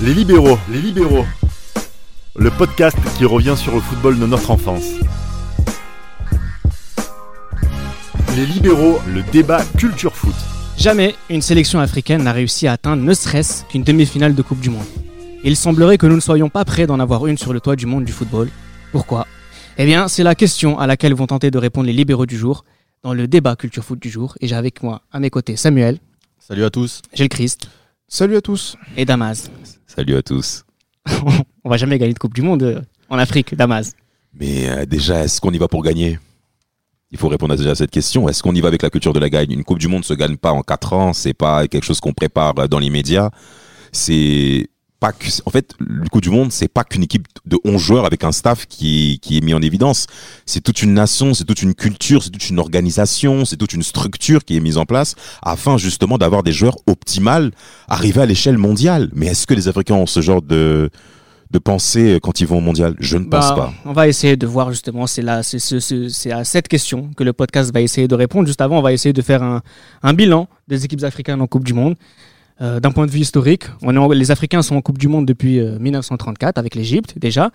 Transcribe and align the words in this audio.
Les 0.00 0.14
libéraux, 0.14 0.58
les 0.70 0.80
libéraux. 0.80 1.24
Le 2.36 2.50
podcast 2.50 2.96
qui 3.16 3.24
revient 3.24 3.54
sur 3.56 3.74
le 3.74 3.80
football 3.80 4.18
de 4.18 4.26
notre 4.26 4.50
enfance. 4.50 4.84
Les 8.36 8.46
libéraux, 8.46 8.98
le 9.06 9.22
débat 9.32 9.62
culture 9.78 10.14
foot. 10.14 10.34
Jamais 10.76 11.14
une 11.30 11.40
sélection 11.42 11.78
africaine 11.78 12.24
n'a 12.24 12.32
réussi 12.32 12.66
à 12.66 12.72
atteindre 12.72 13.02
ne 13.02 13.14
serait-ce 13.14 13.64
qu'une 13.64 13.84
demi-finale 13.84 14.34
de 14.34 14.42
Coupe 14.42 14.60
du 14.60 14.70
Monde. 14.70 14.84
Il 15.44 15.56
semblerait 15.56 15.98
que 15.98 16.06
nous 16.06 16.16
ne 16.16 16.20
soyons 16.20 16.48
pas 16.48 16.64
prêts 16.64 16.86
d'en 16.86 16.98
avoir 16.98 17.26
une 17.26 17.38
sur 17.38 17.52
le 17.52 17.60
toit 17.60 17.76
du 17.76 17.86
monde 17.86 18.04
du 18.04 18.12
football. 18.12 18.48
Pourquoi? 18.90 19.26
Eh 19.78 19.84
bien, 19.86 20.08
c'est 20.08 20.22
la 20.24 20.34
question 20.34 20.78
à 20.78 20.86
laquelle 20.86 21.14
vont 21.14 21.26
tenter 21.26 21.50
de 21.50 21.58
répondre 21.58 21.86
les 21.86 21.92
libéraux 21.92 22.26
du 22.26 22.36
jour 22.36 22.64
dans 23.02 23.14
le 23.14 23.28
débat 23.28 23.54
culture 23.54 23.84
foot 23.84 24.00
du 24.00 24.10
jour. 24.10 24.36
Et 24.40 24.48
j'ai 24.48 24.56
avec 24.56 24.82
moi 24.82 25.02
à 25.12 25.20
mes 25.20 25.30
côtés 25.30 25.56
Samuel, 25.56 25.98
Salut 26.40 26.64
à 26.64 26.70
tous. 26.70 27.00
Gilles 27.14 27.28
Christ 27.28 27.68
Salut 28.08 28.36
à 28.36 28.40
tous. 28.40 28.76
et 28.96 29.04
Damas. 29.04 29.50
Salut 29.94 30.16
à 30.16 30.22
tous. 30.22 30.64
On 31.64 31.70
va 31.70 31.76
jamais 31.76 31.98
gagner 31.98 32.14
de 32.14 32.18
Coupe 32.18 32.34
du 32.34 32.42
Monde 32.42 32.64
euh, 32.64 32.80
en 33.08 33.16
Afrique, 33.16 33.54
Damas. 33.54 33.92
Mais 34.34 34.68
euh, 34.68 34.86
déjà, 34.86 35.22
est-ce 35.22 35.40
qu'on 35.40 35.52
y 35.52 35.58
va 35.58 35.68
pour 35.68 35.84
gagner? 35.84 36.18
Il 37.12 37.18
faut 37.18 37.28
répondre 37.28 37.54
à 37.54 37.56
déjà 37.56 37.70
à 37.70 37.74
cette 37.76 37.92
question. 37.92 38.28
Est-ce 38.28 38.42
qu'on 38.42 38.56
y 38.56 38.60
va 38.60 38.66
avec 38.66 38.82
la 38.82 38.90
culture 38.90 39.12
de 39.12 39.20
la 39.20 39.30
gagne? 39.30 39.52
Une 39.52 39.62
Coupe 39.62 39.78
du 39.78 39.86
Monde 39.86 40.04
se 40.04 40.14
gagne 40.14 40.36
pas 40.36 40.50
en 40.50 40.62
quatre 40.62 40.94
ans. 40.94 41.12
C'est 41.12 41.32
pas 41.32 41.68
quelque 41.68 41.84
chose 41.84 42.00
qu'on 42.00 42.12
prépare 42.12 42.68
dans 42.68 42.80
l'immédiat. 42.80 43.30
C'est 43.92 44.66
pas 45.04 45.12
que, 45.12 45.26
en 45.44 45.50
fait, 45.50 45.74
le 45.80 46.08
Coupe 46.08 46.22
du 46.22 46.30
Monde, 46.30 46.50
c'est 46.50 46.68
pas 46.68 46.82
qu'une 46.82 47.02
équipe 47.02 47.26
de 47.44 47.58
11 47.64 47.78
joueurs 47.80 48.06
avec 48.06 48.24
un 48.24 48.32
staff 48.32 48.64
qui, 48.66 49.18
qui 49.20 49.36
est 49.36 49.42
mis 49.42 49.52
en 49.52 49.60
évidence. 49.60 50.06
C'est 50.46 50.62
toute 50.62 50.80
une 50.82 50.94
nation, 50.94 51.34
c'est 51.34 51.44
toute 51.44 51.60
une 51.60 51.74
culture, 51.74 52.22
c'est 52.22 52.30
toute 52.30 52.48
une 52.48 52.58
organisation, 52.58 53.44
c'est 53.44 53.56
toute 53.58 53.74
une 53.74 53.82
structure 53.82 54.44
qui 54.46 54.56
est 54.56 54.60
mise 54.60 54.78
en 54.78 54.86
place 54.86 55.14
afin 55.42 55.76
justement 55.76 56.16
d'avoir 56.16 56.42
des 56.42 56.52
joueurs 56.52 56.76
optimales 56.86 57.50
arrivés 57.86 58.22
à 58.22 58.26
l'échelle 58.26 58.56
mondiale. 58.56 59.10
Mais 59.14 59.26
est-ce 59.26 59.46
que 59.46 59.52
les 59.52 59.68
Africains 59.68 59.94
ont 59.96 60.06
ce 60.06 60.22
genre 60.22 60.40
de, 60.40 60.88
de 61.50 61.58
pensée 61.58 62.18
quand 62.22 62.40
ils 62.40 62.46
vont 62.46 62.58
au 62.58 62.62
mondial? 62.62 62.94
Je 62.98 63.18
ne 63.18 63.24
pense 63.24 63.50
Bah, 63.50 63.54
pas. 63.56 63.74
On 63.84 63.92
va 63.92 64.08
essayer 64.08 64.36
de 64.38 64.46
voir 64.46 64.70
justement, 64.70 65.06
c'est 65.06 65.20
là, 65.22 65.42
c'est 65.42 65.58
ce- 65.58 65.80
ce- 65.80 66.08
c'est 66.08 66.32
à 66.32 66.44
cette 66.44 66.68
question 66.68 67.10
que 67.16 67.24
le 67.24 67.34
podcast 67.34 67.72
va 67.74 67.82
essayer 67.82 68.08
de 68.08 68.14
répondre. 68.14 68.46
Juste 68.46 68.62
avant, 68.62 68.78
on 68.78 68.82
va 68.82 68.92
essayer 68.94 69.12
de 69.12 69.22
faire 69.22 69.42
un, 69.42 69.60
un 70.02 70.14
bilan 70.14 70.48
des 70.66 70.84
équipes 70.86 71.04
africaines 71.04 71.42
en 71.42 71.46
Coupe 71.46 71.64
du 71.64 71.74
Monde. 71.74 71.96
Euh, 72.60 72.78
D'un 72.80 72.92
point 72.92 73.06
de 73.06 73.10
vue 73.10 73.18
historique, 73.20 73.64
on 73.82 73.94
est 73.94 73.98
en- 73.98 74.08
les 74.10 74.30
Africains 74.30 74.62
sont 74.62 74.76
en 74.76 74.80
Coupe 74.80 74.98
du 74.98 75.08
Monde 75.08 75.26
depuis 75.26 75.58
euh, 75.58 75.78
1934 75.78 76.56
avec 76.58 76.74
l'Égypte 76.74 77.14
déjà. 77.18 77.50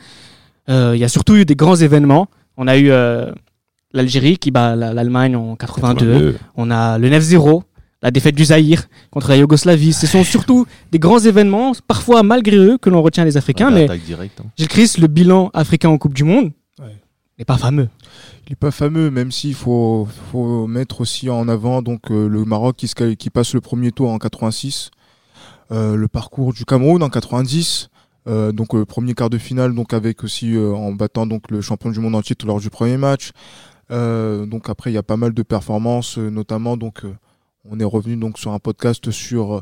Euh, 0.69 0.91
Il 0.95 0.99
y 0.99 1.03
a 1.05 1.09
surtout 1.09 1.35
eu 1.35 1.45
des 1.45 1.55
grands 1.55 1.75
événements. 1.77 2.27
On 2.57 2.67
a 2.67 2.77
eu 2.77 2.91
euh, 2.91 3.31
l'Algérie 3.93 4.37
qui 4.37 4.51
bat 4.51 4.75
la- 4.75 4.93
l'Allemagne 4.93 5.35
en 5.35 5.55
82. 5.55 6.05
82. 6.05 6.37
On 6.57 6.69
a 6.69 6.97
le 6.97 7.09
9-0, 7.09 7.63
la 8.03 8.11
défaite 8.11 8.35
du 8.35 8.43
Zaïre 8.45 8.83
contre 9.09 9.29
la 9.29 9.37
Yougoslavie. 9.37 9.93
Ce 9.93 10.05
sont 10.05 10.23
surtout 10.25 10.65
des 10.91 10.99
grands 10.99 11.19
événements, 11.19 11.71
parfois 11.87 12.21
malgré 12.23 12.57
eux, 12.57 12.77
que 12.77 12.89
l'on 12.89 13.01
retient 13.01 13.23
les 13.23 13.37
Africains. 13.37 13.71
mais 13.71 13.85
Attaque 13.85 14.03
directe. 14.03 14.41
hein. 14.41 14.49
Gilles 14.57 14.67
Christ, 14.67 14.97
le 14.97 15.07
bilan 15.07 15.49
africain 15.53 15.89
en 15.89 15.97
Coupe 15.97 16.13
du 16.13 16.25
Monde 16.25 16.51
Ouais. 16.79 16.95
n'est 17.37 17.45
pas 17.45 17.57
fameux. 17.57 17.87
Il 18.49 18.53
n'est 18.53 18.55
pas 18.55 18.71
fameux, 18.71 19.11
même 19.11 19.31
s'il 19.31 19.53
faut, 19.53 20.07
faut 20.31 20.65
mettre 20.65 21.01
aussi 21.01 21.29
en 21.29 21.47
avant 21.47 21.81
donc, 21.83 22.09
euh, 22.09 22.27
le 22.27 22.45
Maroc 22.45 22.75
qui, 22.75 22.87
se 22.87 23.13
qui 23.13 23.29
passe 23.29 23.53
le 23.53 23.61
premier 23.61 23.91
tour 23.91 24.09
en 24.09 24.17
86, 24.17 24.89
euh, 25.71 25.95
le 25.95 26.07
parcours 26.07 26.51
du 26.51 26.65
Cameroun 26.65 27.03
en 27.03 27.09
90, 27.09 27.89
euh, 28.27 28.51
donc 28.51 28.73
le 28.73 28.85
premier 28.85 29.13
quart 29.13 29.29
de 29.29 29.37
finale 29.37 29.73
donc 29.75 29.93
avec 29.93 30.23
aussi 30.23 30.57
en 30.57 30.91
battant 30.93 31.27
donc 31.27 31.51
le 31.51 31.61
champion 31.61 31.91
du 31.91 31.99
monde 31.99 32.15
en 32.15 32.23
titre 32.23 32.45
lors 32.47 32.59
du 32.59 32.69
premier 32.69 32.97
match. 32.97 33.31
Donc 33.89 34.67
après 34.67 34.91
il 34.91 34.95
y 34.95 34.97
a 34.97 35.03
pas 35.03 35.17
mal 35.17 35.33
de 35.33 35.43
performances, 35.43 36.17
notamment 36.17 36.75
donc 36.75 37.05
on 37.65 37.79
est 37.79 37.85
revenu 37.85 38.15
donc 38.15 38.39
sur 38.39 38.51
un 38.51 38.59
podcast 38.59 39.11
sur 39.11 39.57
euh, 39.57 39.61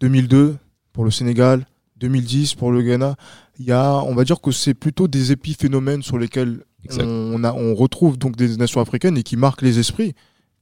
2002 0.00 0.56
pour 0.92 1.04
le 1.04 1.10
Sénégal, 1.10 1.66
2010 1.98 2.54
pour 2.54 2.70
le 2.70 2.82
Ghana. 2.82 3.16
Il 3.58 3.64
y 3.64 3.72
a, 3.72 3.94
on 3.94 4.14
va 4.14 4.24
dire 4.24 4.40
que 4.40 4.50
c'est 4.50 4.74
plutôt 4.74 5.08
des 5.08 5.32
épiphénomènes 5.32 6.02
sur 6.02 6.18
lesquels. 6.18 6.64
On, 7.06 7.44
a, 7.44 7.52
on 7.52 7.74
retrouve 7.74 8.18
donc 8.18 8.36
des 8.36 8.56
nations 8.56 8.80
africaines 8.80 9.16
et 9.18 9.22
qui 9.22 9.36
marquent 9.36 9.62
les 9.62 9.78
esprits, 9.78 10.14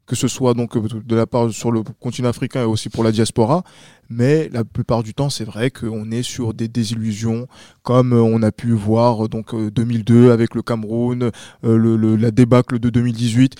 que 0.06 0.16
ce 0.16 0.28
soit 0.28 0.52
donc 0.54 0.76
euh, 0.76 0.82
de 1.04 1.16
la 1.16 1.26
part 1.26 1.50
sur 1.50 1.70
le 1.72 1.82
continent 2.00 2.28
africain 2.28 2.62
et 2.62 2.66
aussi 2.66 2.88
pour 2.90 3.04
la 3.04 3.12
diaspora. 3.12 3.64
Mais 4.10 4.50
la 4.52 4.64
plupart 4.64 5.02
du 5.02 5.14
temps, 5.14 5.30
c'est 5.30 5.44
vrai 5.44 5.70
qu'on 5.70 6.10
est 6.10 6.22
sur 6.22 6.52
des 6.52 6.68
désillusions, 6.68 7.46
comme 7.82 8.12
euh, 8.12 8.20
on 8.22 8.42
a 8.42 8.52
pu 8.52 8.72
voir 8.72 9.24
euh, 9.24 9.28
donc 9.28 9.54
euh, 9.54 9.70
2002 9.70 10.30
avec 10.30 10.54
le 10.54 10.62
Cameroun, 10.62 11.30
euh, 11.64 11.76
le- 11.76 12.16
la 12.16 12.30
débâcle 12.30 12.78
de 12.78 12.90
2018. 12.90 13.54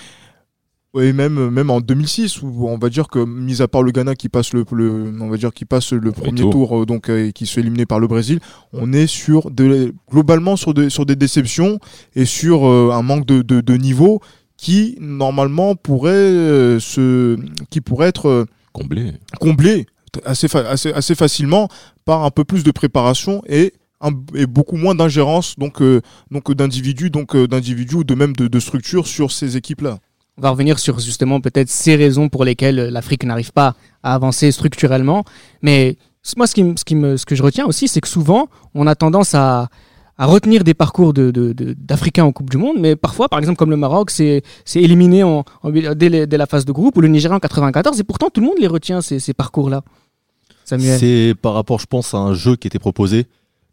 Et 1.01 1.13
même, 1.13 1.51
même 1.51 1.71
en 1.71 1.81
2006, 1.81 2.43
où 2.43 2.69
on 2.69 2.79
va 2.79 2.89
dire 2.89 3.09
que, 3.09 3.19
mis 3.25 3.63
à 3.63 3.69
part 3.69 3.83
le 3.83 3.91
Ghana 3.91 4.15
qui 4.15 4.29
passe 4.29 4.53
le, 4.53 4.65
le- 4.73 5.13
on 5.21 5.29
va 5.29 5.37
dire 5.37 5.53
qui 5.53 5.65
passe 5.65 5.93
le 5.93 6.13
premier 6.13 6.43
tour. 6.43 6.53
tour, 6.53 6.83
euh, 6.83 6.87
donc 6.87 7.09
euh, 7.11 7.27
et 7.29 7.33
qui 7.33 7.47
se 7.47 7.55
fait 7.55 7.61
éliminer 7.63 7.85
par 7.87 7.99
le 7.99 8.07
Brésil, 8.07 8.39
on 8.73 8.93
est 8.93 9.09
sur 9.09 9.51
de, 9.51 9.93
globalement 10.11 10.55
sur 10.57 10.73
des, 10.73 10.91
sur 10.91 11.05
des 11.05 11.17
déceptions 11.17 11.81
et 12.15 12.25
sur 12.25 12.65
euh, 12.69 12.91
un 12.93 13.03
manque 13.03 13.27
de, 13.27 13.43
de, 13.43 13.61
de 13.61 13.75
niveau 13.77 14.21
qui 14.57 14.97
normalement 15.01 15.75
pourrait 15.75 16.11
euh, 16.13 16.79
se, 16.79 17.37
qui 17.71 17.81
pourrait 17.81 18.09
être 18.09 18.29
euh, 18.29 18.45
Comblé. 18.73 19.13
comblé 19.41 19.87
assez, 20.25 20.47
fa- 20.49 20.69
assez, 20.69 20.93
assez 20.93 21.15
facilement 21.17 21.69
par 22.05 22.23
un 22.25 22.31
peu 22.31 22.45
plus 22.45 22.63
de 22.63 22.71
préparation 22.71 23.43
et, 23.49 23.73
un- 24.01 24.13
et 24.35 24.47
beaucoup 24.47 24.77
moins 24.77 24.95
d'ingérence 24.95 25.57
donc, 25.59 25.83
euh, 25.83 26.01
donc 26.31 26.53
d'individus 26.53 27.11
donc 27.11 27.35
euh, 27.35 27.49
d'individus 27.49 27.97
ou 27.97 28.05
de 28.05 28.15
même 28.15 28.33
de, 28.35 28.47
de 28.47 28.61
structures 28.61 29.09
sur 29.09 29.33
ces 29.33 29.57
équipes 29.57 29.81
là. 29.83 29.99
On 30.37 30.43
va 30.43 30.51
revenir 30.51 30.79
sur 30.79 30.99
justement 30.99 31.41
peut-être 31.41 31.69
ces 31.69 31.95
raisons 31.95 32.29
pour 32.29 32.45
lesquelles 32.45 32.79
euh, 32.79 32.91
l'Afrique 32.91 33.25
n'arrive 33.25 33.53
pas 33.53 33.75
à 34.03 34.15
avancer 34.15 34.51
structurellement. 34.51 35.25
Mais 35.63 35.97
moi, 36.37 36.47
ce, 36.47 37.25
que 37.25 37.35
je 37.35 37.43
retiens 37.43 37.67
aussi, 37.67 37.87
c'est 37.87 38.01
que 38.01 38.09
souvent, 38.09 38.49
on 38.75 38.87
a 38.87 38.95
tendance 38.95 39.35
à, 39.35 39.69
retenir 40.19 40.65
des 40.65 40.75
parcours 40.75 41.13
d'Africains 41.13 42.25
en 42.25 42.33
Coupe 42.33 42.51
du 42.51 42.57
Monde. 42.57 42.77
Mais 42.79 42.97
parfois, 42.97 43.29
par 43.29 43.39
exemple, 43.39 43.59
comme 43.59 43.71
le 43.71 43.77
Maroc, 43.77 44.11
c'est 44.11 44.43
éliminé 44.75 45.23
dès, 45.95 46.27
la 46.27 46.47
phase 46.47 46.65
de 46.65 46.73
groupe, 46.73 46.97
ou 46.97 47.01
le 47.01 47.09
Nigeria 47.09 47.37
en 47.37 47.41
94. 47.41 48.01
Et 48.01 48.05
pourtant, 48.05 48.31
tout 48.31 48.41
le 48.41 48.47
monde 48.47 48.57
les 48.59 48.67
retient, 48.67 49.01
ces, 49.03 49.35
parcours-là. 49.35 49.83
Samuel. 50.65 50.99
C'est 50.99 51.35
par 51.41 51.53
rapport, 51.53 51.79
je 51.79 51.87
pense, 51.87 52.15
à 52.15 52.19
un 52.19 52.33
jeu 52.33 52.57
qui 52.57 52.67
était 52.67 52.79
proposé. 52.79 53.27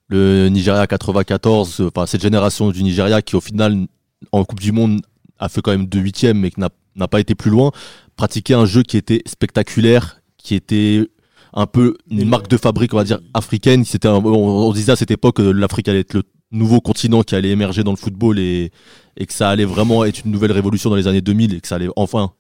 Le 0.10 0.50
Nigeria 0.50 0.86
94, 0.88 1.80
euh, 1.80 1.88
enfin 1.88 2.06
cette 2.06 2.22
génération 2.22 2.70
du 2.70 2.84
Nigeria 2.84 3.22
qui 3.22 3.38
au 3.38 3.40
final 3.40 3.88
en 4.34 4.44
Coupe 4.44 4.60
du 4.60 4.74
Monde 4.74 5.00
a 5.42 5.50
fait 5.50 5.62
quand 5.62 5.72
même 5.72 5.88
deux 5.88 6.00
huitièmes 6.00 6.40
mais 6.40 6.52
qui 6.52 6.60
n'a 6.62 7.08
pas 7.08 7.20
été 7.20 7.36
plus 7.36 7.52
loin. 7.52 7.72
Pratiquer 8.16 8.54
un 8.54 8.66
jeu 8.66 8.84
qui 8.84 8.96
était 8.96 9.22
spectaculaire, 9.26 10.22
qui 10.38 10.56
était 10.56 11.06
un 11.54 11.66
peu 11.66 11.98
une 12.10 12.30
marque 12.30 12.48
de 12.48 12.56
fabrique, 12.58 12.94
on 12.94 12.98
va 12.98 13.04
dire, 13.04 13.20
africaine. 13.34 13.84
C'était 13.84 14.08
on 14.08 14.72
disait 14.72 14.94
à 14.94 14.96
cette 14.96 15.12
époque 15.12 15.38
que 15.38 15.42
l'Afrique 15.42 15.90
allait 15.90 16.00
être 16.00 16.14
le 16.14 16.24
nouveau 16.52 16.80
continent 16.80 17.24
qui 17.24 17.36
allait 17.36 17.50
émerger 17.50 17.84
dans 17.84 17.92
le 17.92 17.98
football 17.98 18.40
et, 18.40 18.72
et 19.18 19.26
que 19.26 19.34
ça 19.34 19.50
allait 19.50 19.66
vraiment 19.66 20.06
être 20.06 20.24
une 20.26 20.32
nouvelle 20.32 20.52
révolution 20.52 20.90
dans 20.90 20.96
les 20.96 21.08
années 21.08 21.22
2000 21.22 21.56
et 21.56 21.62
que 21.62 21.68
ça 21.68 21.76
allait 21.76 21.90
enfin 21.96 22.32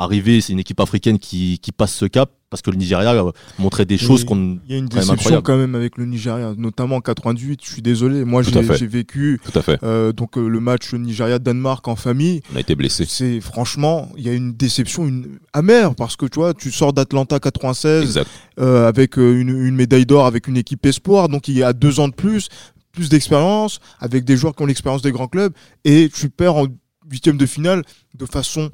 arriver. 0.00 0.40
C'est 0.40 0.52
une 0.52 0.58
équipe 0.58 0.80
africaine 0.80 1.18
qui, 1.18 1.58
qui 1.60 1.72
passe 1.72 1.94
ce 1.94 2.06
cap 2.06 2.30
parce 2.48 2.62
que 2.62 2.70
le 2.70 2.76
Nigeria 2.76 3.14
euh, 3.14 3.30
montrait 3.60 3.84
des 3.84 3.96
choses 3.98 4.24
qu'on. 4.24 4.58
Il 4.66 4.72
y 4.72 4.74
a 4.74 4.78
une 4.78 4.86
déception 4.88 5.40
quand 5.40 5.56
même 5.56 5.76
avec 5.76 5.96
le 5.98 6.04
Nigeria, 6.06 6.52
notamment 6.56 6.96
en 6.96 7.00
98. 7.00 7.60
Je 7.62 7.70
suis 7.70 7.82
désolé, 7.82 8.24
moi 8.24 8.42
j'ai 8.42 8.86
vécu 8.88 9.40
Tout 9.44 9.56
à 9.56 9.62
fait. 9.62 9.78
euh, 9.84 10.12
donc 10.12 10.36
euh, 10.36 10.48
le 10.48 10.58
match 10.58 10.92
Nigeria-Danemark 10.92 11.86
en 11.86 11.94
famille. 11.94 12.42
On 12.52 12.56
a 12.56 12.60
été 12.60 12.74
blessé. 12.74 13.04
C'est 13.08 13.40
franchement, 13.40 14.10
il 14.16 14.24
y 14.26 14.28
a 14.28 14.32
une 14.32 14.52
déception 14.52 15.06
une 15.06 15.38
amère 15.52 15.94
parce 15.94 16.16
que 16.16 16.26
tu 16.26 16.40
vois, 16.40 16.54
tu 16.54 16.72
sors 16.72 16.92
d'Atlanta 16.92 17.38
96 17.38 18.02
Exact. 18.02 18.28
euh, 18.58 18.88
avec 18.88 19.16
une, 19.16 19.48
une 19.50 19.76
médaille 19.76 20.06
d'or 20.06 20.26
avec 20.26 20.48
une 20.48 20.56
équipe 20.56 20.84
espoir, 20.86 21.28
donc 21.28 21.46
il 21.46 21.56
y 21.56 21.62
a 21.62 21.72
deux 21.72 22.00
ans 22.00 22.08
de 22.08 22.14
plus, 22.14 22.48
plus 22.90 23.08
d'expérience, 23.10 23.78
avec 24.00 24.24
des 24.24 24.36
joueurs 24.36 24.56
qui 24.56 24.62
ont 24.62 24.66
l'expérience 24.66 25.02
des 25.02 25.12
grands 25.12 25.28
clubs, 25.28 25.52
et 25.84 26.10
tu 26.12 26.28
perds 26.30 26.56
en 26.56 26.66
huitième 27.08 27.36
de 27.36 27.46
finale 27.46 27.84
de 28.18 28.26
façon 28.26 28.70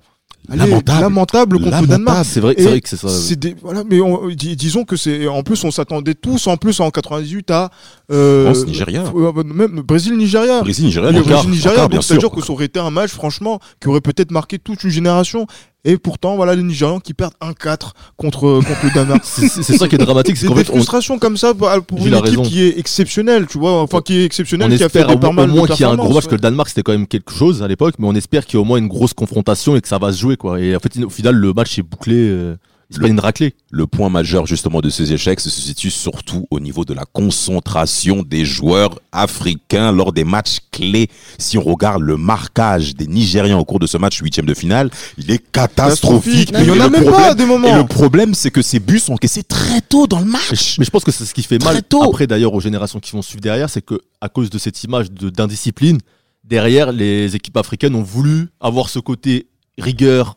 allez, 0.49 0.59
Lamentable. 0.71 1.01
lamentable 1.01 1.59
contre 1.61 1.81
le 1.81 1.87
Danemark. 1.87 2.25
C'est 2.29 2.41
vrai, 2.41 2.55
vrai 2.55 2.81
que 2.81 2.89
c'est 2.89 2.97
ça. 2.97 3.09
Des, 3.37 3.55
voilà, 3.63 3.83
mais 3.89 4.01
on- 4.01 4.29
dis- 4.29 4.57
disons 4.57 4.85
que 4.85 4.97
c'est 4.97 5.27
en 5.27 5.43
plus 5.43 5.63
on 5.65 5.71
s'attendait 5.71 6.15
tous 6.15 6.47
en 6.47 6.57
plus 6.57 6.81
en 6.81 6.91
98 6.91 7.51
à 7.51 7.71
euh, 8.11 8.45
France, 8.53 8.67
Nigeria. 8.67 9.05
euh, 9.15 9.33
même 9.45 9.81
Brésil 9.83 10.17
Nigeria. 10.17 10.61
Brésil, 10.63 10.85
Nigeria, 10.87 11.11
Brésil 11.13 11.51
Nigeria, 11.51 11.79
encore, 11.79 11.89
bien 11.89 11.97
donc 11.99 12.05
c'est-à-dire 12.05 12.29
sûr. 12.29 12.37
que 12.41 12.45
ça 12.47 12.53
aurait 12.53 12.67
été 12.67 12.79
un 12.81 12.91
match 12.91 13.11
franchement 13.11 13.59
qui 13.81 13.89
aurait 13.89 14.01
peut-être 14.01 14.31
marqué 14.31 14.59
toute 14.59 14.85
une 14.85 14.91
génération. 14.91 15.47
Et 15.85 15.99
pourtant, 15.99 16.35
voilà 16.35 16.57
les 16.57 16.65
Nigérians 16.65 16.99
qui 16.99 17.15
perdent 17.15 17.35
1-4 17.41 17.93
contre, 18.17 18.61
contre 18.67 18.85
le 18.85 18.91
Danemark. 18.93 19.21
C'est 19.25 19.63
ça 19.63 19.87
qui 19.87 19.95
est 19.95 19.99
dramatique, 19.99 20.37
c'est 20.37 20.49
qu'en 20.49 20.55
des 20.55 20.65
fait, 20.65 20.71
on, 20.73 20.77
frustrations 20.77 21.19
comme 21.21 21.37
ça 21.37 21.55
pour 21.55 21.69
une 22.05 22.13
équipe 22.13 22.25
raison. 22.25 22.43
qui 22.43 22.63
est 22.63 22.79
exceptionnelle, 22.79 23.47
tu 23.47 23.59
vois, 23.59 23.83
enfin 23.83 24.01
qui 24.01 24.19
est 24.19 24.25
exceptionnelle, 24.25 24.73
on 24.73 24.77
qui 24.77 24.83
a 24.83 24.89
fait 24.89 25.05
des 25.05 25.15
au, 25.15 25.19
pas 25.19 25.29
au 25.29 25.33
mal 25.33 25.47
de 25.49 25.53
moins 25.53 25.69
qu'il 25.69 25.81
y 25.81 25.85
a 25.85 25.91
un 25.91 25.95
gros 25.95 26.03
match, 26.03 26.07
performances, 26.07 26.27
que 26.27 26.35
le 26.35 26.41
Danemark 26.41 26.69
c'était 26.71 26.83
quand 26.83 26.93
même 26.93 27.07
quelque 27.07 27.33
chose 27.33 27.63
à 27.63 27.69
l'époque, 27.69 27.95
mais 28.01 28.09
on 28.09 28.15
espère 28.15 28.47
qu'il 28.47 28.55
y 28.55 28.57
a 28.59 28.63
au 28.63 28.65
moins 28.65 28.79
une 28.79 28.89
grosse 28.89 29.15
confrontation 29.15 29.77
et 29.77 29.81
que 29.81 29.87
ça 29.87 29.99
va 29.99 30.13
se 30.13 30.19
jouer 30.19 30.37
quoi. 30.37 30.61
Et 30.61 30.75
en 30.75 30.81
fait, 30.81 30.97
au 31.05 31.11
final, 31.11 31.37
le 31.37 31.53
match 31.53 31.79
est 31.79 31.83
bouclé. 31.83 32.17
euh, 32.17 32.57
C'est 32.91 33.01
pas 33.01 33.09
une 33.09 33.19
raclée. 33.19 33.55
Le 33.73 33.87
point 33.89 34.09
majeur 34.09 34.47
justement 34.47 34.81
de 34.81 34.91
ces 34.91 35.13
échecs 35.13 35.41
se 35.41 35.51
situe 35.51 35.91
surtout 35.91 36.47
au 36.51 36.61
niveau 36.61 36.85
de 36.85 36.95
la 36.95 37.05
concentration 37.05 38.23
des 38.23 38.45
joueurs 38.45 39.01
africains 39.13 39.91
lors 39.93 40.13
des 40.13 40.23
matchs 40.25 40.59
clés. 40.71 41.09
Si 41.39 41.59
on 41.59 41.63
regarde 41.63 42.03
le 42.03 42.17
marquage 42.17 42.95
des 42.95 43.07
Nigériens 43.09 43.59
au 43.59 43.65
cours 43.65 43.81
de 43.81 43.87
ce 43.87 43.97
match 43.99 44.21
huitième 44.21 44.47
de 44.47 44.55
finale, 44.55 44.91
il 45.19 45.31
est 45.31 45.39
catastrophique. 45.53 46.53
Mais 46.53 46.63
il 46.63 46.69
y 46.69 46.71
en 46.71 46.75
Et 46.77 46.81
a 46.81 46.89
même 46.89 47.05
pas 47.05 47.11
problème- 47.11 47.35
des 47.35 47.43
Et 47.43 47.47
moments. 47.47 47.77
le 47.77 47.85
problème, 47.87 48.35
c'est 48.35 48.51
que 48.51 48.63
ces 48.63 48.79
buts 48.79 49.01
sont 49.01 49.15
encaissés 49.15 49.43
très 49.43 49.81
tôt 49.81 50.07
dans 50.07 50.21
le 50.21 50.25
match. 50.27 50.77
Mais 50.79 50.85
je 50.85 50.91
pense 50.91 51.03
que 51.05 51.11
c'est 51.13 51.25
ce 51.25 51.35
qui 51.35 51.43
fait 51.43 51.59
Très 51.59 51.75
mal 51.75 51.83
tôt. 51.83 52.03
après 52.05 52.27
d'ailleurs 52.27 52.55
aux 52.55 52.61
générations 52.61 53.01
qui 53.01 53.13
vont 53.13 53.23
suivre 53.23 53.41
derrière, 53.41 53.69
c'est 53.69 53.83
que 53.85 54.01
à 54.21 54.29
cause 54.29 54.49
de 54.51 54.59
cette 54.59 54.83
image 54.85 55.11
de- 55.11 55.31
d'indiscipline, 55.31 55.99
derrière 56.45 56.93
les 56.93 57.35
équipes 57.35 57.57
africaines 57.57 57.95
ont 57.97 58.03
voulu 58.03 58.49
avoir 58.61 58.89
ce 58.89 59.01
côté 59.01 59.49
rigueur 59.79 60.37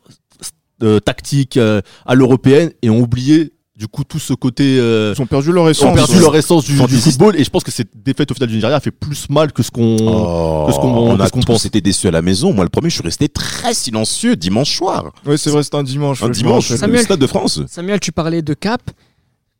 tactique 0.98 1.56
euh, 1.56 1.80
à 2.06 2.14
l'européenne 2.14 2.70
et 2.82 2.90
ont 2.90 3.00
oublié 3.00 3.52
du 3.76 3.88
coup 3.88 4.04
tout 4.04 4.18
ce 4.18 4.34
côté 4.34 4.76
euh, 4.78 5.14
Ils 5.16 5.22
ont 5.22 5.26
perdu 5.26 5.52
leur 5.52 5.64
ont 5.64 5.68
essence. 5.70 5.94
perdu 5.94 6.20
leur 6.20 6.36
essence 6.36 6.64
du, 6.64 6.74
football 6.76 7.34
et 7.36 7.44
je 7.44 7.48
pense 7.48 7.64
que 7.64 7.70
cette 7.70 7.90
défaite 8.02 8.30
au 8.30 8.34
final 8.34 8.48
du 8.50 8.56
Nigeria 8.56 8.76
a 8.76 8.80
fait 8.80 8.90
plus 8.90 9.30
mal 9.30 9.52
que 9.52 9.62
ce 9.62 9.70
qu'on 9.70 9.96
Oh, 10.00 10.66
que 10.66 10.72
ce 10.74 10.78
qu'on- 10.78 11.16
tous 11.40 11.46
pense. 11.46 11.64
été 11.64 11.80
déçus 11.80 12.06
à 12.06 12.10
la 12.10 12.20
maison. 12.20 12.52
Moi, 12.52 12.64
le 12.64 12.68
premier, 12.70 12.90
je 12.90 12.94
suis 12.96 13.02
resté 13.02 13.28
très 13.30 13.72
silencieux 13.72 14.36
dimanche 14.36 14.76
soir. 14.76 15.12
Oui, 15.24 15.38
c'est 15.38 15.48
vrai, 15.50 15.62
c'était 15.62 15.76
un 15.78 15.82
dimanche. 15.82 16.22
Un 16.22 16.28
dimanche, 16.28 16.74
Samuel- 16.74 17.04
Stade 17.04 17.20
de 17.20 17.26
France. 17.26 17.60
Samuel, 17.68 18.00
tu 18.00 18.12
parlais 18.12 18.42
de 18.42 18.52
cap. 18.52 18.82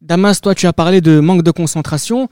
Damas, 0.03 0.41
toi, 0.41 0.55
tu 0.55 0.67
as 0.67 0.73
parlé 0.73 1.01
de 1.01 1.21
manque 1.21 1.43
de 1.43 1.51
concentration. 1.51 2.29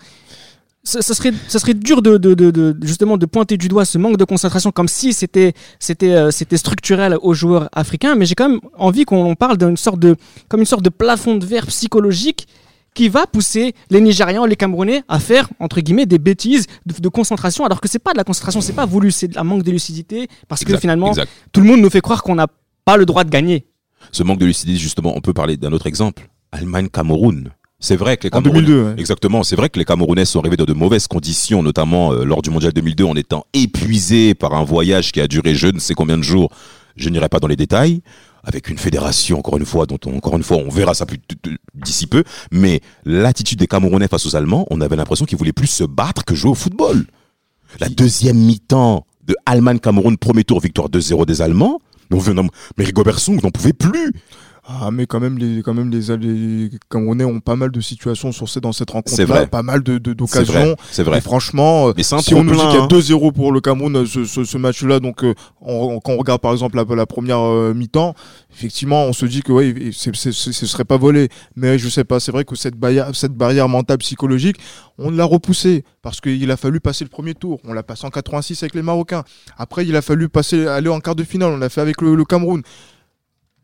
Ça, 0.84 1.02
ça 1.02 1.12
serait, 1.14 1.32
ça 1.48 1.58
serait 1.58 1.75
dur 1.75 2.00
de, 2.00 2.16
de- 2.16 2.34
de- 2.34 2.50
de- 2.50 2.76
justement 2.82 3.16
de 3.19 3.26
pointer 3.26 3.56
du 3.58 3.69
doigt 3.69 3.84
ce 3.84 3.98
manque 3.98 4.16
de 4.16 4.25
concentration 4.25 4.70
comme 4.70 4.88
si 4.88 5.12
c'était, 5.12 5.52
c'était, 5.78 6.12
euh, 6.12 6.30
c'était 6.30 6.56
structurel 6.56 7.16
aux 7.20 7.34
joueurs 7.34 7.69
africains, 7.72 8.14
mais 8.14 8.25
j'ai 8.25 8.34
quand 8.34 8.48
même 8.48 8.60
envie 8.78 9.04
qu'on 9.04 9.34
parle 9.34 9.58
d'une 9.58 9.76
sorte 9.76 9.98
de, 9.98 10.16
comme 10.48 10.60
une 10.60 10.66
sorte 10.66 10.82
de 10.84 10.88
plafond 10.88 11.36
de 11.36 11.44
verre 11.44 11.66
psychologique 11.66 12.46
qui 12.94 13.08
va 13.10 13.26
pousser 13.26 13.75
les 13.90 14.00
Nigérians, 14.00 14.46
les 14.46 14.56
Camerounais 14.56 15.02
à 15.08 15.19
faire 15.20 15.48
entre 15.60 15.80
guillemets 15.80 16.06
des 16.06 16.19
bêtises 16.19 16.66
de, 16.86 16.94
de 17.00 17.08
concentration, 17.08 17.64
alors 17.66 17.81
que 17.82 17.88
c'est 17.88 17.98
pas 17.98 18.12
de 18.12 18.16
la 18.19 18.24
concentration, 18.24 18.60
c'est 18.60 18.72
pas 18.72 18.86
voulu, 18.86 19.10
c'est 19.12 19.36
un 19.36 19.44
manque 19.44 19.64
de 19.64 19.70
lucidité, 19.70 20.26
parce 20.48 20.64
que 20.64 20.72
finalement 20.81 21.10
exact. 21.10 21.31
tout 21.52 21.60
le 21.60 21.66
monde 21.66 21.81
nous 21.81 21.90
fait 21.90 22.00
croire 22.00 22.22
qu'on 22.22 22.34
n'a 22.36 22.46
pas 22.84 22.96
le 22.96 23.04
droit 23.04 23.24
de 23.24 23.31
gagner. 23.31 23.66
Ce 24.10 24.22
manque 24.22 24.38
de 24.38 24.46
lucidité, 24.46 24.78
justement, 24.78 25.12
on 25.14 25.20
peut 25.20 25.34
parler 25.34 25.56
d'un 25.58 25.72
autre 25.72 25.86
exemple. 25.86 26.28
Allemagne-Cameroun. 26.52 27.50
C'est 27.80 27.96
vrai 27.96 28.16
que 28.16 28.25
les 28.25 28.34
En 28.34 28.42
Camerounais. 28.42 28.66
2002. 28.66 28.82
ouais. 28.88 28.94
Exactement, 28.98 29.44
c'est 29.44 29.54
vrai 29.54 29.69
que 29.69 29.78
les 29.78 29.84
Camerounais 29.84 30.25
sont 30.25 30.40
arrivés 30.40 30.56
dans 30.56 30.64
de 30.64 30.72
mauvaises 30.72 31.06
conditions, 31.06 31.62
notamment 31.62 32.12
euh, 32.12 32.25
lors 32.25 32.42
du 32.42 32.50
Mondial 32.50 32.72
2002, 32.72 33.04
en 33.04 33.14
étant 33.14 33.46
épuisés 33.52 34.34
par 34.34 34.54
un 34.54 34.64
voyage 34.64 35.12
qui 35.12 35.20
a 35.20 35.28
duré 35.28 35.54
je 35.54 35.69
ne 35.69 35.78
sais 35.78 35.94
combien 35.94 36.19
de 36.19 36.22
jours. 36.22 36.50
Je 36.96 37.08
n'irai 37.08 37.28
pas 37.28 37.38
dans 37.38 37.46
les 37.46 37.56
détails. 37.56 38.02
Avec 38.42 38.69
une 38.69 38.78
fédération, 38.78 39.38
encore 39.38 39.58
une 39.58 39.66
fois, 39.66 39.86
dont 39.86 39.98
on, 40.06 40.16
encore 40.16 40.36
une 40.36 40.42
fois, 40.42 40.56
on 40.56 40.70
verra 40.70 40.94
ça 40.94 41.06
plus 41.06 41.19
d'ici 41.75 42.06
peu. 42.06 42.25
Mais 42.50 42.80
l'attitude 43.04 43.58
des 43.58 43.66
Camerounais 43.66 44.08
face 44.08 44.26
aux 44.26 44.34
Allemands, 44.34 44.66
on 44.70 44.81
avait 44.81 44.96
l'impression 44.96 45.24
qu'ils 45.24 45.38
voulaient 45.38 45.52
plus 45.52 45.66
se 45.69 45.84
battre 45.84 46.24
que 46.24 46.34
jouer 46.34 46.50
au 46.50 46.54
football. 46.54 47.04
La 47.78 47.88
deuxième 47.88 48.38
mi-temps 48.38 49.06
de 49.26 49.36
Allemagne-Cameroun, 49.46 50.16
premier 50.16 50.44
tour, 50.44 50.60
victoire 50.60 50.88
2-0 50.88 51.26
des 51.26 51.42
Allemands. 51.42 51.81
Mais, 52.10 52.16
on 52.16 52.48
mais 52.78 52.84
Rigobert 52.84 53.20
Song 53.20 53.38
n'en 53.42 53.50
pouvait 53.50 53.74
plus. 53.74 54.12
Ah, 54.70 54.91
mais 54.91 55.06
quand 55.06 55.19
même, 55.19 55.38
les, 55.38 55.62
quand 55.62 55.73
même 55.73 55.91
les, 55.91 56.15
les 56.19 56.70
Camerounais 56.91 57.25
ont 57.25 57.41
pas 57.41 57.56
mal 57.56 57.70
de 57.70 57.81
situations 57.81 58.32
sur 58.32 58.50
ces, 58.50 58.61
dans 58.61 58.73
cette 58.73 58.91
C'est 58.91 58.93
rencontre-là, 58.93 59.25
vrai. 59.25 59.47
pas 59.47 59.62
mal 59.62 59.82
de- 59.82 59.97
de- 59.97 60.15
C'est 60.26 60.44
vrai, 60.44 60.44
d'occasions. 60.53 60.76
c'est 60.91 61.03
vrai. 61.05 61.19
Et 61.19 61.20
franchement, 61.23 61.88
euh, 61.88 61.93
Mais 61.97 62.03
si 62.03 62.12
on 62.35 62.44
nous 62.44 62.53
dit 62.53 62.59
qu'il 62.61 62.75
y 62.75 62.76
a 62.76 62.82
hein. 62.82 62.87
2-0 62.88 63.32
pour 63.32 63.50
le 63.50 63.62
Cameroun, 63.62 63.97
euh, 63.97 64.05
ce, 64.05 64.26
ce- 64.26 64.44
ce 64.44 64.59
match-là, 64.59 65.00
donc 65.00 65.25
euh, 65.25 65.32
on- 65.62 66.00
quand 66.00 66.12
on 66.12 66.19
regarde 66.19 66.43
par 66.43 66.53
exemple 66.53 66.76
la, 66.76 66.85
la 66.94 67.06
première 67.06 67.41
euh, 67.41 67.73
mi-temps, 67.73 68.15
effectivement, 68.55 69.05
on 69.06 69.15
se 69.15 69.25
dit 69.25 69.43
que 69.43 69.53
ouais, 69.53 69.75
c'est- 69.93 70.15
c'est- 70.15 70.32
c'est- 70.32 70.53
ce 70.53 70.67
serait 70.67 70.85
pas 70.85 70.99
volé. 70.99 71.31
Mais 71.56 71.79
je 71.79 71.88
sais 71.88 72.05
pas, 72.05 72.20
c'est 72.20 72.32
vrai 72.32 72.44
que 72.44 72.55
cette 72.55 72.76
barrière, 72.76 73.09
cette 73.15 73.32
barrière 73.32 73.70
mentale 73.70 73.97
psychologique, 73.99 74.56
on 74.99 75.11
l'a 75.11 75.25
repoussée 75.25 75.82
parce 76.03 76.20
qu'il 76.20 76.50
a 76.50 76.59
fallu 76.59 76.81
passer 76.81 77.05
le 77.05 77.11
premier 77.11 77.32
tour. 77.35 77.59
On 77.65 77.73
l'a 77.73 77.82
passé 77.82 78.06
en 78.06 78.11
86 78.11 78.62
avec 78.62 78.75
les 78.75 78.82
Marocains. 78.82 79.25
Après, 79.56 79.87
il 79.87 79.97
a 79.97 80.03
fallu 80.03 80.29
passer, 80.29 80.67
aller 80.67 80.91
en 80.91 81.00
quart 81.00 81.15
de 81.15 81.25
finale. 81.25 81.53
On 81.53 81.56
l'a 81.56 81.70
fait 81.70 81.81
avec 81.81 82.03
le, 82.03 82.15
le 82.15 82.25
Cameroun. 82.26 82.61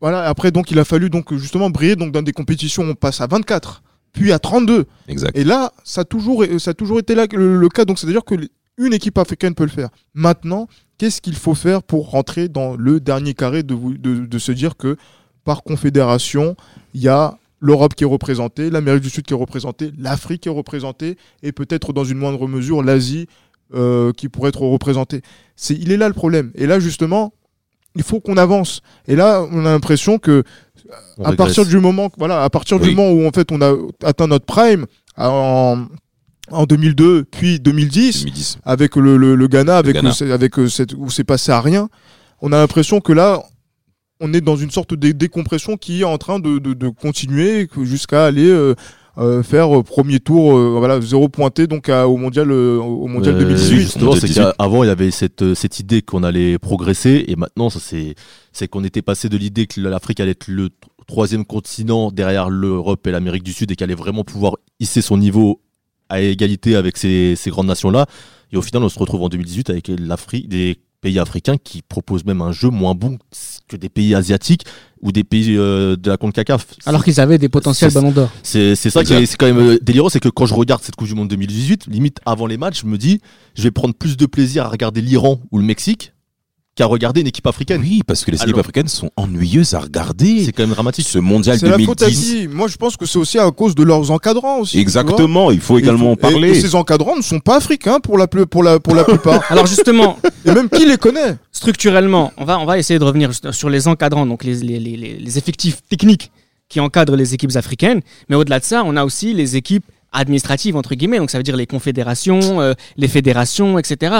Voilà. 0.05 0.23
Après, 0.29 0.51
donc, 0.51 0.69
il 0.69 0.77
a 0.77 0.85
fallu 0.85 1.09
donc 1.09 1.33
justement 1.33 1.69
briller. 1.71 1.95
Donc, 1.95 2.11
dans 2.11 2.21
des 2.21 2.31
compétitions, 2.31 2.83
on 2.83 2.93
passe 2.95 3.21
à 3.21 3.27
24, 3.27 3.81
puis 4.13 4.31
à 4.31 4.37
32. 4.39 4.85
Exact. 5.07 5.35
Et 5.35 5.43
là, 5.43 5.71
ça 5.83 6.01
a 6.01 6.03
toujours, 6.05 6.43
ça 6.59 6.71
a 6.71 6.73
toujours 6.75 6.99
été 6.99 7.15
là, 7.15 7.25
le, 7.31 7.57
le 7.57 7.69
cas. 7.69 7.85
Donc, 7.85 7.97
c'est-à-dire 7.97 8.23
que 8.23 8.35
une 8.77 8.93
équipe 8.93 9.17
africaine 9.17 9.55
peut 9.55 9.63
le 9.63 9.69
faire. 9.69 9.89
Maintenant, 10.13 10.67
qu'est-ce 10.97 11.21
qu'il 11.21 11.35
faut 11.35 11.55
faire 11.55 11.81
pour 11.81 12.11
rentrer 12.11 12.49
dans 12.49 12.75
le 12.75 12.99
dernier 12.99 13.33
carré 13.33 13.63
de, 13.63 13.73
vous- 13.73 13.97
de, 13.97 14.25
de 14.25 14.37
se 14.37 14.51
dire 14.51 14.75
que 14.77 14.97
par 15.43 15.63
confédération, 15.63 16.55
il 16.93 17.01
y 17.01 17.07
a 17.07 17.37
l'Europe 17.61 17.95
qui 17.95 18.03
est 18.03 18.07
représentée, 18.07 18.69
l'Amérique 18.69 19.01
du 19.01 19.09
Sud 19.09 19.25
qui 19.25 19.33
est 19.33 19.37
représentée, 19.37 19.91
l'Afrique 19.97 20.41
qui 20.41 20.49
est 20.49 20.51
représentée, 20.51 21.17
et 21.41 21.51
peut-être 21.51 21.93
dans 21.93 22.03
une 22.03 22.17
moindre 22.17 22.47
mesure 22.47 22.83
l'Asie 22.83 23.27
euh, 23.73 24.11
qui 24.11 24.29
pourrait 24.29 24.49
être 24.49 24.61
représentée. 24.61 25.21
C'est, 25.55 25.73
il 25.73 25.91
est 25.91 25.97
là 25.97 26.07
le 26.09 26.13
problème. 26.13 26.51
Et 26.55 26.67
là, 26.67 26.79
justement, 26.79 27.33
il 27.95 28.03
faut 28.03 28.19
qu'on 28.19 28.37
avance. 28.37 28.81
Et 29.07 29.15
là, 29.15 29.45
on 29.51 29.65
a 29.65 29.71
l'impression 29.71 30.17
que 30.19 30.43
on 31.17 31.23
à 31.23 31.29
régresse. 31.29 31.37
partir 31.37 31.65
du 31.65 31.79
moment 31.79 32.11
voilà 32.17 32.43
à 32.43 32.49
partir 32.49 32.77
Oui. 32.79 32.89
du 32.89 32.95
moment 32.95 33.11
où 33.11 33.25
en 33.27 33.31
fait 33.31 33.51
on 33.51 33.59
a 33.61 33.73
atteint 34.03 34.27
notre 34.27 34.45
prime 34.45 34.85
en, 35.17 35.85
en 36.51 36.65
2002 36.65 37.23
puis 37.31 37.59
2010 37.59 38.25
2010. 38.25 38.57
avec 38.63 38.95
le, 38.95 39.17
le- 39.17 39.35
le 39.35 39.47
Ghana 39.47 39.77
avec 39.77 39.95
Ghana. 39.95 40.09
euh, 40.09 40.13
c'est- 40.13 40.31
avec 40.31 40.53
cette, 40.69 40.93
où 40.93 41.09
c'est 41.09 41.23
passé 41.23 41.51
à 41.51 41.59
rien 41.59 41.89
on 42.41 42.51
a 42.51 42.57
l'impression 42.57 42.99
que 43.01 43.13
là 43.13 43.41
on 44.21 44.31
est 44.33 44.41
dans 44.41 44.55
une 44.57 44.69
sorte 44.71 44.93
de 44.93 45.11
décompression 45.11 45.75
qui 45.75 46.01
est 46.01 46.05
en 46.05 46.17
train 46.19 46.37
de, 46.39 46.59
de- 46.59 46.73
de 46.73 46.89
continuer 46.89 47.67
jusqu'à 47.81 48.25
aller 48.25 48.47
euh, 48.49 48.75
faire 49.43 49.77
euh, 49.79 49.83
premier 49.83 50.19
tour 50.19 50.57
euh, 50.57 50.75
voilà 50.77 50.99
zéro 50.99 51.29
pointé 51.29 51.67
donc 51.67 51.87
à- 51.89 52.07
au 52.07 52.17
mondial 52.17 52.51
euh, 52.51 52.77
au 52.77 53.07
mondial 53.07 53.35
Euh, 53.35 53.39
2018 53.39 53.79
Justement, 53.79 54.11
c'est 54.13 54.21
2018. 54.27 54.53
qu'avant, 54.57 54.83
il 54.83 54.87
y 54.87 54.89
avait 54.89 55.11
cette, 55.11 55.41
euh, 55.41 55.55
cette 55.55 55.79
idée 55.79 56.01
qu'on 56.01 56.23
allait 56.23 56.57
progresser, 56.59 57.23
et 57.27 57.35
maintenant, 57.35 57.69
ça, 57.69 57.79
c'est, 57.81 58.15
c'est 58.51 58.67
qu'on 58.67 58.83
était 58.83 59.01
passé 59.01 59.29
de 59.29 59.37
l'idée 59.37 59.67
que 59.67 59.79
l'Afrique 59.79 60.19
allait 60.19 60.31
être 60.31 60.47
le 60.47 60.69
troisième 61.07 61.45
continent 61.45 62.11
derrière 62.11 62.49
l'Europe 62.49 63.05
et 63.07 63.11
l'Amérique 63.11 63.43
du 63.43 63.53
Sud, 63.53 63.71
et 63.71 63.75
qu'elle 63.75 63.85
allait 63.91 63.95
vraiment 63.95 64.23
pouvoir 64.23 64.55
hisser 64.79 65.01
son 65.01 65.17
niveau 65.17 65.61
à 66.09 66.19
égalité 66.21 66.75
avec 66.75 66.97
ces, 66.97 67.35
ces 67.35 67.49
grandes 67.49 67.67
nations-là. 67.67 68.05
Et 68.51 68.57
au 68.57 68.61
final, 68.61 68.83
on 68.83 68.89
se 68.89 68.99
retrouve 68.99 69.21
en 69.23 69.29
2018 69.29 69.69
avec 69.69 69.87
l'Afrique, 69.99 70.49
des 70.49 70.77
pays 71.05 71.19
africains 71.19 71.57
qui 71.63 71.83
proposent 71.83 72.25
même 72.25 72.41
un 72.41 72.51
jeu 72.51 72.69
moins 72.69 72.95
bon 72.95 73.19
que 73.67 73.77
des 73.77 73.89
pays 73.89 74.15
asiatiques 74.15 74.63
ou 75.03 75.11
des 75.11 75.23
pays 75.23 75.55
euh, 75.55 75.95
de 75.95 76.09
la 76.09 76.17
CONCACAF. 76.17 76.65
Alors 76.87 77.03
qu'ils 77.03 77.19
avaient 77.19 77.37
des 77.37 77.47
potentiels 77.47 77.93
ballons 77.93 78.09
d'or. 78.09 78.31
C'est 78.41 78.73
c'est 78.73 78.89
ça 78.89 79.03
qui 79.03 79.13
est, 79.13 79.27
c'est 79.27 79.37
quand 79.37 79.45
même 79.45 79.59
euh, 79.59 79.77
délirant, 79.83 80.09
c'est 80.09 80.19
que 80.19 80.29
quand 80.29 80.47
je 80.47 80.55
regarde 80.55 80.81
cette 80.81 80.95
Coupe 80.95 81.07
du 81.07 81.13
Monde 81.13 81.27
2018, 81.27 81.85
limite 81.91 82.21
avant 82.25 82.47
les 82.47 82.57
matchs, 82.57 82.81
je 82.81 82.87
me 82.87 82.97
dis, 82.97 83.21
je 83.53 83.61
vais 83.61 83.69
prendre 83.69 83.93
plus 83.93 84.17
de 84.17 84.25
plaisir 84.25 84.65
à 84.65 84.69
regarder 84.69 85.01
l'Iran 85.01 85.39
ou 85.51 85.59
le 85.59 85.63
Mexique 85.63 86.14
qu'à 86.75 86.85
regarder 86.85 87.21
une 87.21 87.27
équipe 87.27 87.47
africaine. 87.47 87.79
Oui, 87.81 88.01
parce 88.05 88.25
que 88.25 88.31
les 88.31 88.41
équipes 88.43 88.57
africaines 88.57 88.89
sont 88.89 89.09
ennuyeuses 89.15 89.73
à 89.75 89.79
regarder. 89.79 90.43
C'est 90.43 90.51
quand 90.51 90.63
même 90.63 90.73
dramatique. 90.73 91.07
Ce 91.07 91.17
mondial 91.19 91.57
c'est 91.57 91.69
la 91.69 91.79
faute 91.79 92.01
à 92.01 92.07
2010. 92.07 92.29
qui 92.33 92.47
moi 92.49 92.67
je 92.67 92.75
pense 92.75 92.97
que 92.97 93.05
c'est 93.05 93.17
aussi 93.17 93.39
à 93.39 93.49
cause 93.51 93.75
de 93.75 93.83
leurs 93.83 94.11
encadrants 94.11 94.59
aussi. 94.59 94.77
Exactement, 94.79 95.51
il 95.51 95.61
faut 95.61 95.77
Et 95.77 95.81
également 95.81 96.11
en 96.11 96.15
faut- 96.15 96.27
et- 96.27 96.31
parler. 96.33 96.49
Et, 96.49 96.61
ces 96.61 96.75
encadrants 96.75 97.15
ne 97.15 97.21
sont 97.21 97.39
pas 97.39 97.55
africains 97.57 97.99
pour 98.01 98.17
la, 98.17 98.25
ple- 98.27 98.45
pour 98.45 98.61
la, 98.61 98.79
pour 98.81 98.93
la 98.93 99.05
plupart. 99.05 99.43
Alors 99.49 99.67
justement, 99.67 100.17
et 100.45 100.51
même 100.51 100.67
qui 100.69 100.85
les 100.85 100.97
connaît? 100.97 101.37
structurellement, 101.53 102.33
on 102.37 102.43
va, 102.43 102.59
on 102.59 102.65
va 102.65 102.77
essayer 102.77 102.99
de 102.99 103.05
revenir 103.05 103.31
sur 103.51 103.69
les 103.69 103.87
encadrants, 103.87 104.25
donc 104.25 104.43
les, 104.43 104.55
les, 104.55 104.77
les, 104.79 104.97
les- 104.97 105.17
les 105.17 105.37
effectifs 105.37 105.77
techniques 105.89 106.29
qui 106.67 106.81
encadrent 106.81 107.15
les 107.15 107.33
équipes 107.33 107.55
africaines. 107.55 108.01
Mais 108.27 108.35
au-delà 108.35 108.59
de 108.59 108.65
ça, 108.65 108.83
on 108.85 108.97
a 108.97 109.05
aussi 109.05 109.33
les 109.33 109.55
équipes 109.55 109.85
administratives, 110.11 110.75
entre 110.75 110.93
guillemets, 110.95 111.19
donc 111.19 111.29
ça 111.29 111.37
veut 111.37 111.43
dire 111.43 111.55
les 111.55 111.67
confédérations, 111.67 112.59
euh, 112.61 112.73
les 112.97 113.07
fédérations, 113.07 113.79
etc. 113.79 114.15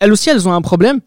Elles 0.00 0.12
aussi, 0.12 0.28
elles 0.28 0.46
ont 0.46 0.52
un 0.52 0.60
problème. 0.62 1.00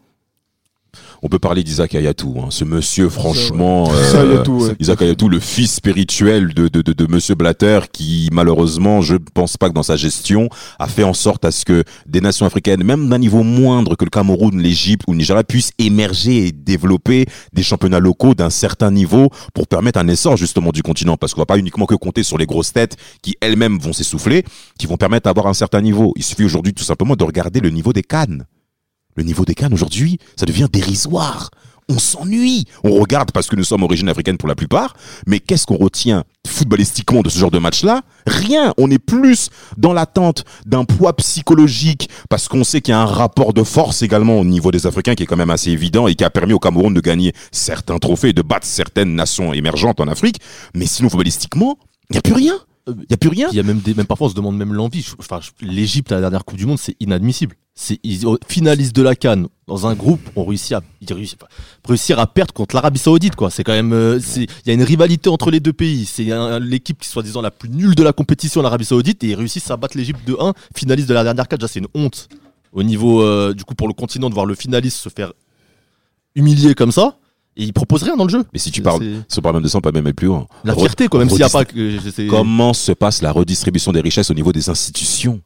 On 1.22 1.28
peut 1.28 1.40
parler 1.40 1.64
d'Isaac 1.64 1.96
Ayatou, 1.96 2.36
hein. 2.38 2.46
ce 2.50 2.64
monsieur, 2.64 3.08
franchement, 3.08 3.90
euh, 3.90 4.34
y 4.34 4.36
a 4.36 4.42
tout, 4.42 4.52
ouais. 4.52 4.76
Isaac 4.78 5.02
Ayatou, 5.02 5.28
le 5.28 5.40
fils 5.40 5.74
spirituel 5.74 6.54
de, 6.54 6.68
de, 6.68 6.80
de, 6.80 6.92
de 6.92 7.06
monsieur 7.06 7.34
Blatter, 7.34 7.80
qui 7.92 8.28
malheureusement, 8.32 9.00
je 9.00 9.14
ne 9.14 9.18
pense 9.34 9.56
pas 9.56 9.68
que 9.68 9.74
dans 9.74 9.82
sa 9.82 9.96
gestion, 9.96 10.48
a 10.78 10.86
fait 10.86 11.02
en 11.02 11.14
sorte 11.14 11.44
à 11.44 11.50
ce 11.50 11.64
que 11.64 11.82
des 12.06 12.20
nations 12.20 12.46
africaines, 12.46 12.84
même 12.84 13.08
d'un 13.08 13.18
niveau 13.18 13.42
moindre 13.42 13.96
que 13.96 14.04
le 14.04 14.10
Cameroun, 14.10 14.62
l'Égypte 14.62 15.04
ou 15.08 15.12
le 15.12 15.18
Nigeria, 15.18 15.42
puissent 15.42 15.72
émerger 15.78 16.46
et 16.46 16.52
développer 16.52 17.26
des 17.52 17.64
championnats 17.64 17.98
locaux 17.98 18.34
d'un 18.34 18.50
certain 18.50 18.92
niveau 18.92 19.30
pour 19.54 19.66
permettre 19.66 19.98
un 19.98 20.06
essor 20.06 20.36
justement 20.36 20.70
du 20.70 20.82
continent. 20.82 21.16
Parce 21.16 21.34
qu'on 21.34 21.40
va 21.40 21.46
pas 21.46 21.58
uniquement 21.58 21.86
que 21.86 21.96
compter 21.96 22.22
sur 22.22 22.38
les 22.38 22.46
grosses 22.46 22.72
têtes 22.72 22.96
qui 23.22 23.36
elles-mêmes 23.40 23.78
vont 23.78 23.92
s'essouffler, 23.92 24.44
qui 24.78 24.86
vont 24.86 24.96
permettre 24.96 25.24
d'avoir 25.24 25.48
un 25.48 25.54
certain 25.54 25.80
niveau. 25.80 26.12
Il 26.16 26.22
suffit 26.22 26.44
aujourd'hui 26.44 26.74
tout 26.74 26.84
simplement 26.84 27.16
de 27.16 27.24
regarder 27.24 27.58
le 27.58 27.70
niveau 27.70 27.92
des 27.92 28.02
cannes. 28.02 28.44
Le 29.18 29.24
niveau 29.24 29.44
des 29.44 29.56
cannes 29.56 29.74
aujourd'hui, 29.74 30.20
ça 30.36 30.46
devient 30.46 30.68
dérisoire. 30.72 31.50
on 31.88 31.98
s'ennuie. 31.98 32.66
On 32.84 32.92
regarde 32.92 33.32
parce 33.32 33.48
que 33.48 33.56
nous 33.56 33.64
sommes 33.64 33.82
origine 33.82 34.08
africaine 34.08 34.38
pour 34.38 34.48
la 34.48 34.54
plupart, 34.54 34.94
mais 35.26 35.40
qu'est-ce 35.40 35.66
qu'on 35.66 35.76
retient 35.76 36.22
footballistiquement 36.46 37.22
de 37.22 37.28
ce 37.28 37.36
genre 37.36 37.50
de 37.50 37.58
match-là? 37.58 38.02
Rien. 38.28 38.74
On 38.78 38.88
est 38.92 39.00
plus 39.00 39.50
dans 39.76 39.92
l'attente 39.92 40.44
d'un 40.66 40.84
poids 40.84 41.16
psychologique 41.16 42.08
parce 42.30 42.46
qu'on 42.46 42.62
sait 42.62 42.80
qu'il 42.80 42.92
y 42.92 42.94
a 42.94 43.00
un 43.00 43.06
rapport 43.06 43.52
de 43.52 43.64
force 43.64 44.02
également 44.02 44.38
au 44.38 44.44
niveau 44.44 44.70
des 44.70 44.86
Africains 44.86 45.16
qui 45.16 45.24
est 45.24 45.26
quand 45.26 45.36
même 45.36 45.50
assez 45.50 45.70
évident 45.70 46.06
et 46.06 46.14
qui 46.14 46.22
a 46.22 46.30
permis 46.30 46.52
au 46.52 46.60
Cameroun 46.60 46.94
de 46.94 47.00
gagner 47.00 47.32
certains 47.50 47.98
trophées, 47.98 48.32
de 48.32 48.42
battre 48.42 48.66
certaines 48.66 49.16
nations 49.16 49.52
émergentes 49.52 50.00
en 50.00 50.06
Afrique. 50.06 50.36
Mais 50.74 50.86
sinon, 50.86 51.08
footballistiquement, 51.08 51.76
il 52.10 52.14
n'y 52.14 52.18
a 52.18 52.22
plus 52.22 52.34
rien. 52.34 52.54
Il 52.88 53.06
n'y 53.08 53.14
a 53.14 53.16
plus 53.16 53.28
rien. 53.28 53.48
Y 53.50 53.60
a 53.60 53.62
même 53.62 53.80
parfois 54.06 54.28
on 54.28 54.30
se 54.30 54.34
demande 54.34 54.56
même 54.56 54.72
l'envie. 54.72 55.06
Enfin, 55.18 55.40
l'Égypte 55.60 56.10
à 56.12 56.16
la 56.16 56.22
dernière 56.22 56.44
Coupe 56.44 56.58
du 56.58 56.66
Monde, 56.66 56.78
c'est 56.78 56.96
inadmissible. 57.00 57.54
C'est 57.74 58.00
finalistes 58.48 58.96
de 58.96 59.02
la 59.02 59.14
Cannes 59.14 59.46
dans 59.68 59.86
un 59.86 59.94
groupe, 59.94 60.20
on 60.34 60.44
réussit 60.44 60.72
à 60.72 60.82
réussir 61.86 62.18
à 62.18 62.26
perdre 62.26 62.52
contre 62.52 62.74
l'Arabie 62.74 62.98
Saoudite 62.98 63.36
quoi. 63.36 63.50
C'est 63.50 63.62
quand 63.62 63.72
même 63.72 63.92
euh, 63.92 64.18
il 64.36 64.48
y 64.66 64.70
a 64.70 64.72
une 64.72 64.82
rivalité 64.82 65.28
entre 65.28 65.52
les 65.52 65.60
deux 65.60 65.72
pays. 65.72 66.04
C'est 66.04 66.26
l'équipe 66.60 66.98
qui 66.98 67.08
soit 67.08 67.22
disant 67.22 67.40
la 67.40 67.52
plus 67.52 67.68
nulle 67.68 67.94
de 67.94 68.02
la 68.02 68.12
compétition 68.12 68.62
l'Arabie 68.62 68.86
Saoudite 68.86 69.22
et 69.22 69.28
ils 69.28 69.34
réussissent 69.36 69.70
à 69.70 69.76
battre 69.76 69.96
l'Égypte 69.96 70.26
de 70.26 70.36
1, 70.40 70.54
finaliste 70.74 71.08
de 71.08 71.14
la 71.14 71.22
dernière 71.22 71.46
CAN. 71.46 71.56
Déjà 71.56 71.68
c'est 71.68 71.78
une 71.78 71.88
honte 71.94 72.28
au 72.72 72.82
niveau 72.82 73.22
euh, 73.22 73.54
du 73.54 73.64
coup 73.64 73.74
pour 73.74 73.86
le 73.86 73.94
continent 73.94 74.28
de 74.28 74.34
voir 74.34 74.46
le 74.46 74.56
finaliste 74.56 74.96
se 74.96 75.08
faire 75.08 75.32
humilier 76.34 76.74
comme 76.74 76.90
ça 76.92 77.17
et 77.58 77.64
ils 77.64 77.72
proposent 77.72 78.04
rien 78.04 78.16
dans 78.16 78.24
le 78.24 78.30
jeu. 78.30 78.44
Mais 78.52 78.58
si 78.58 78.70
tu 78.70 78.80
parles, 78.80 79.04
si 79.28 79.38
on 79.38 79.42
parle 79.42 79.56
même 79.56 79.64
de 79.64 79.68
ça, 79.68 79.76
on 79.78 79.80
peut 79.82 79.90
même 79.92 80.12
plus 80.14 80.28
loin. 80.28 80.46
la 80.64 80.72
Re- 80.72 80.78
fierté 80.80 81.08
quand 81.08 81.18
même 81.18 81.28
s'il 81.28 81.40
y 81.40 81.42
a 81.42 81.48
pas 81.50 81.64
que 81.64 82.28
Comment 82.30 82.72
se 82.72 82.92
passe 82.92 83.20
la 83.20 83.32
redistribution 83.32 83.92
des 83.92 84.00
richesses 84.00 84.30
au 84.30 84.34
niveau 84.34 84.52
des 84.52 84.70
institutions? 84.70 85.40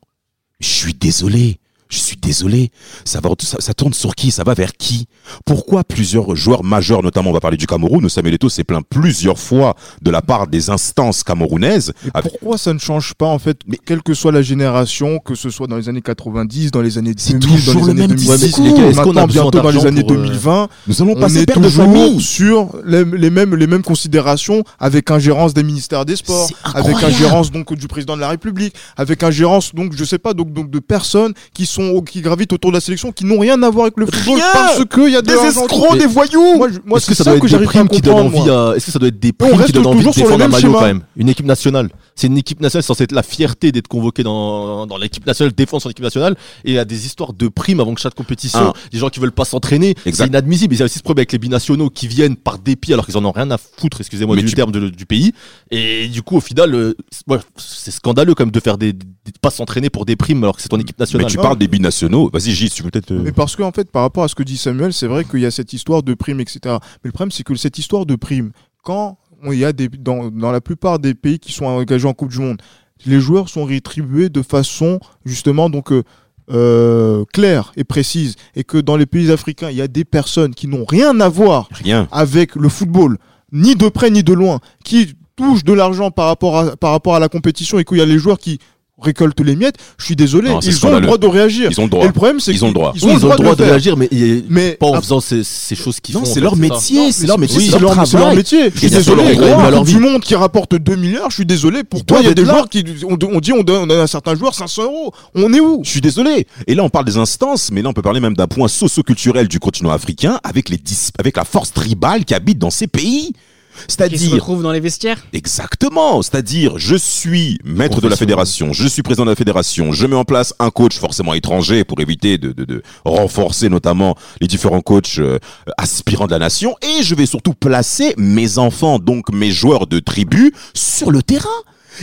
Je 0.60 0.68
suis 0.68 0.94
désolé. 0.94 1.58
Je 1.92 1.98
suis 1.98 2.16
désolé. 2.16 2.70
Ça, 3.04 3.20
va, 3.20 3.28
ça, 3.42 3.58
ça 3.60 3.74
tourne 3.74 3.92
sur 3.92 4.14
qui? 4.14 4.30
Ça 4.30 4.44
va 4.44 4.54
vers 4.54 4.72
qui? 4.72 5.06
Pourquoi 5.44 5.84
plusieurs 5.84 6.34
joueurs 6.34 6.64
majeurs, 6.64 7.02
notamment 7.02 7.28
on 7.28 7.32
va 7.34 7.40
parler 7.40 7.58
du 7.58 7.66
Cameroun, 7.66 8.08
Samuel 8.08 8.32
Eto'o 8.34 8.48
s'est 8.48 8.64
plaint 8.64 8.82
plusieurs 8.88 9.38
fois 9.38 9.76
de 10.00 10.10
la 10.10 10.22
part 10.22 10.46
des 10.46 10.70
instances 10.70 11.22
camerounaises. 11.22 11.92
Et 12.06 12.10
avec- 12.14 12.32
pourquoi 12.32 12.56
ça 12.56 12.72
ne 12.72 12.78
change 12.78 13.12
pas 13.12 13.26
en 13.26 13.38
fait, 13.38 13.58
Mais- 13.66 13.78
quelle 13.84 14.02
que 14.02 14.14
soit 14.14 14.32
la 14.32 14.40
génération, 14.40 15.18
que 15.18 15.34
ce 15.34 15.50
soit 15.50 15.66
dans 15.66 15.76
les 15.76 15.90
années 15.90 16.00
90, 16.00 16.70
dans 16.70 16.80
les 16.80 16.96
années 16.96 17.12
C'est 17.14 17.38
2000, 17.38 17.64
dans 17.66 17.72
les 17.74 17.80
le 17.80 17.90
années 17.90 17.94
même 18.08 18.16
2010, 18.16 18.38
discours. 18.42 18.64
Ouais, 18.64 18.72
mais 18.80 18.88
est-ce 18.88 18.96
qu'on 19.02 19.10
a 19.10 19.12
maintenant 19.12 19.26
bientôt 19.26 19.60
dans 19.60 19.70
les 19.70 19.86
années 19.86 20.00
pour, 20.02 20.12
euh, 20.12 20.16
2020, 20.16 20.68
Nous 20.86 21.02
allons 21.02 21.12
on 21.16 21.20
passer 21.20 21.40
est 21.42 21.46
père 21.46 21.60
de 21.60 21.64
toujours 21.66 21.84
famille. 21.84 22.20
sur 22.22 22.70
les, 22.86 23.04
les 23.04 23.28
mêmes 23.30 23.54
les 23.54 23.66
mêmes 23.66 23.82
considérations 23.82 24.64
avec 24.80 25.10
ingérence 25.10 25.52
des 25.52 25.62
ministères 25.62 26.06
des 26.06 26.16
sports, 26.16 26.48
avec 26.74 27.02
ingérence 27.02 27.50
donc 27.52 27.74
du 27.74 27.86
président 27.86 28.16
de 28.16 28.22
la 28.22 28.28
République, 28.30 28.74
avec 28.96 29.22
ingérence 29.22 29.74
donc 29.74 29.92
je 29.94 30.04
sais 30.04 30.18
pas 30.18 30.32
donc 30.32 30.54
donc 30.54 30.70
de 30.70 30.78
personnes 30.78 31.34
qui 31.52 31.66
sont 31.66 31.81
qui 32.04 32.20
gravitent 32.20 32.52
autour 32.52 32.70
de 32.70 32.76
la 32.76 32.80
sélection 32.80 33.12
qui 33.12 33.24
n'ont 33.24 33.38
rien 33.38 33.62
à 33.62 33.70
voir 33.70 33.84
avec 33.86 33.94
le 33.96 34.06
football 34.06 34.34
Rien 34.36 34.44
parce 34.52 34.84
que 34.84 35.00
il 35.06 35.12
y 35.12 35.16
a 35.16 35.22
de 35.22 35.26
Des 35.26 35.34
escrocs, 35.48 35.98
des 35.98 36.06
voyous 36.06 36.56
Moi, 36.56 36.68
je- 36.72 36.78
moi 36.84 36.98
Est-ce 36.98 37.06
que 37.06 37.14
c'est 37.14 37.22
ça 37.22 37.24
doit 37.24 37.32
ça 37.32 37.36
être 37.36 37.42
que 37.42 37.46
des 37.46 37.50
j'arrive 37.52 37.66
pas 37.66 37.70
à 37.70 37.84
primes 37.84 37.88
qui 37.88 38.00
donnent 38.00 38.14
comprendre. 38.14 38.38
envie 38.40 38.48
moi. 38.50 38.72
à... 38.72 38.76
Est-ce 38.76 38.86
que 38.86 38.92
ça 38.92 38.98
doit 38.98 39.08
être 39.08 39.18
des 39.20 39.32
primes 39.32 39.64
qui 39.64 39.72
donnent 39.72 39.86
envie 39.86 39.96
de 39.98 39.98
toujours 40.00 40.14
sur 40.14 40.22
le 40.24 40.28
défendre 40.36 40.44
un 40.44 40.48
maillot 40.48 40.72
quand 40.72 40.82
même? 40.86 41.00
Une 41.16 41.28
équipe 41.28 41.46
nationale. 41.46 41.88
C'est 42.14 42.26
une 42.26 42.36
équipe 42.36 42.60
nationale 42.60 42.82
censée 42.82 43.04
être 43.04 43.12
la 43.12 43.22
fierté 43.22 43.72
d'être 43.72 43.88
convoquée 43.88 44.22
dans, 44.22 44.86
dans 44.86 44.96
l'équipe 44.98 45.26
nationale, 45.26 45.52
défendre 45.54 45.82
son 45.82 45.90
équipe 45.90 46.04
nationale. 46.04 46.36
Et 46.64 46.72
il 46.72 46.74
y 46.74 46.78
a 46.78 46.84
des 46.84 47.06
histoires 47.06 47.32
de 47.32 47.48
primes 47.48 47.80
avant 47.80 47.96
chaque 47.96 48.14
compétition. 48.14 48.72
Ah. 48.74 48.78
Des 48.92 48.98
gens 48.98 49.08
qui 49.08 49.18
veulent 49.20 49.32
pas 49.32 49.44
s'entraîner. 49.44 49.94
C'est 50.04 50.26
inadmissible. 50.26 50.74
Il 50.74 50.78
y 50.78 50.82
a 50.82 50.84
aussi 50.84 50.98
ce 50.98 51.02
problème 51.02 51.20
avec 51.22 51.32
les 51.32 51.38
binationaux 51.38 51.88
qui 51.90 52.08
viennent 52.08 52.36
par 52.36 52.58
dépit 52.58 52.92
alors 52.92 53.06
qu'ils 53.06 53.16
en 53.16 53.24
ont 53.24 53.32
rien 53.32 53.50
à 53.50 53.56
foutre, 53.58 54.00
excusez-moi 54.00 54.36
Mais 54.36 54.42
du 54.42 54.48
tu- 54.48 54.54
terme 54.54 54.72
de- 54.72 54.88
du 54.90 55.06
pays. 55.06 55.32
Et 55.70 56.08
du 56.08 56.22
coup, 56.22 56.36
au 56.36 56.40
final, 56.40 56.74
euh, 56.74 56.94
c'est- 57.10 57.22
ouais, 57.28 57.38
c'est 57.56 57.90
scandaleux 57.90 58.34
quand 58.34 58.44
même 58.44 58.52
de 58.52 58.60
faire 58.60 58.78
des, 58.78 58.92
des- 58.92 59.04
de 59.06 59.38
pas 59.40 59.50
s'entraîner 59.50 59.88
pour 59.90 60.04
des 60.04 60.16
primes 60.16 60.42
alors 60.44 60.56
que 60.56 60.62
c'est 60.62 60.68
ton 60.68 60.78
équipe 60.78 60.96
Mais 60.98 61.04
nationale. 61.04 61.30
tu 61.30 61.36
Non. 61.38 61.42
parles 61.42 61.58
des 61.58 61.68
binationaux. 61.68 62.28
Vas-y, 62.32 62.52
Gilles, 62.52 62.70
tu 62.70 62.82
peux 62.82 62.90
peut-être. 62.90 63.12
euh, 63.12 63.20
Mais 63.22 63.32
parce 63.32 63.56
qu'en 63.56 63.72
fait, 63.72 63.90
par 63.90 64.02
rapport 64.02 64.24
à 64.24 64.28
ce 64.28 64.34
que 64.34 64.42
dit 64.42 64.56
Samuel, 64.58 64.92
c'est 64.92 65.06
vrai 65.06 65.24
qu'il 65.24 65.40
y 65.40 65.46
a 65.46 65.50
cette 65.50 65.72
histoire 65.72 66.02
de 66.02 66.14
primes, 66.14 66.40
etc. 66.40 66.58
Mais 66.64 66.78
le 67.04 67.12
problème, 67.12 67.30
c'est 67.30 67.42
que 67.42 67.54
cette 67.54 67.78
histoire 67.78 68.04
de 68.06 68.16
primes, 68.16 68.52
quand 68.82 69.16
il 69.50 69.58
y 69.58 69.64
a 69.64 69.72
des, 69.72 69.88
dans, 69.88 70.30
dans 70.30 70.52
la 70.52 70.60
plupart 70.60 70.98
des 70.98 71.14
pays 71.14 71.38
qui 71.38 71.52
sont 71.52 71.64
engagés 71.64 72.06
en 72.06 72.12
Coupe 72.14 72.30
du 72.30 72.38
Monde, 72.38 72.62
les 73.06 73.20
joueurs 73.20 73.48
sont 73.48 73.64
rétribués 73.64 74.28
de 74.28 74.42
façon 74.42 75.00
justement 75.24 75.68
donc 75.68 75.90
euh, 75.90 76.04
euh, 76.50 77.24
claire 77.32 77.72
et 77.76 77.84
précise, 77.84 78.36
et 78.54 78.64
que 78.64 78.78
dans 78.78 78.96
les 78.96 79.06
pays 79.06 79.30
africains, 79.30 79.70
il 79.70 79.76
y 79.76 79.82
a 79.82 79.88
des 79.88 80.04
personnes 80.04 80.54
qui 80.54 80.68
n'ont 80.68 80.84
rien 80.84 81.18
à 81.20 81.28
voir 81.28 81.68
Rien. 81.72 82.08
avec 82.12 82.56
le 82.56 82.68
football, 82.68 83.18
ni 83.52 83.74
de 83.74 83.88
près 83.88 84.10
ni 84.10 84.22
de 84.22 84.32
loin, 84.32 84.60
qui 84.84 85.14
touchent 85.36 85.64
de 85.64 85.72
l'argent 85.72 86.10
par 86.10 86.26
rapport 86.26 86.58
à 86.58 86.76
par 86.76 86.90
rapport 86.90 87.14
à 87.14 87.20
la 87.20 87.28
compétition, 87.28 87.78
et 87.78 87.84
qu'il 87.84 87.98
y 87.98 88.02
a 88.02 88.06
les 88.06 88.18
joueurs 88.18 88.38
qui 88.38 88.58
récoltent 89.00 89.40
les 89.40 89.56
miettes. 89.56 89.76
Je 89.98 90.04
suis 90.04 90.16
désolé, 90.16 90.50
Non, 90.50 90.60
ils 90.60 90.86
ont 90.86 90.90
le 90.92 91.00
droit 91.00 91.18
de 91.18 91.26
réagir. 91.26 91.68
Ils 91.70 91.80
ont 91.80 91.84
le 91.84 91.88
Et 91.88 91.90
droit. 91.90 92.06
le 92.06 92.12
problème, 92.12 92.40
c'est 92.40 92.52
Ils 92.52 92.64
ont 92.64 92.68
le 92.68 92.74
droit. 92.74 92.92
qu'ils 92.92 93.04
Oui, 93.04 93.10
ont 93.12 93.14
le 93.14 93.20
droit, 93.20 93.36
de, 93.36 93.42
le 93.42 93.54
faire. 93.56 93.66
réagir, 93.66 93.96
mais 93.96 94.08
il- 94.12 94.44
Mais 94.48 94.72
pas 94.72 94.86
en 94.86 95.00
faisant 95.00 95.20
ces, 95.20 95.42
ces 95.44 95.74
choses 95.74 95.98
qu'ils 96.00 96.14
font. 96.14 96.24
c'est 96.24 96.40
leur 96.40 96.56
métier. 96.56 97.10
C'est 97.12 97.26
leur 97.26 97.38
métier. 97.38 97.60
C'est 97.60 97.70
c'est 97.72 97.78
leur 98.18 98.34
métier. 98.34 98.70
Je 98.72 98.78
suis 98.78 98.86
Et 98.86 98.90
désolé. 98.90 99.22
ils 99.34 99.38
leur 99.40 99.84
du 99.84 99.98
monde 99.98 100.20
qui 100.20 100.34
rapporte 100.34 100.74
2 100.74 100.96
milliards, 100.96 101.30
je 101.30 101.36
suis 101.36 101.46
désolé. 101.46 101.84
Pourquoi 101.84 102.20
il 102.20 102.26
y 102.26 102.28
a 102.28 102.34
des 102.34 102.44
là. 102.44 102.52
joueurs 102.52 102.68
qui 102.68 102.84
on, 103.08 103.18
on 103.34 103.40
dit 103.40 103.52
on 103.52 103.62
donne, 103.62 103.82
on 103.82 103.86
donne 103.86 104.00
à 104.00 104.06
certains 104.06 104.34
joueurs 104.36 104.54
500 104.54 104.84
euros 104.84 105.12
On 105.34 105.52
est 105.52 105.60
où? 105.60 105.80
Je 105.84 105.90
suis 105.90 106.00
désolé. 106.00 106.46
Et 106.66 106.74
là, 106.74 106.84
on 106.84 106.88
parle 106.90 107.04
des 107.04 107.16
instances, 107.16 107.70
mais 107.72 107.82
là, 107.82 107.88
on 107.88 107.92
peut 107.92 108.02
parler 108.02 108.20
même 108.20 108.34
d'un 108.34 108.46
point 108.46 108.68
socio-culturel 108.68 109.48
du 109.48 109.58
continent 109.58 109.90
africain 109.90 110.38
avec, 110.44 110.68
les 110.68 110.76
dis- 110.76 111.10
avec 111.18 111.36
la 111.36 111.44
force 111.44 111.72
tribale 111.72 112.24
qui 112.24 112.34
habite 112.34 112.58
dans 112.58 112.70
ces 112.70 112.86
pays. 112.86 113.32
Qui 113.74 113.80
se 113.80 113.96
C'est-à-dire, 113.96 114.32
retrouvent 114.34 114.62
dans 114.62 114.72
les 114.72 114.80
vestiaires. 114.80 115.18
exactement, 115.32 116.22
c'est-à-dire, 116.22 116.78
je 116.78 116.96
suis 116.96 117.58
maître 117.64 118.00
de 118.00 118.08
la 118.08 118.16
fédération, 118.16 118.72
je 118.72 118.86
suis 118.86 119.02
président 119.02 119.24
de 119.24 119.30
la 119.30 119.36
fédération, 119.36 119.92
je 119.92 120.06
mets 120.06 120.16
en 120.16 120.24
place 120.24 120.54
un 120.58 120.70
coach 120.70 120.98
forcément 120.98 121.34
étranger 121.34 121.84
pour 121.84 122.00
éviter 122.00 122.38
de, 122.38 122.52
de, 122.52 122.64
de 122.64 122.82
renforcer 123.04 123.68
notamment 123.68 124.16
les 124.40 124.46
différents 124.46 124.80
coachs 124.80 125.18
euh, 125.18 125.38
aspirants 125.78 126.26
de 126.26 126.32
la 126.32 126.38
nation, 126.38 126.76
et 126.82 127.02
je 127.02 127.14
vais 127.14 127.26
surtout 127.26 127.54
placer 127.54 128.14
mes 128.18 128.58
enfants, 128.58 128.98
donc 128.98 129.30
mes 129.32 129.50
joueurs 129.50 129.86
de 129.86 129.98
tribu, 130.00 130.52
sur 130.74 131.10
le 131.10 131.22
terrain. 131.22 131.48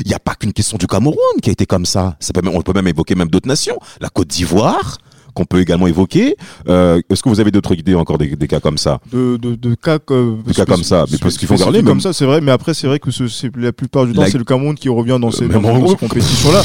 Il 0.06 0.08
n'y 0.08 0.14
a 0.14 0.20
pas 0.20 0.36
qu'une 0.36 0.54
question 0.54 0.78
du 0.78 0.86
Cameroun 0.86 1.18
qui 1.42 1.50
a 1.50 1.54
été 1.54 1.66
comme 1.66 1.86
ça. 1.86 2.16
ça 2.20 2.32
peut 2.32 2.42
même- 2.42 2.56
on 2.56 2.62
peut 2.62 2.74
même 2.74 2.88
évoquer 2.88 3.16
même 3.16 3.30
d'autres 3.30 3.48
nations. 3.48 3.78
La 4.02 4.10
Côte 4.10 4.28
d'Ivoire, 4.28 4.98
qu'on 5.40 5.46
peut 5.46 5.62
également 5.62 5.88
évoquer. 5.88 6.36
Euh, 6.68 7.02
Est-ce 7.10 7.24
que 7.24 7.30
vous 7.30 7.40
avez 7.40 7.52
d'autres 7.52 7.74
idées 7.74 7.96
encore 7.96 8.18
des, 8.18 8.36
des 8.36 8.48
cas 8.48 8.60
comme 8.60 8.78
ça? 8.78 9.00
De, 9.12 9.38
de, 9.38 9.56
de 9.56 9.76
cas, 9.76 9.98
que- 10.00 10.36
Des 10.46 10.54
cas 10.54 10.66
comme 10.66 10.84
ça, 10.84 11.06
mais 11.12 11.18
parce 11.18 11.38
qu'il 11.38 11.48
faut 11.48 11.56
garder 11.56 11.80
comme 11.80 11.98
même- 11.98 12.02
ça, 12.02 12.12
c'est 12.14 12.26
vrai. 12.26 12.42
Mais 12.42 12.52
après, 12.52 12.74
c'est 12.74 12.88
vrai 12.88 13.00
que 13.00 13.10
ce- 13.12 13.24
la 13.58 13.72
plupart 13.72 14.06
du 14.06 14.14
temps, 14.14 14.22
La- 14.22 14.30
c'est 14.30 14.38
le 14.38 14.44
Cameroun 14.44 14.76
qui 14.76 14.90
revient 14.90 15.18
dans 15.22 15.32
ces, 15.32 15.46
Euh, 15.46 15.48
dans, 15.60 15.88
ces 15.88 15.96
compétitions-là. 15.96 16.62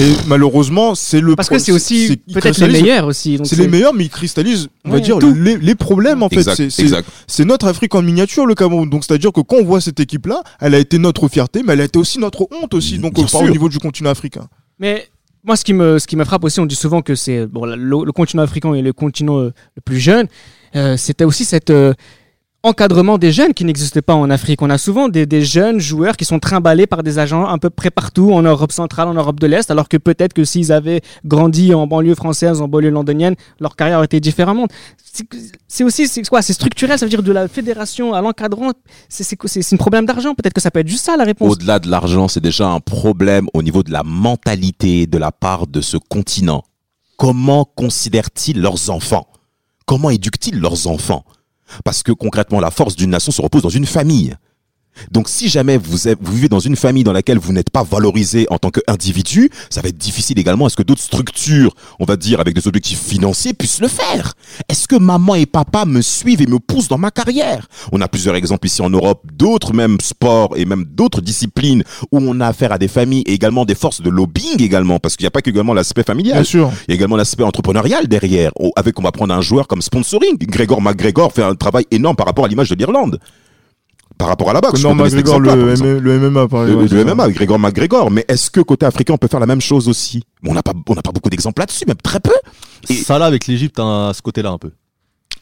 Et 0.00 0.12
malheureusement, 0.26 0.94
c'est 0.94 1.20
le 1.20 1.34
Parce 1.34 1.48
que 1.48 1.58
c'est 1.58 1.72
aussi 1.72 2.20
peut-être 2.32 2.58
les 2.60 2.68
meilleurs 2.82 3.06
aussi. 3.06 3.38
C'est 3.44 3.56
les 3.56 3.68
meilleurs, 3.68 3.94
mais 3.94 4.04
ils 4.04 4.10
cristallisent, 4.10 4.68
on 4.84 4.90
va 4.90 5.00
dire, 5.00 5.18
les, 5.18 5.56
les 5.56 5.74
problèmes 5.74 6.22
en 6.22 6.28
fait. 6.28 6.38
Exact, 6.38 7.06
C'est- 7.26 7.44
notre 7.44 7.66
Afrique 7.66 7.94
en 7.94 8.02
miniature, 8.02 8.44
le 8.46 8.54
Cameroun. 8.54 8.88
Donc, 8.90 9.04
c'est-à-dire 9.04 9.32
que 9.32 9.40
quand 9.40 9.56
on 9.56 9.64
voit 9.64 9.80
cette 9.80 10.00
équipe-là, 10.00 10.42
elle 10.60 10.74
a 10.74 10.78
été 10.78 10.98
notre 10.98 11.28
fierté, 11.28 11.62
mais 11.66 11.72
elle 11.72 11.80
a 11.80 11.84
été 11.84 11.98
aussi 11.98 12.18
notre 12.18 12.42
honte 12.42 12.74
aussi. 12.74 12.98
Donc, 12.98 13.18
euh, 13.18 13.22
pas 13.30 13.38
au 13.38 13.48
niveau 13.48 13.68
du 13.70 13.78
continent 13.78 14.10
africain. 14.10 14.46
Mais 14.78 15.08
moi, 15.48 15.56
ce 15.56 15.64
qui 15.64 15.72
me, 15.72 16.24
frappe 16.24 16.44
aussi, 16.44 16.60
on 16.60 16.66
dit 16.66 16.74
souvent 16.74 17.00
que 17.00 17.14
c'est 17.14 17.38
le, 17.38 18.12
continent 18.12 18.42
africain 18.42 18.74
est 18.74 18.82
le 18.82 18.92
continent 18.92 19.38
euh, 19.38 19.54
le 19.76 19.80
plus 19.82 19.98
jeune. 19.98 20.26
Euh, 20.76 20.98
C'était 20.98 21.24
aussi 21.24 21.46
cet 21.46 21.70
euh, 21.70 21.94
encadrement 22.68 23.18
des 23.18 23.32
jeunes 23.32 23.54
qui 23.54 23.64
n'existait 23.64 24.02
pas 24.02 24.14
en 24.14 24.30
Afrique. 24.30 24.62
On 24.62 24.70
a 24.70 24.78
souvent 24.78 25.08
des, 25.08 25.26
des 25.26 25.42
jeunes 25.42 25.80
joueurs 25.80 26.16
qui 26.16 26.24
sont 26.24 26.38
trimballés 26.38 26.86
par 26.86 27.02
des 27.02 27.18
agents 27.18 27.46
un 27.46 27.58
peu 27.58 27.70
près 27.70 27.90
partout 27.90 28.32
en 28.32 28.42
Europe 28.42 28.72
centrale, 28.72 29.08
en 29.08 29.14
Europe 29.14 29.40
de 29.40 29.46
l'Est, 29.46 29.70
alors 29.70 29.88
que 29.88 29.96
peut-être 29.96 30.34
que 30.34 30.44
s'ils 30.44 30.70
avaient 30.70 31.00
grandi 31.24 31.74
en 31.74 31.86
banlieue 31.86 32.14
française, 32.14 32.60
en 32.60 32.68
banlieue 32.68 32.90
londonienne, 32.90 33.34
leur 33.58 33.74
carrière 33.74 33.96
aurait 33.98 34.04
été 34.06 34.20
différente. 34.20 34.70
C'est- 35.66 35.84
aussi, 35.84 36.06
c'est 36.06 36.22
quoi 36.28 36.42
C'est 36.42 36.52
structurel, 36.52 36.98
ça 36.98 37.06
veut 37.06 37.10
dire 37.10 37.22
de 37.22 37.32
la 37.32 37.48
fédération 37.48 38.12
à 38.14 38.20
l'encadrant. 38.20 38.72
C'est 39.08 39.72
un 39.72 39.76
problème 39.76 40.06
d'argent. 40.06 40.34
Peut-être 40.34 40.52
que 40.52 40.60
ça 40.60 40.70
peut 40.70 40.80
être 40.80 40.88
juste 40.88 41.06
ça 41.06 41.16
la 41.16 41.24
réponse. 41.24 41.50
Au-delà 41.50 41.78
de 41.78 41.88
l'argent, 41.88 42.28
c'est 42.28 42.40
déjà 42.40 42.68
un 42.68 42.80
problème 42.80 43.48
au 43.54 43.62
niveau 43.62 43.82
de 43.82 43.90
la 43.90 44.02
mentalité 44.04 45.06
de 45.06 45.18
la 45.18 45.32
part 45.32 45.66
de 45.66 45.80
ce 45.80 45.96
continent. 45.96 46.62
Comment 47.16 47.64
considèrent-ils 47.64 48.60
leurs 48.60 48.90
enfants? 48.90 49.26
Comment 49.86 50.10
éduquent-ils 50.10 50.60
leurs 50.60 50.86
enfants? 50.86 51.24
Parce 51.84 52.02
que 52.02 52.12
concrètement, 52.12 52.60
la 52.60 52.70
force 52.70 52.96
d'une 52.96 53.10
nation 53.10 53.32
se 53.32 53.42
repose 53.42 53.62
dans 53.62 53.68
une 53.68 53.86
famille. 53.86 54.34
Donc 55.10 55.28
si 55.28 55.48
jamais 55.48 55.76
vous, 55.78 56.08
êtes- 56.08 56.18
vous 56.20 56.32
vivez 56.32 56.48
dans 56.48 56.58
une 56.60 56.76
famille 56.76 57.04
dans 57.04 57.12
laquelle 57.12 57.38
vous 57.38 57.52
n'êtes 57.52 57.70
pas 57.70 57.82
valorisé 57.82 58.46
en 58.50 58.58
tant 58.58 58.70
qu'individu, 58.70 59.50
ça 59.70 59.80
va 59.80 59.88
être 59.88 59.98
difficile 59.98 60.38
également 60.38 60.66
à 60.66 60.68
ce 60.68 60.76
que 60.76 60.82
d'autres 60.82 61.02
structures, 61.02 61.74
on 61.98 62.04
va 62.04 62.16
dire 62.16 62.40
avec 62.40 62.54
des 62.54 62.66
objectifs 62.68 63.00
financiers, 63.00 63.52
puissent 63.54 63.80
le 63.80 63.88
faire. 63.88 64.34
Est-ce 64.68 64.88
que 64.88 64.96
maman 64.96 65.34
et 65.34 65.46
papa 65.46 65.84
me 65.84 66.02
suivent 66.02 66.42
et 66.42 66.46
me 66.46 66.58
poussent 66.58 66.88
dans 66.88 66.98
ma 66.98 67.10
carrière? 67.10 67.66
On 67.92 68.00
a 68.00 68.08
plusieurs 68.08 68.34
exemples 68.36 68.66
ici 68.66 68.82
en 68.82 68.90
Europe, 68.90 69.22
d'autres 69.32 69.72
même 69.72 69.98
sports 70.00 70.54
et 70.56 70.64
même 70.64 70.84
d'autres 70.84 71.20
disciplines 71.20 71.82
où 72.12 72.18
on 72.20 72.40
a 72.40 72.46
affaire 72.48 72.72
à 72.72 72.78
des 72.78 72.88
familles 72.88 73.22
et 73.26 73.32
également 73.32 73.64
des 73.64 73.74
forces 73.74 74.00
de 74.02 74.10
lobbying 74.10 74.60
également, 74.62 74.98
parce 74.98 75.16
qu'il 75.16 75.24
n'y 75.24 75.28
a 75.28 75.30
pas 75.30 75.42
que 75.42 75.50
également 75.50 75.74
l'aspect 75.74 76.02
familial. 76.02 76.36
Bien 76.38 76.44
sûr. 76.44 76.70
Il 76.86 76.90
y 76.90 76.92
a 76.92 76.94
également 76.96 77.16
l'aspect 77.16 77.42
entrepreneurial 77.44 78.06
derrière. 78.08 78.50
Avec, 78.76 78.98
on 78.98 79.02
va 79.02 79.12
prendre 79.12 79.34
un 79.34 79.40
joueur 79.40 79.66
comme 79.66 79.82
sponsoring. 79.82 80.36
Gregor 80.40 80.80
McGregor 80.82 81.32
fait 81.32 81.42
un 81.42 81.54
travail 81.54 81.86
énorme 81.90 82.16
par 82.16 82.26
rapport 82.26 82.44
à 82.44 82.48
l'image 82.48 82.68
de 82.70 82.74
l'Irlande. 82.74 83.18
Par 84.18 84.28
rapport 84.28 84.50
à 84.50 84.52
la 84.52 84.60
boxe. 84.60 84.82
Non, 84.82 84.94
McGregor, 84.94 85.38
le, 85.40 85.70
exemple. 85.70 85.88
M- 85.90 85.98
le 85.98 86.18
MMA, 86.30 86.48
par 86.48 86.64
Le, 86.64 86.82
exemple. 86.82 86.94
le 86.94 87.04
MMA, 87.14 87.30
Gregor 87.30 87.58
McGregor. 87.58 88.10
Mais 88.10 88.24
est-ce 88.28 88.50
que 88.50 88.60
côté 88.60 88.84
africain, 88.84 89.14
on 89.14 89.18
peut 89.18 89.28
faire 89.28 89.38
la 89.40 89.46
même 89.46 89.60
chose 89.60 89.88
aussi? 89.88 90.22
On 90.46 90.54
n'a 90.54 90.62
pas, 90.62 90.72
on 90.88 90.94
n'a 90.94 91.02
pas 91.02 91.12
beaucoup 91.12 91.30
d'exemples 91.30 91.60
là-dessus, 91.62 91.84
même 91.86 91.96
très 91.96 92.18
peu. 92.20 92.32
Et- 92.90 92.94
Ça 92.94 93.18
là 93.18 93.26
avec 93.26 93.46
l'Égypte 93.46 93.78
à 93.78 94.10
ce 94.14 94.20
côté-là 94.20 94.50
un 94.50 94.58
peu. 94.58 94.72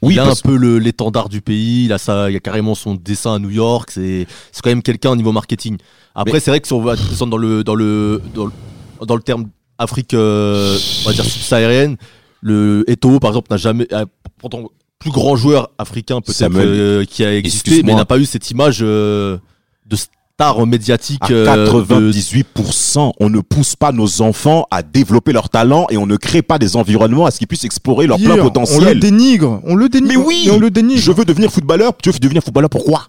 Oui, 0.02 0.14
il 0.14 0.20
a 0.20 0.24
parce- 0.26 0.40
un 0.44 0.48
peu 0.50 0.56
le- 0.56 0.78
l'étendard 0.78 1.30
du 1.30 1.40
pays, 1.40 1.86
il 1.86 1.92
a, 1.94 1.96
ça, 1.98 2.30
il 2.30 2.36
a 2.36 2.40
carrément 2.40 2.74
son 2.74 2.94
dessin 2.96 3.34
à 3.36 3.38
New 3.38 3.48
York, 3.48 3.90
c'est 3.90 4.26
c'est 4.52 4.60
quand 4.62 4.68
même 4.68 4.82
quelqu'un 4.82 5.10
au 5.12 5.16
niveau 5.16 5.32
marketing. 5.32 5.78
Après, 6.14 6.34
Mais- 6.34 6.40
c'est 6.40 6.50
vrai 6.50 6.60
que 6.60 6.66
si 6.66 6.74
on 6.74 6.82
va 6.82 6.96
descendre 6.96 7.30
dans 7.30 7.38
le, 7.38 7.64
dans 7.64 7.74
le, 7.74 8.20
dans 8.34 8.44
le, 8.44 8.52
dans 9.06 9.16
le 9.16 9.22
terme 9.22 9.46
Afrique, 9.78 10.12
euh, 10.12 10.76
on 11.04 11.08
va 11.08 11.14
dire 11.14 11.24
subsaharienne, 11.24 11.96
le 12.42 12.84
Eto'o, 12.88 13.20
par 13.20 13.30
exemple, 13.30 13.48
n'a 13.50 13.56
jamais, 13.56 13.86
euh, 13.92 14.04
pourtant, 14.38 14.70
plus 14.98 15.10
grand 15.10 15.36
joueur 15.36 15.70
africain 15.78 16.20
peut-être 16.20 16.50
euh, 16.56 17.04
qui 17.04 17.24
a 17.24 17.34
existé, 17.36 17.82
mais 17.82 17.94
n'a 17.94 18.04
pas 18.04 18.18
eu 18.18 18.24
cette 18.24 18.50
image 18.50 18.78
euh, 18.82 19.38
de 19.86 19.96
star 19.96 20.66
médiatique. 20.66 21.22
À 21.22 21.30
euh, 21.32 21.82
de- 21.84 22.12
98%, 22.12 23.12
on 23.20 23.30
ne 23.30 23.40
pousse 23.40 23.76
pas 23.76 23.92
nos 23.92 24.22
enfants 24.22 24.66
à 24.70 24.82
développer 24.82 25.32
leur 25.32 25.48
talent 25.48 25.86
et 25.90 25.96
on 25.96 26.06
ne 26.06 26.16
crée 26.16 26.42
pas 26.42 26.58
des 26.58 26.76
environnements 26.76 27.26
à 27.26 27.30
ce 27.30 27.38
qu'ils 27.38 27.46
puissent 27.46 27.64
explorer 27.64 28.06
leur 28.06 28.18
plein 28.18 28.34
Pire, 28.34 28.34
On 28.34 28.36
le 28.36 28.42
potentiel. 28.50 29.00
dénigre. 29.00 29.60
On 29.64 29.74
le 29.74 29.88
dénigre. 29.88 30.18
Mais 30.18 30.24
oui 30.24 30.48
on 30.52 30.58
le 30.58 30.70
dénigre. 30.70 31.00
Je 31.00 31.12
veux 31.12 31.24
devenir 31.24 31.50
footballeur. 31.52 31.92
Tu 32.02 32.10
veux 32.10 32.18
devenir 32.18 32.42
footballeur 32.42 32.70
pourquoi 32.70 33.06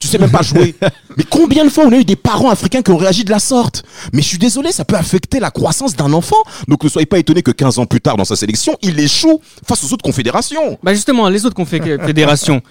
Tu 0.00 0.06
sais 0.06 0.18
même 0.18 0.30
pas 0.30 0.42
jouer. 0.42 0.74
Mais 1.16 1.24
combien 1.28 1.64
de 1.64 1.70
fois 1.70 1.84
on 1.84 1.92
a 1.92 1.96
eu 1.96 2.04
des 2.04 2.14
parents 2.16 2.50
africains 2.50 2.82
qui 2.82 2.90
ont 2.92 2.96
réagi 2.96 3.24
de 3.24 3.30
la 3.30 3.40
sorte? 3.40 3.82
Mais 4.12 4.22
je 4.22 4.28
suis 4.28 4.38
désolé, 4.38 4.70
ça 4.70 4.84
peut 4.84 4.94
affecter 4.96 5.40
la 5.40 5.50
croissance 5.50 5.96
d'un 5.96 6.12
enfant. 6.12 6.36
Donc 6.68 6.84
ne 6.84 6.88
soyez 6.88 7.06
pas 7.06 7.18
étonnés 7.18 7.42
que 7.42 7.50
15 7.50 7.78
ans 7.80 7.86
plus 7.86 8.00
tard 8.00 8.16
dans 8.16 8.24
sa 8.24 8.36
sélection, 8.36 8.76
il 8.82 8.98
échoue 9.00 9.40
face 9.66 9.82
aux 9.84 9.92
autres 9.92 10.04
confédérations. 10.04 10.78
Bah 10.82 10.94
justement, 10.94 11.28
les 11.28 11.44
autres 11.46 11.56
confé- 11.60 12.00
fédérations. 12.06 12.62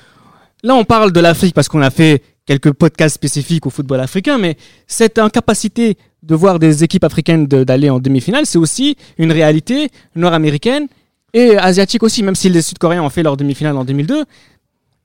Là, 0.64 0.76
on 0.76 0.86
parle 0.86 1.12
de 1.12 1.20
l'Afrique 1.20 1.54
parce 1.54 1.68
qu'on 1.68 1.82
a 1.82 1.90
fait 1.92 2.24
quelques 2.46 2.72
podcasts 2.72 3.16
spécifiques 3.16 3.66
au 3.66 3.70
football 3.70 4.00
africain, 4.00 4.38
mais 4.38 4.56
cette 4.88 5.20
incapacité 5.20 5.98
de 6.24 6.34
voir 6.34 6.60
des 6.60 6.84
équipes 6.86 7.04
africaines 7.04 7.46
de- 7.46 7.66
d'aller 7.66 7.90
en 7.90 8.00
demi-finale, 8.00 8.46
c'est 8.46 8.58
aussi 8.58 8.96
une 9.18 9.34
réalité 9.34 9.90
nord-américaine 10.16 10.88
et 11.34 11.58
asiatique 11.58 12.04
aussi, 12.04 12.24
même 12.24 12.36
si 12.36 12.50
les 12.50 12.62
Sud-Coréens 12.62 13.04
ont 13.04 13.10
fait 13.10 13.22
leur 13.22 13.36
demi-finale 13.36 13.76
en 13.78 13.84
2002. 13.84 14.24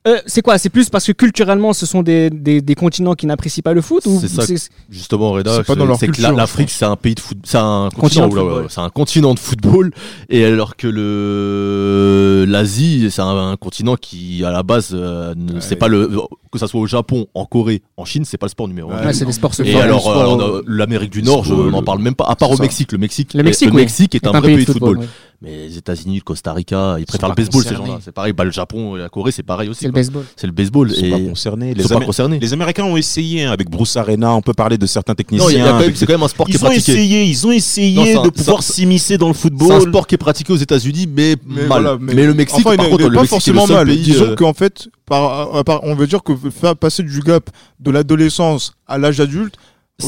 Euh, 0.05 0.19
c'est 0.25 0.41
quoi? 0.41 0.57
C'est 0.57 0.69
plus 0.69 0.89
parce 0.89 1.05
que 1.05 1.13
culturellement, 1.13 1.71
ce 1.71 1.85
sont 1.85 2.01
des, 2.03 2.29
des, 2.29 2.59
des 2.61 2.75
continents 2.75 3.13
qui 3.13 3.25
n'apprécient 3.25 3.61
pas 3.63 3.73
le 3.73 3.81
foot 3.81 4.05
ou 4.05 4.19
C'est 4.19 4.27
ça. 4.27 4.45
c'est- 4.45 4.69
Justement, 4.89 5.31
Reda, 5.31 5.55
C'est 5.57 5.63
pas 5.65 5.75
dans 5.75 5.85
leur 5.85 5.97
c'est 5.97 6.07
que 6.07 6.11
culture, 6.11 6.33
l'Afrique, 6.35 6.69
c'est 6.71 6.83
un 6.83 6.97
pays 6.97 7.15
de 7.15 7.21
foot, 7.21 7.37
c'est 7.45 7.57
un 7.57 7.87
Continent 7.95 8.01
continent, 8.01 8.27
de 8.27 8.33
oula, 8.33 8.41
football. 8.41 8.61
ouais, 8.63 8.67
c'est 8.69 8.81
un 8.81 8.89
continent 8.89 9.33
de 9.33 9.39
football, 9.39 9.91
et 10.29 10.43
alors 10.43 10.75
que 10.75 10.87
le 10.87 12.45
l'Asie, 12.47 13.07
c'est 13.11 13.21
un, 13.21 13.51
un 13.51 13.55
continent 13.55 13.95
qui, 13.95 14.43
à 14.43 14.51
la 14.51 14.63
base, 14.63 14.89
euh, 14.93 15.33
ne- 15.35 15.53
Ouais. 15.53 15.61
c'est 15.61 15.75
pas 15.77 15.87
le 15.87 16.09
que 16.53 16.59
ça 16.59 16.67
soit 16.67 16.79
au 16.79 16.87
Japon, 16.87 17.27
en 17.33 17.45
Corée, 17.45 17.81
en 17.97 18.05
Chine, 18.05 18.23
c'est 18.25 18.37
pas 18.37 18.45
le 18.45 18.51
sport 18.51 18.67
numéro 18.67 18.91
un. 18.91 19.05
Ouais, 19.05 19.13
c'est 19.13 19.25
des 19.25 19.31
sports 19.33 19.51
Et 19.63 19.75
alors, 19.75 20.07
euh, 20.09 20.57
euh, 20.59 20.63
l'Amérique 20.67 21.11
du 21.11 21.21
Nord, 21.23 21.43
je 21.43 21.53
n'en 21.53 21.79
le- 21.79 21.85
parle 21.85 21.99
même 21.99 22.15
pas, 22.15 22.25
à 22.25 22.35
part 22.35 22.51
au. 22.51 22.57
Mexique. 22.57 22.91
Le 22.93 22.97
Mexique, 22.97 23.33
Le 23.33 23.43
Mexique, 23.43 23.67
le 23.69 23.75
oui. 23.75 23.81
Mexique 23.81 24.15
est, 24.15 24.25
un, 24.25 24.31
vrai 24.31 24.41
pays 24.55 24.65
de 24.65 24.71
football. 24.71 24.99
oui. 24.99 25.05
Mais 25.41 25.67
les 25.67 25.77
États-Unis, 25.77 26.15
le 26.15 26.21
Costa 26.21 26.53
Rica, 26.53 26.95
ils 26.99 27.05
préfèrent 27.05 27.27
pas 27.27 27.35
le 27.41 27.43
baseball, 27.45 27.63
ces 27.63 27.75
gens-là. 27.75 27.99
C'est 28.01 28.13
pareil, 28.13 28.31
bah, 28.31 28.45
le 28.45 28.51
Japon 28.51 28.95
et 28.95 28.99
la 28.99 29.09
Corée, 29.09 29.33
c'est 29.33 29.43
pareil 29.43 29.67
aussi. 29.67 29.81
C'est 29.81 29.87
le 29.87 29.91
baseball. 29.91 30.23
C'est 30.37 30.47
le 30.47 30.53
baseball. 30.53 30.89
Ils 30.91 30.95
sont 30.95 31.05
et 31.05 31.09
pas 31.11 31.19
concernés. 31.19 31.71
ils 31.71 31.77
Les, 31.77 31.83
sont 31.83 31.99
pas 31.99 32.05
concernés. 32.05 32.39
les 32.39 32.53
Américains 32.53 32.85
ont 32.85 32.95
essayé 32.95 33.43
hein, 33.43 33.51
avec 33.51 33.69
Bruce 33.69 33.97
Arena. 33.97 34.33
On 34.33 34.41
peut 34.41 34.53
parler 34.53 34.77
de 34.77 34.85
certains 34.85 35.11
Non, 35.11 35.15
il 35.17 35.21
y 35.21 35.25
techniciens. 35.25 35.47
a 35.65 35.67
quand 35.67 35.73
même- 35.73 35.83
avec- 35.83 35.97
c'est 35.97 36.05
quand 36.05 36.13
même 36.13 36.23
un 36.23 36.27
sport 36.29 36.45
qui 36.45 36.53
est 36.53 36.55
Ils 36.55 36.63
ont 36.63 36.67
pratiqué. 36.69 36.91
essayé, 36.93 37.23
ils 37.25 37.45
ont 37.47 37.51
essayé 37.51 37.95
Non, 37.97 38.05
c'est 38.05 38.15
un- 38.15 38.23
de 38.23 38.29
pouvoir 38.29 38.63
s'immiscer 38.63 39.17
dans 39.17 39.27
le 39.27 39.33
C'est 39.33 39.39
un 39.39 39.41
football. 39.57 39.81
sport 39.81 40.07
qui 40.07 40.15
est 40.15 40.17
pratiqué 40.17 40.53
aux 40.53 40.57
États-Unis, 40.57 41.09
mais, 41.13 41.35
Mais 41.45 41.55
mal. 41.55 41.67
voilà, 41.67 41.97
mais, 41.99 42.13
le 42.13 42.33
Mexique, 42.33 42.65
Enfin, 42.65 42.77
par 42.77 42.87
contre, 42.87 43.03
n'est 43.03 43.09
le 43.09 43.15
pas 43.15 43.21
Mexique, 43.23 43.41
c'est 43.41 43.51
le 43.51 43.57
forcément 43.57 43.67
seul 43.67 43.85
mal. 43.85 43.95
pays. 43.95 44.03
Disons 44.03 44.23
euh, 44.25 44.35
qu'en 44.35 44.53
fait, 44.53 44.87
par, 45.05 45.55
à 45.55 45.63
part- 45.63 45.83
on 45.83 45.95
veut 45.95 46.07
dire 46.07 46.23
que 46.23 46.35
faire 46.49 46.75
passer 46.75 47.03
du 47.03 47.19
gap 47.21 47.49
de 47.79 47.91
l'adolescence 47.91 48.73
à 48.87 48.97
l'âge 48.97 49.19
adulte, 49.19 49.55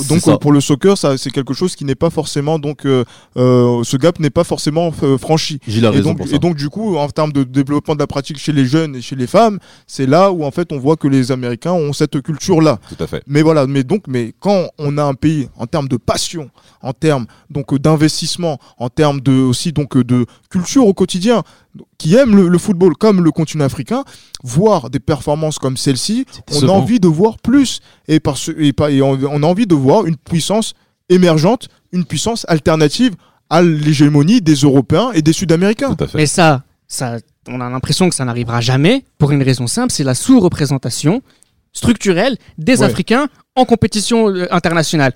donc 0.10 0.28
euh, 0.28 0.38
pour 0.38 0.52
le 0.52 0.62
soccer, 0.62 0.98
ça 0.98 1.16
c'est 1.18 1.30
quelque 1.30 1.54
chose 1.54 1.76
qui 1.76 1.86
n'est 1.86 1.96
pas 1.96 2.10
forcément 2.10 2.58
donc 2.58 2.86
euh, 2.86 3.06
euh, 3.38 3.84
ce 3.84 3.98
gap 3.98 4.20
n'est 4.20 4.32
pas 4.32 4.44
forcément 4.44 4.92
euh, 5.04 5.18
franchi. 5.18 5.60
Gilles 5.68 5.86
a 5.86 5.90
Et 5.90 5.98
raison 5.98 6.10
donc, 6.10 6.18
pour 6.18 6.28
ça. 6.28 6.36
et 6.36 6.40
donc 6.40 6.56
du 6.56 6.70
coup, 6.70 6.98
en 6.98 7.08
termes 7.10 7.32
de 7.32 7.44
développement 7.44 7.94
de 7.94 8.00
la 8.00 8.08
pratique 8.08 8.38
chez 8.40 8.52
les 8.52 8.66
jeunes 8.66 8.96
et 8.96 9.02
chez 9.02 9.16
les 9.16 9.28
femmes, 9.28 9.60
c'est 9.86 10.08
là 10.08 10.32
où 10.32 10.44
en 10.44 10.52
fait 10.52 10.72
on 10.74 10.80
voit 10.80 10.96
que 10.98 11.08
les 11.08 11.32
Américains 11.32 11.72
ont 11.74 11.94
cette 11.94 12.20
culture 12.24 12.62
là. 12.62 12.80
Tout 12.90 13.02
à 13.04 13.08
fait. 13.08 13.22
Mais 13.28 13.44
voilà, 13.44 13.68
mais 13.68 13.84
donc, 13.84 14.06
mais 14.08 14.34
quand 14.40 14.70
on 14.80 14.98
a 14.98 15.04
un 15.04 15.14
pays 15.14 15.50
en 15.56 15.68
termes 15.68 15.88
de 15.88 15.98
passion, 15.98 16.50
en 16.82 16.92
termes 16.94 17.28
donc 17.52 17.72
euh, 17.72 17.78
d'investissement, 17.80 18.58
en 18.80 18.90
termes 18.90 19.22
de 19.22 19.34
aussi 19.34 19.72
donc 19.72 19.98
de 19.98 20.26
culture 20.50 20.88
au 20.88 20.94
quotidien, 20.96 21.44
qui 21.98 22.16
aime 22.16 22.36
le, 22.36 22.48
le 22.48 22.58
football 22.58 22.96
comme 22.96 23.22
le 23.24 23.32
continent 23.32 23.66
africain, 23.66 24.04
voir 24.44 24.90
des 24.90 25.00
performances 25.02 25.60
comme 25.60 25.76
celle-ci, 25.78 26.26
on 26.54 26.64
a 26.70 26.72
envie 26.72 27.02
de 27.02 27.08
voir 27.10 27.38
plus 27.38 27.82
et 28.08 28.22
parce 28.22 28.50
et, 28.58 28.72
pas, 28.72 28.92
et 28.92 29.02
on, 29.02 29.20
on 29.30 29.44
a 29.44 29.46
envie 29.46 29.68
de 29.68 29.75
voir 29.76 30.06
une 30.06 30.16
puissance 30.18 30.74
émergente, 31.10 31.70
une 31.92 32.06
puissance 32.06 32.46
alternative 32.50 33.16
à 33.50 33.62
l'hégémonie 33.62 34.42
des 34.42 34.56
Européens 34.56 35.12
et 35.14 35.22
des 35.22 35.34
Sud-Américains. 35.34 35.96
Mais 36.16 36.26
ça, 36.26 36.64
ça, 36.88 37.18
on 37.48 37.62
a 37.62 37.70
l'impression 37.70 38.10
que 38.10 38.16
ça 38.16 38.26
n'arrivera 38.26 38.60
jamais 38.62 39.06
pour 39.20 39.32
une 39.32 39.44
raison 39.44 39.68
simple, 39.68 39.92
c'est 39.94 40.04
la 40.04 40.16
sous-représentation 40.16 41.22
structurelle 41.74 42.38
des 42.58 42.80
Ouais. 42.80 42.86
Africains 42.86 43.28
en 43.56 43.66
compétition 43.66 44.30
euh, 44.30 44.48
internationale. 44.52 45.14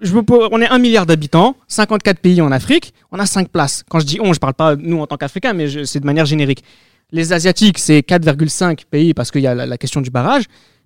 Je 0.00 0.14
me 0.14 0.22
pose- 0.22 0.48
on 0.52 0.60
est 0.60 0.68
un 0.68 0.78
milliard 0.78 1.06
d'habitants, 1.06 1.56
54 1.68 2.18
pays 2.20 2.40
en 2.42 2.52
Afrique, 2.52 2.92
on 3.10 3.18
a 3.18 3.26
5 3.26 3.48
places. 3.48 3.84
Quand 3.88 4.00
je 4.00 4.06
dis 4.06 4.18
on, 4.20 4.32
je 4.32 4.38
parle 4.38 4.54
pas 4.54 4.76
nous 4.76 5.00
en 5.00 5.06
tant 5.06 5.16
qu'Africains, 5.16 5.52
mais 5.54 5.86
c'est 5.86 6.00
de 6.00 6.06
manière 6.06 6.26
générique. 6.26 6.62
Les 7.10 7.32
Asiatiques, 7.32 7.78
c'est 7.78 8.00
4,5 8.00 8.84
pays 8.90 9.14
parce 9.14 9.30
qu'il 9.30 9.42
y 9.42 9.46
a 9.46 9.54
la, 9.54 9.66
la 9.66 9.78
question 9.78 10.00
du 10.00 10.10
barrage. 10.10 10.44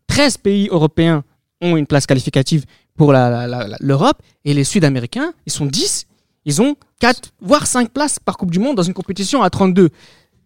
13 0.09 0.37
pays 0.39 0.69
européens 0.71 1.25
ont 1.61 1.77
une 1.77 1.87
place 1.87 2.07
qualificative 2.07 2.65
pour 2.99 3.13
l'Europe. 3.15 4.19
Et 4.45 4.53
les 4.55 4.65
Sud-Américains, 4.65 5.33
ils 5.47 5.53
sont 5.53 5.67
10. 5.67 6.07
Ils 6.45 6.61
ont 6.63 6.77
4, 7.01 7.31
voire 7.41 7.67
5 7.67 7.91
places 7.91 8.19
par 8.19 8.37
Coupe 8.37 8.51
du 8.51 8.59
Monde 8.59 8.77
dans 8.77 8.83
une 8.83 8.95
compétition 8.95 9.43
à 9.43 9.51
32. 9.51 9.89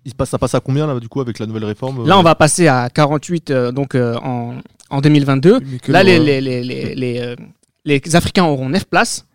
Il 0.04 0.10
se 0.10 0.16
passe, 0.16 0.30
ça 0.30 0.38
passe 0.38 0.54
à 0.54 0.60
combien 0.60 0.86
là 0.86 0.98
du 0.98 1.08
coup 1.08 1.20
avec 1.20 1.38
la 1.38 1.46
nouvelle 1.46 1.64
réforme 1.64 2.06
Là, 2.06 2.16
euh, 2.16 2.18
on 2.18 2.22
va 2.24 2.34
passer 2.34 2.66
à 2.66 2.88
48 2.90 3.50
euh, 3.50 3.70
donc, 3.72 3.94
euh, 3.94 4.16
en, 4.16 4.56
en 4.90 5.00
2022. 5.00 5.60
Mais 5.60 5.78
quelle 5.78 5.92
Là, 5.92 6.02
les, 6.02 6.18
les, 6.18 6.40
les, 6.40 6.64
les, 6.64 6.94
les, 6.96 7.18
euh, 7.20 7.36
les 7.84 8.16
Africains 8.16 8.44
auront 8.44 8.68
9 8.68 8.84
places, 8.86 9.26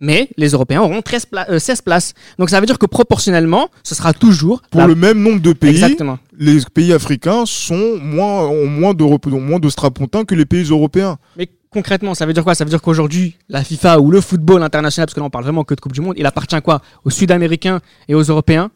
mais 0.00 0.30
les 0.38 0.48
Européens 0.50 0.80
auront 0.80 1.02
13 1.02 1.26
pla- 1.26 1.46
euh, 1.50 1.58
16 1.58 1.82
places. 1.82 2.14
Donc 2.38 2.48
ça 2.48 2.58
veut 2.58 2.64
dire 2.66 2.78
que 2.78 2.86
proportionnellement, 2.86 3.68
ce 3.82 3.94
sera 3.94 4.14
toujours 4.14 4.62
Pour 4.70 4.80
la- 4.80 4.86
le 4.86 4.94
même 4.94 5.20
nombre 5.22 5.42
de 5.42 5.52
pays, 5.52 5.70
Exactement. 5.72 6.18
les 6.38 6.58
pays 6.72 6.94
africains 6.94 7.44
sont 7.44 7.98
moins, 8.00 8.46
ont 8.46 8.66
moins 8.66 8.94
de, 8.94 9.04
ont 9.04 9.20
moins 9.42 9.58
de 9.60 9.68
strapontins 9.68 10.24
que 10.24 10.34
les 10.34 10.46
pays 10.46 10.64
européens. 10.70 11.18
Mais 11.36 11.50
concrètement, 11.74 12.14
ça 12.14 12.24
veut 12.24 12.32
dire 12.32 12.44
quoi? 12.44 12.54
Ça 12.54 12.64
veut 12.64 12.70
dire 12.70 12.80
qu'aujourd'hui, 12.80 13.36
la 13.48 13.62
FIFA 13.64 14.00
ou 14.00 14.10
le 14.10 14.20
football 14.20 14.62
international, 14.62 15.06
parce 15.06 15.14
que 15.14 15.20
là 15.20 15.26
on 15.26 15.30
parle 15.30 15.44
vraiment 15.44 15.64
que 15.64 15.74
de 15.74 15.80
Coupe 15.80 15.92
du 15.92 16.00
Monde, 16.00 16.14
il 16.16 16.24
appartient 16.24 16.60
quoi? 16.62 16.80
Aux 17.04 17.10
Sud-Américains 17.10 17.80
et 18.08 18.14
aux 18.14 18.22
Européens? 18.22 18.70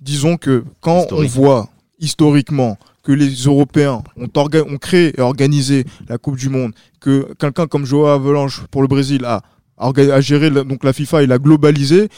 Disons 0.00 0.36
que 0.36 0.62
quand 0.80 1.06
on 1.12 1.26
voit 1.26 1.68
historiquement 1.98 2.78
que 3.02 3.12
les 3.12 3.30
Européens 3.30 4.02
ont, 4.16 4.78
créé 4.78 5.18
et 5.18 5.22
organisé 5.22 5.84
la 6.08 6.18
Coupe 6.18 6.36
du 6.36 6.50
Monde, 6.50 6.72
que 7.00 7.32
quelqu'un 7.38 7.66
comme 7.66 7.86
Joao 7.86 8.06
Avalanche 8.06 8.64
pour 8.70 8.82
le 8.82 8.88
Brésil 8.88 9.24
a 9.24 10.20
géré 10.20 10.50
la, 10.50 10.62
donc 10.62 10.84
la 10.84 10.92
FIFA 10.92 11.22
et 11.22 11.26
l'a 11.26 11.38
globalisé, 11.38 12.08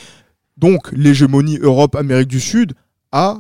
donc 0.57 0.91
l'hégémonie 0.93 1.59
Europe-Amérique 1.59 2.29
du 2.29 2.41
Sud 2.41 2.73
a 3.13 3.39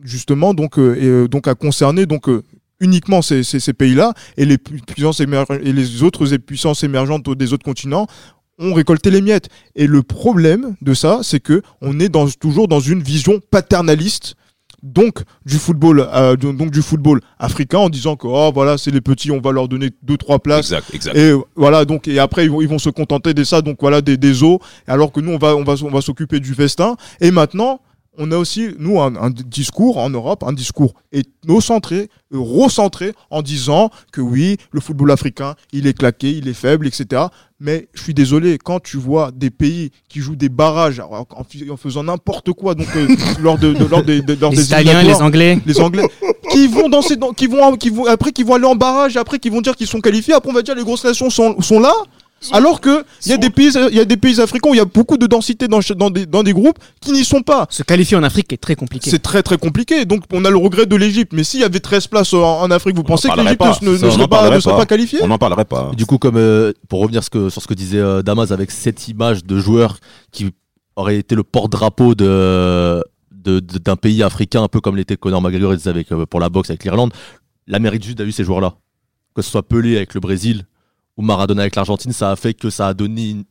justement 0.00 0.54
donc, 0.54 0.78
euh, 0.78 0.94
et, 0.96 1.06
euh, 1.06 1.28
donc 1.28 1.48
a 1.48 1.54
concerné 1.54 2.06
donc 2.06 2.28
euh, 2.28 2.42
uniquement 2.82 3.22
ces, 3.22 3.42
ces- 3.44 3.60
ces 3.60 3.72
pays-là 3.72 4.12
et 4.36 4.44
les 4.44 4.58
pu- 4.58 4.80
puissances 4.86 5.20
et 5.20 5.26
les 5.72 6.02
autres 6.02 6.26
puissances 6.36 6.82
émergentes 6.84 7.28
des 7.30 7.52
autres 7.52 7.64
continents 7.64 8.06
ont 8.58 8.74
récolté 8.74 9.10
les 9.10 9.22
miettes. 9.22 9.48
Et 9.74 9.86
le 9.86 10.02
problème 10.02 10.74
de 10.82 10.94
ça, 10.94 11.20
c'est 11.22 11.40
que 11.40 11.62
on 11.80 11.98
est 12.00 12.08
dans, 12.10 12.28
toujours 12.28 12.68
dans 12.68 12.80
une 12.80 13.02
vision 13.02 13.40
paternaliste 13.50 14.34
donc 14.82 15.22
du 15.46 15.58
football 15.58 16.08
euh, 16.12 16.34
donc 16.34 16.72
du 16.72 16.82
football 16.82 17.20
africain 17.38 17.78
en 17.78 17.88
disant 17.88 18.16
que 18.16 18.26
oh 18.26 18.50
voilà 18.52 18.76
c'est 18.78 18.90
les 18.90 19.00
petits 19.00 19.30
on 19.30 19.40
va 19.40 19.52
leur 19.52 19.68
donner 19.68 19.90
deux 20.02 20.16
trois 20.16 20.40
places 20.40 20.72
Exact, 20.72 20.92
exact. 20.92 21.16
et 21.16 21.32
voilà 21.54 21.84
donc 21.84 22.08
et 22.08 22.18
après 22.18 22.44
ils 22.46 22.50
vont, 22.50 22.60
ils 22.60 22.66
vont 22.66 22.80
se 22.80 22.90
contenter 22.90 23.32
de 23.32 23.44
ça 23.44 23.62
donc 23.62 23.76
voilà 23.80 24.00
des, 24.00 24.16
des 24.16 24.42
eaux 24.42 24.58
alors 24.88 25.12
que 25.12 25.20
nous 25.20 25.30
on 25.30 25.38
va 25.38 25.54
on 25.54 25.62
va 25.62 25.74
on 25.84 25.88
va 25.90 26.00
s'occuper 26.00 26.40
du 26.40 26.52
festin 26.54 26.96
et 27.20 27.30
maintenant 27.30 27.80
on 28.18 28.30
a 28.30 28.36
aussi 28.36 28.68
nous 28.78 29.00
un, 29.00 29.14
un 29.16 29.30
discours 29.30 29.96
en 29.98 30.10
Europe 30.10 30.44
un 30.46 30.52
discours 30.52 30.94
ethnocentré 31.12 32.08
eurocentré 32.30 33.12
en 33.30 33.42
disant 33.42 33.90
que 34.12 34.20
oui 34.20 34.56
le 34.70 34.80
football 34.80 35.10
africain 35.10 35.54
il 35.72 35.86
est 35.86 35.96
claqué 35.96 36.30
il 36.30 36.48
est 36.48 36.52
faible 36.54 36.86
etc 36.86 37.22
mais 37.60 37.88
je 37.94 38.02
suis 38.02 38.12
désolé 38.14 38.58
quand 38.58 38.80
tu 38.80 38.96
vois 38.96 39.30
des 39.32 39.50
pays 39.50 39.90
qui 40.08 40.20
jouent 40.20 40.36
des 40.36 40.48
barrages 40.48 41.00
en, 41.00 41.76
faisant 41.76 42.02
n'importe 42.04 42.52
quoi 42.52 42.74
donc 42.74 42.88
euh, 42.96 43.08
lors 43.40 43.56
de, 43.58 43.72
de- 43.72 43.84
lors 43.84 44.02
des, 44.02 44.20
de- 44.20 44.34
lors 44.40 44.50
Les 44.50 44.56
des 44.58 44.64
Italiens, 44.66 45.02
les 45.02 45.22
Anglais. 45.22 45.58
les 45.64 45.80
Anglais 45.80 46.08
qui 46.50 46.66
vont 46.66 46.88
dans 46.88 47.02
ces, 47.02 47.16
dans- 47.16 47.32
qui 47.32 47.46
vont, 47.46 47.76
qui 47.76 47.88
vont 47.90 48.04
après 48.06 48.32
qui 48.32 48.42
vont 48.42 48.54
aller 48.54 48.66
en 48.66 48.74
barrage, 48.74 49.16
après 49.16 49.38
qui 49.38 49.48
vont 49.48 49.60
dire 49.60 49.76
qu'ils 49.76 49.86
sont 49.86 50.00
qualifiés, 50.00 50.34
après 50.34 50.50
on 50.50 50.54
va 50.54 50.62
dire 50.62 50.74
les 50.74 50.82
grosses 50.82 51.04
nations 51.04 51.30
sont, 51.30 51.60
sont 51.62 51.78
là. 51.80 51.92
Alors 52.50 52.80
que 52.80 53.04
il 53.24 53.30
y 53.30 53.32
a 53.32 53.36
des 53.36 53.50
pays, 53.50 53.70
il 53.90 53.96
y 53.96 54.00
a 54.00 54.04
des 54.04 54.16
pays 54.16 54.40
africains 54.40 54.70
où 54.70 54.74
il 54.74 54.78
y 54.78 54.80
a 54.80 54.84
beaucoup 54.84 55.16
de 55.16 55.26
densité 55.26 55.68
dans, 55.68 55.80
des, 56.10 56.26
dans 56.26 56.42
des 56.42 56.52
groupes 56.52 56.78
qui 57.00 57.12
n'y 57.12 57.24
sont 57.24 57.42
pas. 57.42 57.66
Se 57.70 57.82
qualifier 57.82 58.16
en 58.16 58.22
Afrique 58.22 58.52
est 58.52 58.56
très 58.56 58.74
compliqué. 58.74 59.10
C'est 59.10 59.20
très 59.20 59.42
très 59.42 59.58
compliqué. 59.58 60.04
Donc 60.04 60.24
on 60.32 60.44
a 60.44 60.50
le 60.50 60.56
regret 60.56 60.86
de 60.86 60.96
l'Égypte. 60.96 61.32
Mais 61.34 61.44
s'il 61.44 61.60
y 61.60 61.64
avait 61.64 61.78
13 61.80 62.08
places 62.08 62.32
en, 62.34 62.60
en 62.62 62.70
Afrique, 62.70 62.96
vous 62.96 63.02
On 63.02 63.04
pensez 63.04 63.28
en 63.30 63.34
que 63.34 63.40
l'Égypte 63.40 63.82
ne, 63.82 63.90
ne 63.92 63.96
serait 63.98 64.18
pas, 64.22 64.28
parlerait 64.28 64.56
ne 64.56 64.60
serait 64.60 64.74
pas. 64.74 64.80
pas 64.80 64.86
qualifiée 64.86 65.20
On 65.22 65.28
n'en 65.28 65.38
parlerait 65.38 65.64
pas. 65.64 65.92
Du 65.96 66.06
coup, 66.06 66.18
comme 66.18 66.36
euh, 66.36 66.72
pour 66.88 67.00
revenir 67.00 67.22
ce 67.22 67.30
que- 67.30 67.48
sur 67.48 67.62
ce 67.62 67.68
que 67.68 67.74
disait 67.74 67.98
euh, 67.98 68.22
Damas 68.22 68.50
avec 68.50 68.70
cette 68.70 69.06
image 69.08 69.44
de 69.44 69.58
joueur 69.58 69.98
qui 70.32 70.50
aurait 70.96 71.16
été 71.18 71.34
le 71.34 71.42
porte-drapeau 71.44 72.14
de 72.14 73.02
de- 73.32 73.60
de- 73.60 73.78
d'un 73.78 73.96
pays 73.96 74.22
africain, 74.22 74.62
un 74.62 74.68
peu 74.68 74.80
comme 74.80 74.96
l'était 74.96 75.16
Conor 75.16 75.42
McGregor 75.42 75.74
avec, 75.86 76.12
euh, 76.12 76.26
pour 76.26 76.38
la 76.40 76.48
boxe 76.48 76.70
avec 76.70 76.84
l'Irlande, 76.84 77.12
l'Amérique 77.66 78.02
du 78.02 78.08
Sud 78.10 78.20
a 78.20 78.24
eu 78.24 78.32
ces 78.32 78.44
joueurs-là. 78.44 78.74
Que 79.34 79.42
ce 79.42 79.50
soit 79.50 79.62
Pelé 79.66 79.96
avec 79.96 80.14
le 80.14 80.20
Brésil 80.20 80.64
ou 81.16 81.22
Maradona 81.22 81.62
avec 81.62 81.76
l'Argentine, 81.76 82.12
ça 82.12 82.30
a 82.30 82.36
fait 82.36 82.54
que 82.54 82.70
ça 82.70 82.88
a 82.88 82.94
donné 82.94 83.30
une 83.30 83.44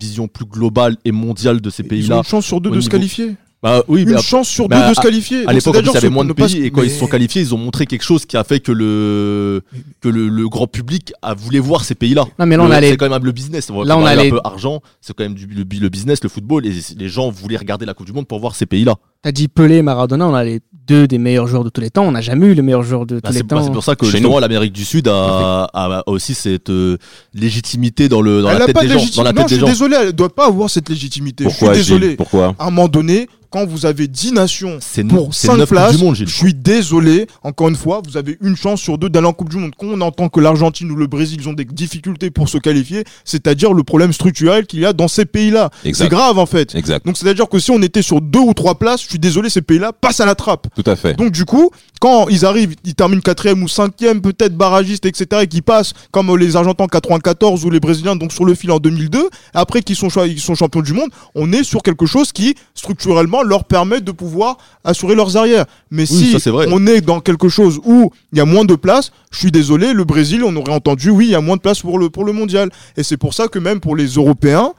vision 0.00 0.28
plus 0.28 0.44
globale 0.44 0.96
et 1.04 1.12
mondiale 1.12 1.60
de 1.60 1.70
ces 1.70 1.82
pays-là. 1.82 2.18
une 2.18 2.24
chance 2.24 2.44
sur 2.46 2.60
deux 2.60 2.70
de 2.70 2.80
se 2.80 2.88
qualifier. 2.90 3.36
Bah 3.62 3.82
oui, 3.88 4.04
mais 4.04 4.12
Une 4.12 4.18
à- 4.18 4.22
chance 4.22 4.48
sur 4.48 4.68
bah, 4.68 4.82
deux 4.82 4.90
de 4.90 4.94
se 4.94 5.00
qualifier. 5.00 5.46
à 5.48 5.52
l'époque, 5.54 5.76
il 5.80 5.86
y 5.90 5.96
avait 5.96 6.10
moins 6.10 6.26
de 6.26 6.34
pas 6.34 6.46
pays 6.46 6.62
et 6.64 6.70
quand 6.70 6.82
ils 6.82 6.90
se 6.90 6.98
sont 6.98 7.06
qualifiés, 7.06 7.40
ils 7.40 7.54
ont 7.54 7.58
montré 7.58 7.86
quelque 7.86 8.02
chose 8.02 8.26
qui 8.26 8.36
a 8.36 8.44
fait 8.44 8.60
que 8.60 8.70
le 8.70 9.62
que 10.00 10.10
le, 10.10 10.28
le 10.28 10.48
grand 10.48 10.66
public 10.66 11.14
a 11.22 11.32
voulu 11.32 11.58
voir 11.58 11.82
ces 11.84 11.94
pays-là. 11.94 12.26
Non, 12.38 12.44
mais 12.44 12.58
là, 12.58 12.64
on 12.64 12.68
Le- 12.68 12.74
a 12.74 12.80
les- 12.82 12.90
C'est 12.90 12.96
quand 12.98 13.08
même 13.08 13.24
le 13.24 13.32
business. 13.32 13.70
On 13.70 13.82
Là, 13.82 13.96
on 13.96 14.02
a 14.02 14.04
parler 14.14 14.24
les- 14.24 14.28
un 14.28 14.32
peu 14.32 14.40
argent. 14.44 14.82
C'est 15.00 15.14
quand 15.16 15.24
même 15.24 15.34
du, 15.34 15.46
le, 15.46 15.64
le 15.64 15.88
business, 15.88 16.22
le 16.22 16.28
football. 16.28 16.66
Et 16.66 16.74
les 16.98 17.08
gens 17.08 17.30
voulaient 17.30 17.56
regarder 17.56 17.86
la 17.86 17.94
Coupe 17.94 18.06
du 18.06 18.12
Monde 18.12 18.26
pour 18.28 18.38
voir 18.40 18.54
ces 18.54 18.66
pays-là. 18.66 18.96
T'as 19.26 19.32
dit 19.32 19.48
Pelé, 19.48 19.82
Maradona, 19.82 20.24
on 20.28 20.34
a 20.34 20.44
les 20.44 20.60
deux 20.86 21.08
des 21.08 21.18
meilleurs 21.18 21.48
joueurs 21.48 21.64
de 21.64 21.68
tous 21.68 21.80
les 21.80 21.90
temps. 21.90 22.04
On 22.04 22.12
n'a 22.12 22.20
jamais 22.20 22.46
eu 22.46 22.54
le 22.54 22.62
meilleur 22.62 22.84
joueur 22.84 23.06
de 23.06 23.16
Bah, 23.16 23.22
tous 23.30 23.34
les 23.34 23.42
bah, 23.42 23.56
temps. 23.56 23.64
c'est 23.64 23.72
pour 23.72 23.82
ça 23.82 23.96
que 23.96 24.06
Chez 24.08 24.20
nous. 24.20 24.38
l'Amérique 24.38 24.72
du 24.72 24.84
Sud 24.84 25.08
a, 25.08 25.64
a- 25.64 25.68
a 25.98 26.02
aussi 26.08 26.32
cette 26.32 26.70
euh, 26.70 26.96
légitimité 27.34 28.08
dans 28.08 28.20
le 28.22 28.40
dans 28.42 28.50
Elle 28.50 28.58
la 28.60 28.66
tête 28.66 28.78
des 28.82 28.86
de 28.86 28.92
gens. 28.92 29.04
Dans 29.16 29.22
la 29.24 29.32
Non, 29.32 29.42
tête 29.42 29.48
je 29.48 29.54
des 29.54 29.54
suis 29.56 29.60
gens. 29.62 29.66
désolé, 29.66 29.96
elle 30.00 30.12
doit 30.12 30.32
pas 30.32 30.46
avoir 30.46 30.70
cette 30.70 30.88
légitimité. 30.88 31.42
Pourquoi, 31.42 31.74
je 31.74 31.80
suis 31.80 31.82
désolé. 31.94 32.06
Gilles 32.10 32.16
Pourquoi 32.18 32.54
À 32.56 32.66
un 32.68 32.70
moment 32.70 32.86
donné, 32.86 33.26
quand 33.50 33.64
vous 33.66 33.86
avez 33.86 34.06
10 34.08 34.32
nations 34.32 34.78
C'est 34.80 35.02
pour 35.04 35.32
c'est 35.34 35.46
5 35.46 35.56
neuf 35.56 35.68
Coupes 35.68 35.78
places, 35.78 35.96
du 35.96 36.04
monde, 36.04 36.14
Gilles. 36.16 36.28
je 36.28 36.34
suis 36.36 36.52
désolé. 36.54 37.26
Encore 37.42 37.68
une 37.68 37.76
fois, 37.76 38.02
vous 38.06 38.16
avez 38.16 38.36
une 38.42 38.54
chance 38.56 38.80
sur 38.80 38.98
deux 38.98 39.08
d'aller 39.08 39.26
en 39.28 39.32
Coupe 39.32 39.48
du 39.48 39.56
Monde. 39.56 39.70
Quand 39.78 39.86
on 39.86 40.00
entend 40.02 40.28
que 40.28 40.40
l'Argentine 40.40 40.90
ou 40.90 40.96
le 40.96 41.06
Brésil 41.06 41.38
ils 41.40 41.48
ont 41.48 41.52
des 41.52 41.64
difficultés 41.64 42.30
pour 42.30 42.48
se 42.48 42.58
qualifier, 42.58 43.04
c'est-à-dire 43.24 43.72
le 43.72 43.82
problème 43.82 44.12
structurel 44.12 44.66
qu'il 44.66 44.80
y 44.80 44.84
a 44.84 44.92
dans 44.92 45.08
ces 45.08 45.24
pays-là. 45.24 45.70
C'est 45.94 46.08
grave 46.08 46.38
en 46.38 46.46
fait. 46.46 46.74
Exact. 46.74 47.06
Donc 47.06 47.16
c'est-à-dire 47.16 47.48
que 47.48 47.58
si 47.58 47.70
on 47.70 47.80
était 47.82 48.02
sur 48.02 48.20
deux 48.20 48.40
ou 48.40 48.52
trois 48.52 48.78
places, 48.78 49.02
je 49.02 49.08
suis 49.08 49.15
désolé, 49.18 49.50
ces 49.50 49.62
pays-là 49.62 49.92
passent 49.92 50.20
à 50.20 50.26
la 50.26 50.34
trappe. 50.34 50.66
Tout 50.74 50.88
à 50.90 50.96
fait. 50.96 51.14
Donc 51.14 51.30
du 51.32 51.44
coup, 51.44 51.70
quand 52.00 52.28
ils 52.28 52.44
arrivent, 52.44 52.74
ils 52.84 52.94
terminent 52.94 53.20
quatrième 53.22 53.62
ou 53.62 53.68
cinquième, 53.68 54.20
peut-être 54.20 54.56
barragiste, 54.56 55.06
etc., 55.06 55.42
et 55.42 55.46
qui 55.46 55.62
passent 55.62 55.92
comme 56.10 56.36
les 56.36 56.56
Argentins 56.56 56.84
en 56.84 56.88
94 56.88 57.64
ou 57.64 57.70
les 57.70 57.80
Brésiliens 57.80 58.16
donc 58.16 58.32
sur 58.32 58.44
le 58.44 58.54
fil 58.54 58.70
en 58.70 58.78
2002, 58.78 59.28
après 59.54 59.82
qu'ils 59.82 59.96
sont, 59.96 60.08
cha- 60.08 60.26
ils 60.26 60.40
sont 60.40 60.54
champions 60.54 60.82
du 60.82 60.92
monde, 60.92 61.10
on 61.34 61.52
est 61.52 61.64
sur 61.64 61.82
quelque 61.82 62.06
chose 62.06 62.32
qui 62.32 62.54
structurellement 62.74 63.42
leur 63.42 63.64
permet 63.64 64.00
de 64.00 64.12
pouvoir 64.12 64.58
assurer 64.84 65.14
leurs 65.14 65.36
arrières. 65.36 65.64
Mais 65.90 66.04
si 66.06 66.32
ça, 66.32 66.38
c'est 66.38 66.50
vrai. 66.50 66.66
on 66.70 66.86
est 66.86 67.00
dans 67.00 67.20
quelque 67.20 67.48
chose 67.48 67.80
où 67.84 68.10
il 68.32 68.38
y 68.38 68.40
a 68.40 68.44
moins 68.44 68.64
de 68.64 68.74
place, 68.74 69.12
je 69.30 69.38
suis 69.38 69.50
désolé, 69.52 69.92
le 69.92 70.04
Brésil, 70.04 70.42
on 70.44 70.54
aurait 70.56 70.72
entendu 70.72 71.10
oui, 71.10 71.26
il 71.26 71.30
y 71.30 71.34
a 71.34 71.40
moins 71.40 71.56
de 71.56 71.60
place 71.62 71.80
pour 71.80 71.98
le 71.98 72.10
pour 72.10 72.24
le 72.24 72.32
mondial. 72.32 72.70
Et 72.96 73.02
c'est 73.02 73.16
pour 73.16 73.34
ça 73.34 73.48
que 73.48 73.58
même 73.58 73.80
pour 73.80 73.96
les 73.96 74.06
Européens. 74.06 74.72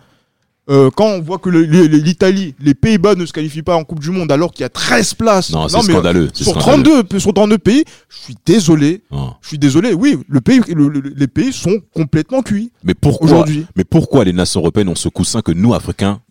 Euh, 0.69 0.89
quand 0.95 1.05
on 1.05 1.21
voit 1.21 1.37
que 1.37 1.49
le- 1.49 1.65
le- 1.65 1.85
l'Italie, 1.85 2.53
les 2.59 2.73
Pays-Bas 2.73 3.15
ne 3.15 3.25
se 3.25 3.31
qualifient 3.33 3.61
pas 3.61 3.75
en 3.75 3.83
Coupe 3.83 3.99
du 3.99 4.11
Monde 4.11 4.31
alors 4.31 4.51
qu'il 4.51 4.63
y 4.63 4.65
a 4.65 4.69
13 4.69 5.13
places. 5.13 5.51
Non, 5.51 5.67
c'est 5.67 5.77
mais 5.77 5.93
scandaleux. 5.93 6.29
sur 6.33 6.51
scandaleux. 6.59 7.03
32, 7.03 7.19
sur 7.19 7.33
32 7.33 7.57
pays, 7.57 7.83
je 8.09 8.17
suis 8.17 8.35
désolé. 8.45 9.01
Je 9.41 9.47
suis 9.47 9.57
désolé. 9.59 9.93
Oui, 9.93 10.17
le 10.27 10.41
pays, 10.41 10.61
le- 10.67 10.87
le- 10.89 11.13
les 11.15 11.27
pays 11.27 11.53
sont 11.53 11.79
complètement 11.93 12.41
cuits 12.41 12.71
Mais 12.83 12.93
pourquoi 12.93 13.27
aujourd'hui. 13.27 13.65
Mais 13.75 13.83
pourquoi 13.83 14.23
les 14.25 14.33
nations 14.33 14.59
européennes 14.61 14.89
ont 14.89 14.95
ce 14.95 15.09
coussin 15.09 15.41
que 15.41 15.51
nous, 15.51 15.73
Africains, 15.73 16.21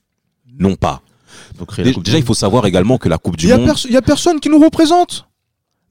n'ont 0.58 0.76
pas? 0.76 1.02
Déjà, 1.78 2.18
il 2.18 2.24
faut 2.24 2.34
savoir 2.34 2.66
également 2.66 2.98
que 2.98 3.08
la 3.08 3.18
Coupe 3.18 3.34
Il 3.38 3.40
du 3.42 3.48
y, 3.48 3.52
a 3.52 3.58
Monde. 3.58 3.72
il 3.86 3.92
y 3.92 3.96
a 3.96 4.02
personne 4.02 4.40
qui 4.40 4.48
nous 4.48 4.58
représente. 4.58 5.26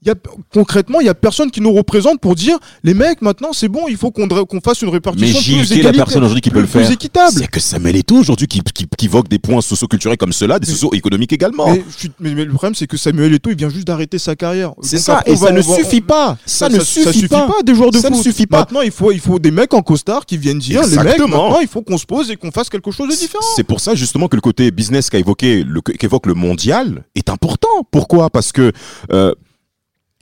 Il 0.02 0.10
y 0.10 0.12
a, 0.12 0.16
concrètement, 0.54 1.00
il 1.00 1.08
y 1.08 1.10
a 1.10 1.16
personne 1.16 1.50
qui 1.50 1.62
nous 1.62 1.74
représente 1.74 2.20
pour 2.20 2.36
dire 2.36 2.60
les 2.84 2.94
mecs, 2.94 3.24
maintenant 3.24 3.54
c'est 3.54 3.70
bon, 3.70 3.88
il 3.90 3.98
faut 3.98 4.12
qu'on 4.12 4.28
fasse 4.64 4.82
une 4.84 4.90
Mais 4.90 4.94
répartition 4.94 5.40
Gilles, 5.40 5.66
plus 5.68 5.82
la 5.82 5.94
personne 5.94 6.22
aujourd'hui 6.24 6.42
qui 6.42 6.52
peut 6.52 6.62
le 6.62 6.68
faire 6.68 6.86
plus 6.86 6.94
équitable. 6.94 7.34
C'est 7.40 7.48
que 7.50 7.60
Samuel 7.60 7.96
Eto'o 7.96 8.20
aujourd'hui 8.20 8.46
qui, 8.46 8.62
qui, 8.62 8.86
qui 8.96 9.06
évoque 9.06 9.28
des 9.30 9.40
points 9.40 9.62
socio-culturels 9.62 10.18
comme 10.18 10.32
cela, 10.34 10.60
des 10.60 10.68
Mais- 10.68 10.74
socio-économiques 10.74 11.34
également. 11.34 11.72
Mais, 11.74 11.84
je 11.98 12.08
mais- 12.20 12.36
mais 12.36 12.46
le 12.46 12.52
problème, 12.54 12.76
c'est 12.76 12.86
que 12.86 12.98
Samuel 12.98 13.34
Eto'o, 13.34 13.52
il 13.54 13.58
vient 13.58 13.70
juste 13.70 13.88
d'arrêter 13.88 14.20
sa 14.20 14.36
carrière. 14.36 14.74
C'est 14.82 15.00
ça, 15.00 15.24
et 15.26 15.32
va- 15.34 15.48
ça 15.48 15.52
ne 15.54 15.62
va- 15.62 15.76
suffit 15.76 16.02
on- 16.04 16.08
pas. 16.08 16.38
Ça, 16.46 16.70
ne 16.70 16.80
suffit, 16.82 17.28
pas. 17.28 17.50
des 17.66 17.74
joueurs 17.74 17.90
de 17.90 17.98
Ça 17.98 18.12
ne 18.12 18.16
foot. 18.16 18.24
suffit 18.26 18.46
pas. 18.46 18.60
Maintenant, 18.60 18.82
il 18.82 18.92
faut, 18.92 19.12
il 19.12 19.20
faut 19.20 19.40
des 19.40 19.50
mecs 19.52 19.74
en 19.74 19.82
costard 19.82 20.28
qui 20.28 20.38
viennent 20.38 20.60
dire 20.60 20.82
les 20.84 20.88
mecs, 20.90 21.00
Exactement. 21.00 21.46
maintenant, 21.46 21.60
il 21.62 21.68
faut 21.68 21.82
qu'on 21.82 21.98
se 21.98 22.06
pose 22.06 22.30
et 22.30 22.36
qu'on 22.36 22.52
fasse 22.52 22.70
quelque 22.70 22.92
chose 22.92 23.10
de 23.10 23.16
différent. 23.16 23.44
C'est 23.56 23.64
pour 23.64 23.80
ça 23.80 23.96
justement 23.96 24.28
que 24.28 24.36
le 24.36 24.42
côté 24.42 24.70
business 24.70 25.10
qu'a 25.10 25.18
évoqué, 25.18 25.64
le, 25.64 25.82
qu'évoque 25.82 26.28
le 26.28 26.36
mondial 26.36 27.06
est 27.16 27.30
important. 27.30 27.70
Pourquoi? 27.90 28.30
Parce 28.30 28.52
que 28.52 28.72
euh, 29.12 29.34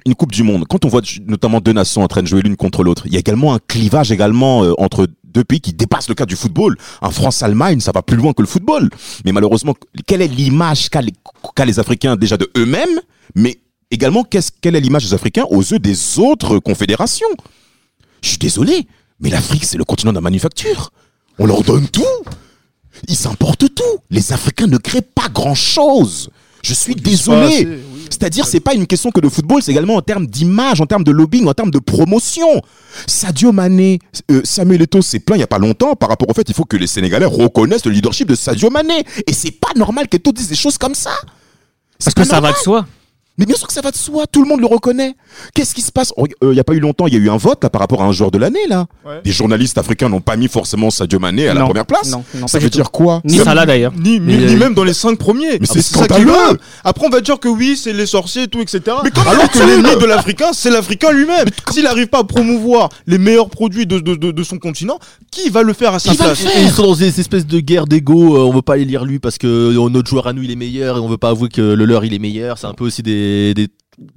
une 0.05 0.15
Coupe 0.15 0.31
du 0.31 0.43
Monde, 0.43 0.65
quand 0.69 0.85
on 0.85 0.87
voit 0.87 1.01
notamment 1.25 1.59
deux 1.59 1.73
nations 1.73 2.03
en 2.03 2.07
train 2.07 2.21
de 2.21 2.27
jouer 2.27 2.41
l'une 2.41 2.55
contre 2.55 2.83
l'autre, 2.83 3.03
il 3.05 3.13
y 3.13 3.15
a 3.15 3.19
également 3.19 3.53
un 3.53 3.59
clivage 3.67 4.11
également 4.11 4.63
euh, 4.63 4.73
entre 4.77 5.07
deux 5.23 5.43
pays 5.43 5.61
qui 5.61 5.73
dépasse 5.73 6.09
le 6.09 6.15
cadre 6.15 6.29
du 6.29 6.35
football. 6.35 6.77
Un 7.01 7.09
France-Allemagne, 7.09 7.79
ça 7.79 7.91
va 7.91 8.01
plus 8.01 8.17
loin 8.17 8.33
que 8.33 8.41
le 8.41 8.47
football. 8.47 8.89
Mais 9.25 9.31
malheureusement, 9.31 9.75
quelle 10.05 10.21
est 10.21 10.27
l'image 10.27 10.89
qu'a 10.89 11.01
les, 11.01 11.79
Africains 11.79 12.15
déjà 12.15 12.37
de 12.37 12.49
eux-mêmes, 12.57 12.99
mais 13.35 13.57
également 13.91 14.23
quelle 14.23 14.75
est 14.75 14.81
l'image 14.81 15.05
des 15.05 15.13
Africains 15.13 15.45
aux 15.49 15.61
yeux 15.61 15.79
des 15.79 16.19
autres 16.19 16.59
confédérations? 16.59 17.27
Je 18.21 18.29
suis 18.29 18.37
désolé, 18.37 18.87
mais 19.19 19.29
l'Afrique, 19.29 19.65
c'est 19.65 19.77
le 19.77 19.85
continent 19.85 20.11
de 20.11 20.17
la 20.17 20.21
manufacture. 20.21 20.91
On 21.39 21.45
leur 21.45 21.63
donne 21.63 21.87
tout. 21.87 22.03
Ils 23.07 23.27
importent 23.27 23.73
tout. 23.73 23.99
Les 24.11 24.33
Africains 24.33 24.67
ne 24.67 24.77
créent 24.77 25.01
pas 25.01 25.29
grand-chose. 25.29 26.29
Je 26.61 26.73
suis 26.73 26.95
désolé. 26.95 27.79
C'est-à-dire, 28.13 28.45
c'est 28.45 28.59
pas 28.59 28.75
une 28.75 28.85
question 28.85 29.09
que 29.09 29.19
de 29.19 29.27
football, 29.27 29.63
c'est 29.63 29.71
également 29.71 29.95
en 29.95 30.01
termes 30.01 30.27
d'image, 30.27 30.79
en 30.81 30.85
termes 30.85 31.03
de 31.03 31.11
lobbying, 31.11 31.47
en 31.47 31.53
termes 31.53 31.71
de 31.71 31.79
promotion. 31.79 32.61
Sadio 33.07 33.51
Mané, 33.51 33.97
euh, 34.29 34.41
Samuel 34.43 34.83
Eto'o 34.83 35.01
s'est 35.01 35.19
plaint 35.19 35.35
il 35.37 35.41
y 35.41 35.43
a 35.43 35.47
pas 35.47 35.57
longtemps 35.57 35.95
par 35.95 36.09
rapport 36.09 36.29
au 36.29 36.33
fait 36.33 36.47
il 36.47 36.53
faut 36.53 36.63
que 36.63 36.77
les 36.77 36.85
Sénégalais 36.85 37.25
reconnaissent 37.25 37.85
le 37.85 37.91
leadership 37.91 38.27
de 38.27 38.35
Sadio 38.35 38.69
Mané. 38.69 39.03
Et 39.25 39.33
c'est 39.33 39.51
pas 39.51 39.71
normal 39.75 40.07
qu'Eto'o 40.07 40.31
dise 40.31 40.47
des 40.47 40.55
choses 40.55 40.77
comme 40.77 40.93
ça. 40.93 41.11
Parce 42.03 42.13
que 42.13 42.23
ça 42.23 42.39
va 42.39 42.51
de 42.51 42.57
soi. 42.57 42.85
Mais 43.39 43.45
bien 43.47 43.55
sûr 43.55 43.65
que 43.65 43.73
ça 43.73 43.81
va 43.81 43.89
de 43.89 43.95
soi, 43.97 44.25
tout 44.31 44.43
le 44.43 44.47
monde 44.47 44.59
le 44.59 44.67
reconnaît. 44.67 45.15
Qu'est-ce 45.55 45.73
qui 45.73 45.81
se 45.81 45.91
passe? 45.91 46.13
Oh, 46.17 46.27
euh, 46.43 46.51
Il 46.53 46.55
y 46.55 46.59
a 46.59 46.63
pas 46.63 46.73
eu 46.73 46.79
longtemps, 46.79 47.07
il 47.07 47.13
y 47.13 47.17
a 47.17 47.19
eu 47.19 47.29
un 47.31 47.37
vote 47.37 47.63
là, 47.63 47.69
par 47.71 47.81
rapport 47.81 48.03
à 48.03 48.05
un 48.05 48.11
joueur 48.11 48.29
de 48.29 48.37
l'année 48.37 48.67
là. 48.69 48.85
Ouais. 49.03 49.21
Des 49.23 49.31
journalistes 49.31 49.79
africains 49.79 50.07
n'ont 50.07 50.21
pas 50.21 50.35
mis 50.35 50.47
forcément 50.47 50.91
Sadio 50.91 51.17
Mané 51.17 51.47
à 51.47 51.55
la 51.55 51.63
première 51.65 51.87
place. 51.87 52.11
Non, 52.11 52.23
non, 52.35 52.45
Ça 52.47 52.59
veut 52.59 52.69
tout. 52.69 52.77
dire 52.77 52.91
quoi? 52.91 53.21
Ni 53.25 53.37
Ça- 53.37 53.45
Salah 53.45 53.65
d'ailleurs. 53.65 53.91
Ni, 53.97 54.19
ni, 54.19 54.37
Mais, 54.37 54.37
ni 54.45 54.55
même 54.55 54.75
dans 54.75 54.83
les 54.83 54.93
cinq 54.93 55.17
premiers. 55.17 55.57
Mais 55.59 55.67
Ah, 55.67 55.73
c'est 55.73 55.81
ça 55.81 56.05
qui 56.07 56.13
est 56.13 56.17
scandaleux. 56.23 56.59
Après, 56.83 57.07
on 57.07 57.09
va 57.09 57.21
dire 57.21 57.39
que 57.39 57.47
oui, 57.47 57.75
c'est 57.75 57.93
les 57.93 58.05
sorciers 58.05 58.43
et 58.43 58.47
tout, 58.47 58.61
etc. 58.61 58.81
Mais 59.03 59.09
comment 59.09 59.31
Alors 59.31 59.49
que 59.49 59.57
l'ennemi 59.59 59.99
de 59.99 60.05
l'Africain, 60.05 60.51
c'est 60.53 60.69
l'Africain 60.69 61.11
lui-même. 61.11 61.47
S'il 61.71 61.83
n'arrive 61.85 62.07
pas 62.07 62.19
à 62.19 62.23
promouvoir 62.23 62.89
les 63.07 63.17
meilleurs 63.17 63.49
produits 63.49 63.87
de, 63.87 63.97
de, 63.99 64.13
de, 64.15 64.29
de 64.31 64.43
son 64.43 64.59
continent, 64.59 64.99
qui 65.31 65.49
va 65.49 65.63
le 65.63 65.73
faire 65.73 65.93
à 65.95 65.99
sa 65.99 66.11
Qui 66.11 66.17
place? 66.17 66.43
ils 66.61 66.69
sont 66.69 66.83
dans 66.83 66.95
des 66.95 67.19
espèces 67.19 67.47
de 67.47 67.59
guerre 67.59 67.87
d'ego. 67.87 68.35
euh, 68.37 68.41
on 68.41 68.53
veut 68.53 68.61
pas 68.61 68.73
aller 68.73 68.85
lire 68.85 69.05
lui 69.05 69.17
parce 69.17 69.39
que 69.39 69.47
euh, 69.47 69.89
notre 69.89 70.07
joueur 70.07 70.27
à 70.27 70.33
nous 70.33 70.43
il 70.43 70.51
est 70.51 70.55
meilleur 70.55 70.97
et 70.97 70.99
on 70.99 71.07
veut 71.09 71.17
pas 71.17 71.29
avouer 71.29 71.49
que 71.49 71.61
le 71.61 71.85
leur 71.85 72.05
il 72.05 72.13
est 72.13 72.19
meilleur. 72.19 72.59
C'est 72.59 72.67
un 72.67 72.73
peu 72.75 72.83
aussi 72.85 73.01
des, 73.01 73.22
des, 73.53 73.67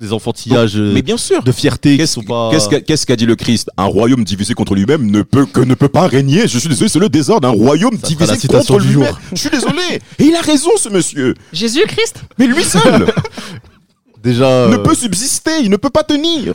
des 0.01 0.13
enfantillages 0.13 0.77
Mais 0.77 1.03
bien 1.03 1.17
sûr. 1.17 1.43
de 1.43 1.53
fierté 1.53 1.93
qui 1.93 1.97
Qu'est-ce 1.99 2.15
sont 2.15 2.23
pas. 2.23 2.51
qu'est-ce 2.51 2.69
qu'a 2.69 2.81
qu'est-ce 2.81 3.05
qu'a 3.07 3.17
dit 3.17 3.27
le 3.27 3.37
Christ? 3.37 3.71
Un 3.77 3.85
royaume 3.85 4.25
divisé 4.25 4.55
contre 4.55 4.75
lui-même 4.75 5.11
ne 5.11 5.23
peut 5.23 5.47
que 5.47 5.61
ne 5.61 5.75
peut 5.75 5.89
pas 5.89 6.07
régner. 6.07 6.49
Je 6.49 6.59
suis 6.59 6.69
désolé, 6.69 6.89
c'est 6.89 6.99
le 6.99 7.09
désordre. 7.09 7.47
Un 7.49 7.53
royaume 7.53 7.93
Ça 7.95 7.99
sera 8.01 8.09
divisé 8.09 8.37
citation 8.39 8.75
contre 8.75 8.87
du 8.87 8.93
lui-même. 8.95 9.09
jour. 9.11 9.19
Je 9.33 9.39
suis 9.39 9.51
désolé. 9.51 10.01
Et 10.19 10.25
il 10.25 10.35
a 10.35 10.41
raison, 10.41 10.71
ce 10.77 10.89
monsieur. 10.89 11.35
Jésus-Christ? 11.53 12.23
Mais 12.39 12.47
lui 12.47 12.65
seul 12.65 13.07
Déjà. 14.23 14.69
ne 14.69 14.75
euh, 14.75 14.79
peut 14.79 14.95
subsister. 14.95 15.61
Il 15.63 15.71
ne 15.71 15.77
peut 15.77 15.91
pas 15.91 16.03
tenir. 16.03 16.55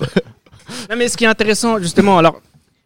Non, 0.89 0.95
mais 0.97 1.07
ce 1.07 1.15
qui 1.17 1.23
est 1.25 1.27
intéressant, 1.27 1.79
justement, 1.79 2.17
alors, 2.17 2.41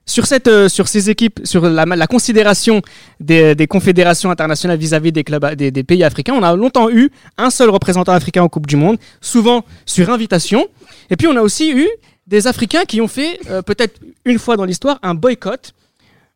sur, 0.06 0.26
cette, 0.26 0.48
euh, 0.48 0.70
sur 0.70 0.88
ces 0.88 1.10
équipes, 1.10 1.40
sur 1.44 1.68
la, 1.68 1.86
la 1.86 2.08
considération 2.08 2.82
des, 3.20 3.56
des 3.56 3.68
confédérations 3.68 4.30
internationales 4.30 4.78
vis-à-vis 4.78 5.12
des, 5.12 5.24
clubs, 5.24 5.56
des 5.56 5.84
pays 5.84 6.04
africains, 6.04 6.34
on 6.34 6.44
a 6.44 6.56
longtemps 6.56 6.90
eu 6.90 7.10
un 7.38 7.50
seul 7.50 7.70
représentant 7.70 8.12
africain 8.12 8.44
en 8.44 8.50
Coupe 8.50 8.68
du 8.68 8.76
Monde, 8.76 8.98
souvent 9.22 9.66
sur 9.86 10.10
invitation. 10.10 10.68
Et 11.10 11.16
puis, 11.16 11.28
on 11.28 11.36
a 11.36 11.42
aussi 11.42 11.72
eu 11.72 11.88
des 12.28 12.48
Africains 12.48 12.86
qui 12.86 13.02
ont 13.02 13.08
fait, 13.08 13.40
euh, 13.50 13.62
peut-être 13.62 14.00
une 14.26 14.40
fois 14.40 14.58
dans 14.58 14.66
l'histoire, 14.66 15.00
un 15.04 15.14
boycott 15.14 15.74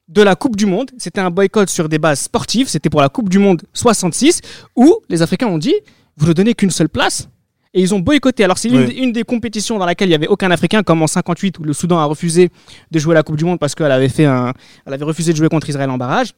de 0.07 0.21
la 0.21 0.35
Coupe 0.35 0.55
du 0.55 0.65
Monde. 0.65 0.91
C'était 0.97 1.21
un 1.21 1.29
boycott 1.29 1.69
sur 1.69 1.89
des 1.89 1.99
bases 1.99 2.21
sportives. 2.21 2.67
C'était 2.67 2.89
pour 2.89 3.01
la 3.01 3.09
Coupe 3.09 3.29
du 3.29 3.39
Monde 3.39 3.61
66, 3.73 4.41
où 4.75 4.99
les 5.09 5.21
Africains 5.21 5.47
ont 5.47 5.57
dit 5.57 5.75
vous 6.17 6.27
ne 6.27 6.33
donnez 6.33 6.53
qu'une 6.53 6.71
seule 6.71 6.89
place. 6.89 7.29
Et 7.73 7.81
ils 7.81 7.93
ont 7.93 7.99
boycotté. 7.99 8.43
Alors, 8.43 8.57
c'est 8.57 8.69
une, 8.69 8.85
Oui. 8.85 8.95
une 8.97 9.11
des 9.11 9.23
compétitions 9.23 9.77
dans 9.77 9.85
laquelle 9.85 10.07
il 10.07 10.11
n'y 10.11 10.15
avait 10.15 10.27
aucun 10.27 10.49
Africain, 10.49 10.81
comme 10.81 11.01
en 11.03 11.07
58, 11.07 11.59
où 11.59 11.63
le 11.63 11.73
Soudan 11.73 11.99
a 11.99 12.05
refusé 12.05 12.49
de 12.89 12.99
jouer 12.99 13.13
la 13.13 13.21
Coupe 13.23 13.35
du 13.35 13.45
Monde 13.45 13.59
parce 13.59 13.75
qu'elle 13.75 13.91
avait, 13.91 14.09
fait 14.09 14.25
un, 14.25 14.53
elle 14.85 14.93
avait 14.93 15.05
refusé 15.05 15.31
de 15.33 15.37
jouer 15.37 15.49
contre 15.49 15.69
Israël 15.69 15.89
en 15.89 15.97
barrage. 15.97 16.33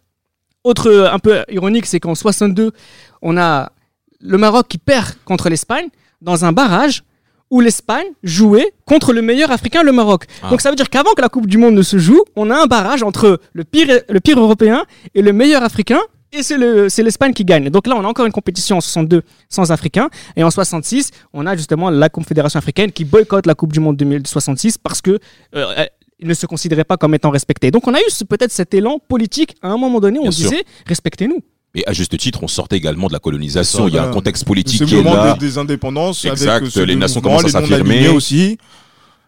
Autre 0.63 0.89
euh, 0.91 1.11
un 1.11 1.19
peu 1.19 1.43
ironique, 1.49 1.85
c'est 1.85 1.99
qu'en 1.99 2.15
62, 2.15 2.71
on 3.21 3.37
a 3.37 3.71
le 4.19 4.37
Maroc 4.37 4.67
qui 4.67 4.77
perd 4.77 5.15
contre 5.25 5.49
l'Espagne 5.49 5.87
dans 6.21 6.43
un 6.45 6.51
barrage 6.51 7.03
où 7.49 7.59
l'Espagne 7.59 8.05
jouait 8.23 8.71
contre 8.85 9.11
le 9.11 9.21
meilleur 9.21 9.51
africain, 9.51 9.83
le 9.83 9.91
Maroc. 9.91 10.25
Ah. 10.43 10.49
Donc 10.49 10.61
ça 10.61 10.69
veut 10.69 10.75
dire 10.75 10.89
qu'avant 10.89 11.11
que 11.15 11.21
la 11.21 11.29
Coupe 11.29 11.47
du 11.47 11.57
Monde 11.57 11.75
ne 11.75 11.81
se 11.81 11.97
joue, 11.97 12.23
on 12.35 12.49
a 12.51 12.61
un 12.61 12.65
barrage 12.65 13.03
entre 13.03 13.39
le 13.53 13.63
pire, 13.63 14.01
le 14.07 14.19
pire 14.19 14.39
européen 14.39 14.85
et 15.15 15.21
le 15.21 15.33
meilleur 15.33 15.63
africain. 15.63 15.99
Et 16.33 16.43
c'est 16.43 16.57
le- 16.57 16.87
c'est 16.87 17.03
l'Espagne 17.03 17.33
qui 17.33 17.43
gagne. 17.43 17.69
Donc 17.69 17.87
là, 17.87 17.95
on 17.97 18.03
a 18.05 18.07
encore 18.07 18.25
une 18.25 18.31
compétition 18.31 18.77
en 18.77 18.81
62 18.81 19.21
sans 19.49 19.69
Africains. 19.71 20.09
Et 20.37 20.43
en 20.43 20.51
66, 20.51 21.11
on 21.33 21.45
a 21.45 21.57
justement 21.57 21.89
la 21.89 22.07
Confédération 22.07 22.57
africaine 22.57 22.91
qui 22.91 23.03
boycotte 23.03 23.45
la 23.45 23.53
Coupe 23.55 23.73
du 23.73 23.81
Monde 23.81 23.97
2066 23.97 24.77
parce 24.77 25.01
que 25.01 25.19
euh, 25.55 25.73
elle- 25.75 25.89
ils 26.19 26.27
ne 26.27 26.33
se 26.33 26.45
considéraient 26.45 26.83
pas 26.85 26.97
comme 26.97 27.13
étant 27.15 27.31
respectés. 27.31 27.71
Donc 27.71 27.87
on 27.87 27.93
a 27.93 27.99
eu 27.99 28.25
peut-être 28.29 28.51
cet 28.51 28.73
élan 28.73 28.99
politique 28.99 29.55
à 29.61 29.69
un 29.69 29.77
moment 29.77 29.99
donné 29.99 30.19
Bien 30.19 30.27
on 30.27 30.31
disait 30.31 30.63
respectez-nous. 30.85 31.39
Et 31.73 31.85
à 31.87 31.93
juste 31.93 32.15
titre, 32.17 32.43
on 32.43 32.47
sortait 32.47 32.77
également 32.77 33.07
de 33.07 33.13
la 33.13 33.19
colonisation. 33.19 33.79
Ça, 33.83 33.87
Il 33.87 33.95
y 33.95 33.97
a 33.97 34.03
un 34.03 34.11
contexte 34.11 34.45
politique 34.45 34.85
qui 34.85 34.95
est 34.95 35.01
moment 35.01 35.15
là. 35.15 35.33
des, 35.33 35.39
des 35.39 35.57
indépendances 35.57 36.23
Exact, 36.25 36.63
avec 36.63 36.75
les 36.75 36.95
nations 36.95 37.21
commencent 37.21 37.43
à 37.55 37.61
les 37.61 37.67
s'affirmer. 37.67 38.07
aussi. 38.09 38.57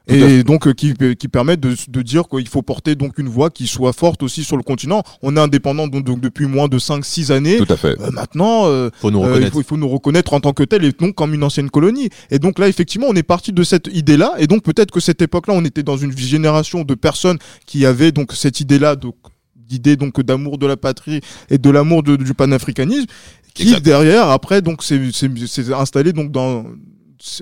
Et 0.07 0.43
donc 0.43 0.67
euh, 0.67 0.73
qui, 0.73 0.93
qui 0.93 1.27
permettent 1.29 1.61
de, 1.61 1.75
de 1.87 2.01
dire 2.01 2.27
qu'il 2.27 2.47
faut 2.49 2.61
porter 2.61 2.95
donc 2.95 3.17
une 3.19 3.29
voix 3.29 3.49
qui 3.49 3.67
soit 3.67 3.93
forte 3.93 4.21
aussi 4.21 4.43
sur 4.43 4.57
le 4.57 4.63
continent. 4.63 5.01
On 5.21 5.37
est 5.37 5.39
indépendant 5.39 5.87
donc, 5.87 6.03
donc 6.03 6.19
depuis 6.19 6.45
moins 6.45 6.67
de 6.67 6.77
5-6 6.77 7.31
années. 7.31 7.57
Tout 7.57 7.71
à 7.71 7.77
fait. 7.77 7.99
Euh, 8.01 8.11
maintenant, 8.11 8.65
euh, 8.65 8.89
Faut 8.99 9.11
nous 9.11 9.23
euh, 9.23 9.39
il, 9.41 9.49
faut, 9.49 9.61
il 9.61 9.63
faut 9.63 9.77
nous 9.77 9.87
reconnaître 9.87 10.33
en 10.33 10.41
tant 10.41 10.51
que 10.51 10.63
tel 10.63 10.83
et 10.83 10.91
non 10.99 11.13
comme 11.13 11.33
une 11.33 11.43
ancienne 11.43 11.69
colonie. 11.69 12.09
Et 12.31 12.39
donc 12.39 12.59
là, 12.59 12.67
effectivement, 12.67 13.07
on 13.09 13.15
est 13.15 13.23
parti 13.23 13.53
de 13.53 13.63
cette 13.63 13.87
idée-là. 13.87 14.33
Et 14.39 14.47
donc 14.47 14.63
peut-être 14.63 14.91
que 14.91 14.99
cette 14.99 15.21
époque-là, 15.21 15.53
on 15.55 15.63
était 15.63 15.83
dans 15.83 15.97
une 15.97 16.15
génération 16.17 16.83
de 16.83 16.95
personnes 16.95 17.37
qui 17.65 17.85
avaient 17.85 18.11
donc 18.11 18.33
cette 18.33 18.59
idée-là, 18.59 18.97
donc 18.97 19.15
d'idée 19.55 19.95
donc 19.95 20.19
d'amour 20.21 20.57
de 20.57 20.67
la 20.67 20.75
patrie 20.75 21.21
et 21.49 21.57
de 21.57 21.69
l'amour 21.69 22.03
du 22.03 22.33
panafricanisme, 22.33 23.07
qui 23.53 23.79
derrière 23.81 24.29
après 24.29 24.61
donc 24.61 24.83
c'est 24.83 24.99
installé 25.73 26.11
donc 26.11 26.31
dans 26.31 26.65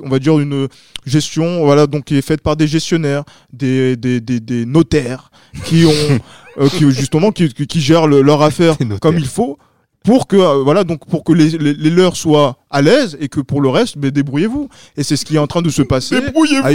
on 0.04 0.10
va 0.10 0.20
dire 0.20 0.40
une 0.40 0.68
gestion 1.06 1.64
voilà 1.66 1.88
donc 1.88 2.06
qui 2.06 2.18
est 2.18 2.22
faite 2.22 2.42
par 2.42 2.56
des 2.56 2.68
gestionnaires 2.68 3.24
des, 3.54 3.96
des, 3.96 4.20
des, 4.22 4.40
des 4.40 4.66
notaires 4.66 5.32
qui 5.66 5.86
ont 5.86 6.20
euh, 6.62 6.70
qui 6.70 6.90
justement 6.92 7.32
qui, 7.32 7.50
qui, 7.54 7.82
gèrent 7.82 8.08
le- 8.08 8.22
leur 8.22 8.42
affaire 8.42 8.78
comme 9.02 9.18
il 9.18 9.26
faut 9.28 9.58
pour 10.04 10.28
que 10.28 10.36
euh, 10.36 10.64
voilà 10.64 10.84
donc 10.84 11.06
pour 11.08 11.24
que 11.24 11.32
les, 11.32 11.50
les, 11.58 11.74
les 11.76 11.90
leurs 11.92 12.16
soient 12.18 12.58
à 12.72 12.82
l'aise 12.82 13.18
et 13.20 13.28
que 13.30 13.40
pour 13.40 13.62
le 13.62 13.70
reste 13.70 13.98
ben, 14.00 14.10
débrouillez-vous 14.12 14.68
et 14.98 15.04
c'est 15.04 15.16
ce 15.16 15.26
qui 15.26 15.36
est 15.36 15.40
en 15.40 15.46
train 15.48 15.62
de 15.62 15.70
se 15.70 15.82
passer 15.84 16.20
Débrouillez-vous. 16.22 16.68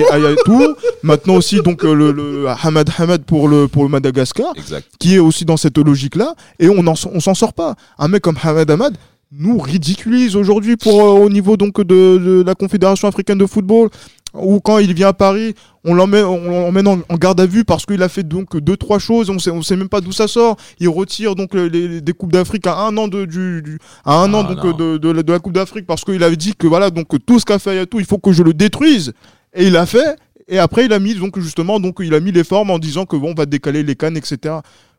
Maintenant 1.03 1.35
aussi 1.35 1.61
donc 1.61 1.85
euh, 1.85 1.93
le, 1.93 2.13
le 2.13 2.47
Hamad 2.63 2.89
Hamad 2.99 3.25
pour 3.25 3.49
le 3.49 3.67
pour 3.69 3.83
le 3.85 3.89
Madagascar 3.89 4.53
Exact. 4.57 4.87
qui 4.99 5.15
est 5.17 5.19
aussi 5.19 5.45
dans 5.45 5.57
cette 5.57 5.77
logique-là, 5.79 6.35
et 6.59 6.69
on 6.69 6.87
en- 6.87 6.95
on 7.13 7.21
s'en 7.21 7.35
sort 7.35 7.53
pas. 7.53 7.75
Un 7.99 8.09
mec 8.09 8.23
comme 8.23 8.39
Hamad 8.43 8.71
Ahmad 8.71 8.97
nous 9.33 9.59
ridiculise 9.59 10.37
aujourd'hui 10.37 10.77
pour 10.77 11.01
euh, 11.01 11.25
au 11.25 11.29
niveau 11.29 11.57
donc 11.57 11.79
de, 11.81 11.85
de 12.19 12.43
la 12.47 12.55
Confédération 12.55 13.09
africaine 13.09 13.39
de 13.39 13.47
football, 13.47 13.89
ou 14.35 14.61
quand 14.61 14.79
il 14.79 14.93
vient 14.95 15.09
à 15.09 15.13
Paris, 15.13 15.55
on 15.85 15.95
l'emmène 15.95 16.25
on 16.25 16.87
en, 16.87 17.01
en 17.09 17.15
garde 17.17 17.41
à 17.41 17.47
vue 17.47 17.65
parce 17.65 17.87
qu'il 17.87 18.03
a 18.03 18.09
fait 18.09 18.23
donc 18.23 18.57
deux 18.59 18.77
trois 18.77 18.99
choses, 18.99 19.31
on 19.31 19.39
sait 19.39 19.51
on 19.51 19.63
sait 19.63 19.77
même 19.77 19.89
pas 19.89 20.01
d'où 20.01 20.13
ça 20.13 20.29
sort. 20.29 20.57
Il 20.79 20.89
retire 20.89 21.35
donc 21.35 21.55
les, 21.55 21.69
les- 21.69 22.01
des 22.01 22.13
coupes 22.13 22.33
d'Afrique 22.33 22.67
à 22.67 22.79
un 22.79 22.97
an 22.99 23.09
de 23.09 23.25
du, 23.25 23.63
du- 23.63 23.79
à 24.05 24.17
un 24.21 24.33
Ah, 24.35 24.37
an 24.39 24.45
donc 24.45 24.63
non. 24.65 24.73
de, 24.77 24.99
de, 24.99 25.11
la- 25.11 25.23
de 25.23 25.33
la 25.33 25.39
Coupe 25.39 25.55
d'Afrique 25.55 25.87
parce 25.87 26.05
qu'il 26.05 26.23
avait 26.23 26.37
dit 26.37 26.55
que 26.55 26.67
voilà 26.67 26.91
donc 26.91 27.07
tout 27.25 27.41
ce 27.41 27.45
qu'a 27.45 27.59
fait 27.59 27.71
Ayatou, 27.71 27.99
il 27.99 28.07
faut 28.07 28.19
que 28.19 28.33
je 28.33 28.43
le 28.43 28.53
détruise, 28.55 29.13
et 29.55 29.67
il 29.67 29.73
l'a 29.73 29.87
fait. 29.87 30.17
Et 30.49 30.59
après, 30.61 30.85
il 30.85 30.93
a 30.93 31.01
mis 31.01 31.15
donc 31.15 31.39
justement 31.41 31.81
donc 31.81 31.97
il 32.01 32.15
a 32.15 32.21
mis 32.21 32.31
les 32.31 32.45
formes 32.45 32.71
en 32.71 32.79
disant 32.79 33.07
que 33.07 33.17
bon, 33.17 33.31
on 33.33 33.35
va 33.35 33.47
décaler 33.47 33.83
les 33.83 33.97
cannes, 33.97 34.17
etc. 34.17 34.57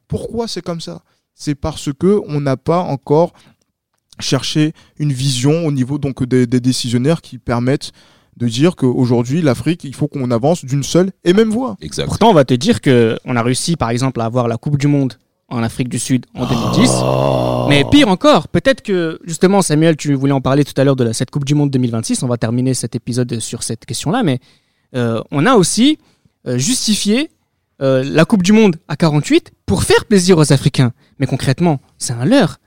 Pourquoi 0.08 0.48
c'est 0.48 0.62
comme 0.64 0.82
ça? 0.82 1.02
C'est 1.36 1.56
parce 1.56 1.90
que 1.98 2.20
on 2.28 2.42
n'a 2.42 2.58
pas 2.58 2.80
encore 2.80 3.32
cherché 4.20 4.74
une 5.00 5.14
vision 5.14 5.66
au 5.66 5.72
niveau 5.72 5.98
donc 5.98 6.24
des, 6.24 6.48
des 6.48 6.60
décisionnaires 6.60 7.22
qui 7.22 7.38
permettent 7.38 7.92
de 8.38 8.48
dire 8.48 8.76
qu'aujourd'hui 8.76 9.42
l'Afrique, 9.42 9.84
il 9.84 9.96
faut 9.96 10.08
qu'on 10.08 10.30
avance 10.32 10.64
d'une 10.64 10.84
seule 10.84 11.12
et 11.24 11.34
même 11.34 11.50
voie. 11.50 11.76
Exact. 11.82 12.06
Pourtant, 12.06 12.30
on 12.30 12.34
va 12.34 12.46
te 12.46 12.54
dire 12.54 12.82
que 12.82 13.18
on 13.26 13.36
a 13.36 13.42
réussi, 13.42 13.76
par 13.76 13.90
exemple, 13.90 14.22
à 14.22 14.26
avoir 14.26 14.48
la 14.48 14.58
Coupe 14.58 14.78
du 14.78 14.88
Monde 14.88 15.14
en 15.50 15.64
Afrique 15.64 15.90
du 15.90 15.98
Sud 15.98 16.26
en 16.36 16.46
2010. 16.46 16.92
Mais 17.70 17.84
pire 17.90 18.10
encore, 18.10 18.48
peut-être 18.48 18.82
que 18.82 19.20
justement, 19.24 19.62
Samuel, 19.62 19.96
tu 19.96 20.14
voulais 20.14 20.34
en 20.34 20.42
parler 20.42 20.64
tout 20.64 20.80
à 20.80 20.84
l'heure 20.84 20.96
de 20.96 21.04
la, 21.04 21.14
cette 21.14 21.32
Coupe 21.32 21.46
du 21.46 21.56
Monde 21.56 21.72
2026. 21.72 22.24
On 22.24 22.28
va 22.28 22.38
terminer 22.38 22.74
cet 22.74 22.96
épisode 22.96 23.40
sur 23.40 23.64
cette 23.64 23.86
question-là, 23.86 24.24
mais 24.24 24.40
euh, 24.96 25.22
on 25.32 25.46
a 25.46 25.56
aussi 25.56 25.98
euh, 26.48 26.58
justifié 26.58 27.30
euh, 27.82 28.04
la 28.04 28.26
Coupe 28.26 28.44
du 28.44 28.52
Monde 28.52 28.76
à 28.88 28.96
48 28.96 29.52
pour 29.66 29.84
faire 29.84 30.06
plaisir 30.06 30.38
aux 30.38 30.54
Africains. 30.54 30.92
Mais 31.20 31.28
concrètement, 31.28 31.80
c'est 31.98 32.14
un 32.14 32.26
leurre. 32.26 32.60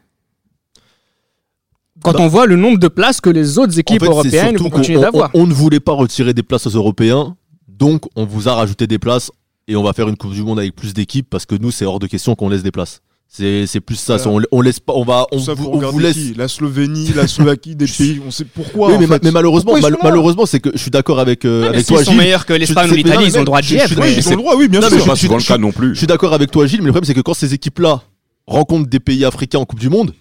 Quand 2.02 2.12
Bah- 2.12 2.20
on 2.20 2.28
voit 2.28 2.46
le 2.46 2.56
nombre 2.56 2.78
de 2.78 2.88
places 2.88 3.20
que 3.20 3.30
les 3.30 3.58
autres 3.58 3.74
En 3.74 3.78
équipes 3.78 4.00
fait, 4.02 4.06
européennes 4.08 4.56
vont 4.56 4.70
continuer 4.70 4.98
on- 4.98 5.02
d'avoir. 5.02 5.30
On, 5.34 5.42
on 5.42 5.46
ne 5.46 5.52
voulait 5.52 5.80
pas 5.80 5.92
retirer 5.92 6.32
des 6.34 6.42
places 6.42 6.66
aux 6.66 6.70
Européens, 6.70 7.36
donc 7.68 8.04
on 8.16 8.24
vous 8.24 8.48
a 8.48 8.54
rajouté 8.54 8.86
des 8.86 8.98
places 8.98 9.30
et 9.68 9.76
on 9.76 9.82
va 9.82 9.92
faire 9.92 10.08
une 10.08 10.16
Coupe 10.16 10.32
du 10.32 10.42
Monde 10.42 10.58
avec 10.58 10.74
plus 10.74 10.94
d'équipes 10.94 11.28
parce 11.28 11.46
que 11.46 11.54
nous, 11.54 11.70
c'est 11.70 11.84
hors 11.84 11.98
de 11.98 12.06
question 12.06 12.34
qu'on 12.34 12.48
laisse 12.48 12.62
des 12.62 12.70
places. 12.70 13.00
C'est 13.32 13.64
c'est 13.68 13.78
plus 13.80 13.94
ça. 13.94 14.16
Voilà. 14.16 14.40
On, 14.50 14.58
on 14.58 14.60
laisse 14.60 14.80
pas. 14.80 14.92
On 14.96 15.04
va. 15.04 15.24
On, 15.30 15.38
ça 15.38 15.54
vous, 15.54 15.66
on 15.72 15.98
laisse. 16.00 16.14
qui? 16.14 16.34
La 16.34 16.48
Slovénie, 16.48 17.12
la 17.14 17.28
Slovaquie, 17.28 17.76
des 17.76 17.86
pays, 17.98 18.20
on 18.26 18.32
sait 18.32 18.44
pourquoi. 18.44 18.88
Oui, 18.88 18.96
mais, 18.98 19.06
ma- 19.06 19.14
fait. 19.16 19.24
mais 19.24 19.30
malheureusement, 19.30 19.72
Pourquoi 19.74 19.78
ils 19.88 19.92
mal- 19.92 20.00
sont 20.00 20.04
là 20.06 20.10
malheureusement, 20.10 20.46
c'est 20.46 20.58
que 20.58 20.70
je 20.74 20.78
suis 20.78 20.90
d'accord 20.90 21.20
avec, 21.20 21.44
euh, 21.44 21.68
avec 21.68 21.86
toi, 21.86 22.02
sont 22.02 22.10
Gilles. 22.10 22.18
meilleurs 22.20 22.44
que 22.44 22.54
l'Espagne 22.54 22.90
ou 22.90 22.94
l'Italie, 22.94 23.26
ils 23.28 23.36
ont 23.36 23.40
le 23.40 23.44
droit 23.44 23.60
de 23.60 23.66
je- 23.66 23.76
je- 23.76 23.94
Oui, 23.94 24.00
mais- 24.00 24.14
ils 24.16 24.26
ont 24.26 24.30
le 24.32 24.36
droit, 24.38 24.56
oui, 24.56 24.66
bien 24.66 24.80
Non, 24.80 24.88
sûr. 24.88 25.04
pas 25.06 25.14
je- 25.14 25.20
souvent 25.20 25.36
le 25.36 25.42
cas 25.44 25.58
non 25.58 25.70
plus. 25.70 25.90
Je 25.94 25.98
suis 25.98 26.06
d'accord 26.08 26.32
avec 26.34 26.50
toi, 26.50 26.66
Gilles, 26.66 26.80
mais 26.80 26.86
le 26.86 26.92
problème, 26.92 27.06
c'est 27.06 27.14
que 27.14 27.20
quand 27.20 27.34
ces 27.34 27.54
équipes-là 27.54 28.02
rencontrent 28.48 28.88
des 28.88 28.98
pays 28.98 29.24
africains 29.24 29.60
en 29.60 29.64
Coupe 29.64 29.78
du 29.78 29.90
Monde, 29.90 30.12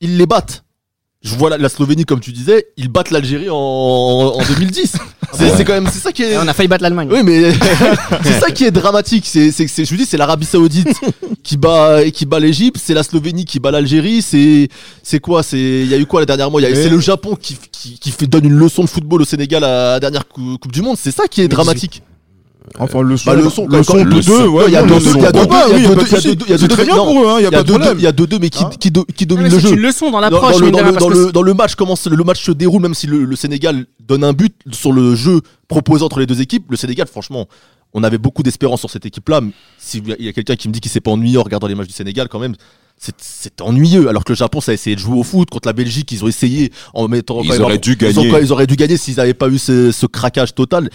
ils 0.00 0.16
les 0.16 0.26
battent. 0.26 0.64
Je 1.22 1.34
vois 1.34 1.50
la, 1.50 1.58
la 1.58 1.68
Slovénie, 1.68 2.06
comme 2.06 2.20
tu 2.20 2.32
disais, 2.32 2.68
ils 2.78 2.88
battent 2.88 3.10
l'Algérie 3.10 3.50
en, 3.50 3.54
en 3.54 4.42
2010. 4.42 4.92
C'est 5.32 5.48
c'est 5.56 5.64
quand 5.64 5.74
même, 5.74 5.86
c'est 5.86 6.00
ça 6.00 6.10
qui 6.10 6.24
est. 6.24 6.32
Et 6.32 6.38
on 6.38 6.48
a 6.48 6.52
failli 6.52 6.66
battre 6.68 6.82
l'Allemagne. 6.82 7.08
Oui, 7.08 7.20
mais 7.22 7.52
c'est 8.24 8.40
ça 8.40 8.50
qui 8.50 8.64
est 8.64 8.72
dramatique. 8.72 9.24
C'est, 9.28 9.52
c'est, 9.52 9.68
c'est- 9.68 9.84
je 9.84 9.90
vous 9.90 9.96
dis, 9.96 10.04
c'est 10.04 10.16
l'Arabie 10.16 10.44
Saoudite 10.44 10.88
qui 11.44 11.56
bat, 11.56 12.10
qui 12.10 12.26
bat 12.26 12.40
l'Égypte, 12.40 12.80
c'est 12.84 12.94
la 12.94 13.04
Slovénie 13.04 13.44
qui 13.44 13.60
bat 13.60 13.70
l'Algérie. 13.70 14.22
C'est, 14.22 14.68
c'est 15.04 15.20
quoi? 15.20 15.44
C'est, 15.44 15.56
il 15.60 15.86
y 15.86 15.94
a 15.94 15.98
eu 15.98 16.06
quoi 16.06 16.18
la 16.18 16.26
dernière 16.26 16.50
mois 16.50 16.60
Il 16.60 16.68
y 16.68 16.72
a- 16.72 16.74
C'est 16.74 16.88
le 16.88 16.98
Japon 16.98 17.36
qui, 17.40 17.56
qui, 17.70 17.96
qui 18.00 18.10
fait 18.10 18.26
donne 18.26 18.44
une 18.46 18.56
leçon 18.58 18.82
de 18.82 18.88
football 18.88 19.22
au 19.22 19.24
Sénégal 19.24 19.62
à 19.62 19.92
la 19.92 20.00
dernière 20.00 20.26
cou- 20.26 20.58
Coupe 20.58 20.72
du 20.72 20.82
Monde. 20.82 20.96
C'est 21.00 21.12
ça 21.12 21.28
qui 21.28 21.42
est 21.42 21.48
dramatique. 21.48 22.02
Enfin, 22.78 23.02
le 23.02 23.16
son, 23.16 23.30
Bah, 23.30 23.36
le 23.36 23.48
son, 23.50 23.66
le 23.66 23.82
son 23.82 23.96
le 23.96 24.04
deux, 24.04 24.22
son. 24.22 24.66
Il 24.66 24.72
y 24.72 24.76
a 24.76 24.82
deux- 24.82 24.94
il 24.98 25.00
y 25.00 25.06
a 25.06 25.08
deux- 25.10 25.10
il 25.16 25.22
y 25.22 25.26
a 25.26 25.32
deux- 25.32 25.40
il 25.76 25.82
y 25.82 25.86
a 25.86 25.94
deux- 25.94 26.44
il 26.46 26.50
y 26.50 26.52
a 26.54 26.58
C'est 26.58 26.68
deux- 26.68 26.74
très 26.74 26.84
bien 26.84 26.94
pour 26.96 27.24
eux, 27.24 27.28
hein, 27.28 27.36
il 27.38 27.42
y 27.42 27.46
a 27.46 27.48
Il 27.48 27.52
y 27.52 27.54
a 27.54 27.58
pas 27.58 27.62
de 27.62 27.66
deux- 27.66 27.72
problème. 27.74 27.98
il 27.98 28.02
y 28.02 28.06
a 28.06 28.12
deux 28.12 28.26
deux 28.26 28.38
mais 28.38 28.50
qui, 28.50 28.62
Hein 28.64 28.70
qui, 28.78 28.90
do- 28.90 29.04
qui 29.16 29.26
dominent 29.26 29.44
mais 29.48 29.50
le 29.54 29.60
c'est 29.60 29.68
jeu. 29.68 29.74
une 29.74 29.80
leçon 29.82 30.10
dans 30.10 30.20
l'approche. 30.20 30.52
dans 30.52 30.58
le, 30.58 30.64
mine 30.66 30.72
de 30.74 30.76
dans 30.76 30.78
rien, 30.78 30.86
le- 30.88 30.92
parce 30.92 31.04
dans 31.04 31.10
que 31.10 31.26
le- 31.26 31.32
dans 31.32 31.42
le 31.42 31.54
match 31.54 31.74
commence 31.74 32.06
le 32.06 32.24
match 32.24 32.44
se 32.44 32.52
déroule 32.52 32.82
même 32.82 32.94
si 32.94 33.06
le, 33.06 33.24
le 33.24 33.36
Sénégal 33.36 33.86
donne 34.06 34.24
un 34.24 34.32
but 34.34 34.54
sur 34.72 34.92
le 34.92 35.14
jeu 35.14 35.40
proposé 35.68 36.04
entre 36.04 36.20
les 36.20 36.26
deux 36.26 36.40
équipes 36.40 36.70
le 36.70 36.76
Sénégal 36.76 37.06
franchement 37.06 37.46
on 37.92 38.04
avait 38.04 38.18
beaucoup 38.18 38.42
d'espérance 38.42 38.80
sur 38.80 38.90
cette 38.90 39.06
équipe 39.06 39.28
là 39.30 39.40
s'il 39.78 40.06
y 40.08 40.12
a- 40.12 40.16
il 40.18 40.26
y 40.26 40.28
a 40.28 40.32
quelqu'un 40.32 40.54
qui 40.56 40.68
me 40.68 40.72
dit 40.72 40.80
qu'il 40.80 40.90
s'est 40.90 41.00
pas 41.00 41.10
ennuyé 41.10 41.38
en 41.38 41.42
regardant 41.42 41.66
les 41.66 41.74
matchs 41.74 41.88
du 41.88 41.94
Sénégal 41.94 42.28
quand 42.28 42.38
même 42.38 42.54
c'est- 42.98 43.14
c'est 43.18 43.60
ennuyeux 43.62 44.08
alors 44.08 44.22
que 44.24 44.32
le 44.32 44.36
Japon 44.36 44.60
ça 44.60 44.70
a 44.72 44.74
essayé 44.74 44.94
de 44.94 45.00
jouer 45.00 45.18
au 45.18 45.22
foot 45.24 45.48
contre 45.50 45.66
la 45.66 45.72
Belgique 45.72 46.12
ils 46.12 46.22
ont 46.24 46.28
essayé 46.28 46.72
en 46.94 47.08
mettant 47.08 47.40
Ils 47.42 47.48
quand 47.48 47.54
même- 47.54 47.62
auraient 47.62 47.78
dû 47.78 47.96
ils, 48.00 48.18
ont- 48.18 48.22
gagner. 48.22 48.40
ils 48.42 48.52
auraient 48.52 48.66
dû 48.66 48.76
gagner 48.76 48.96
s'ils 48.96 49.16
n'avaient 49.16 49.34
pas 49.34 49.48
eu 49.48 49.58
ce, 49.58 49.90
ce 49.92 50.06
craquage 50.06 50.54
total 50.54 50.90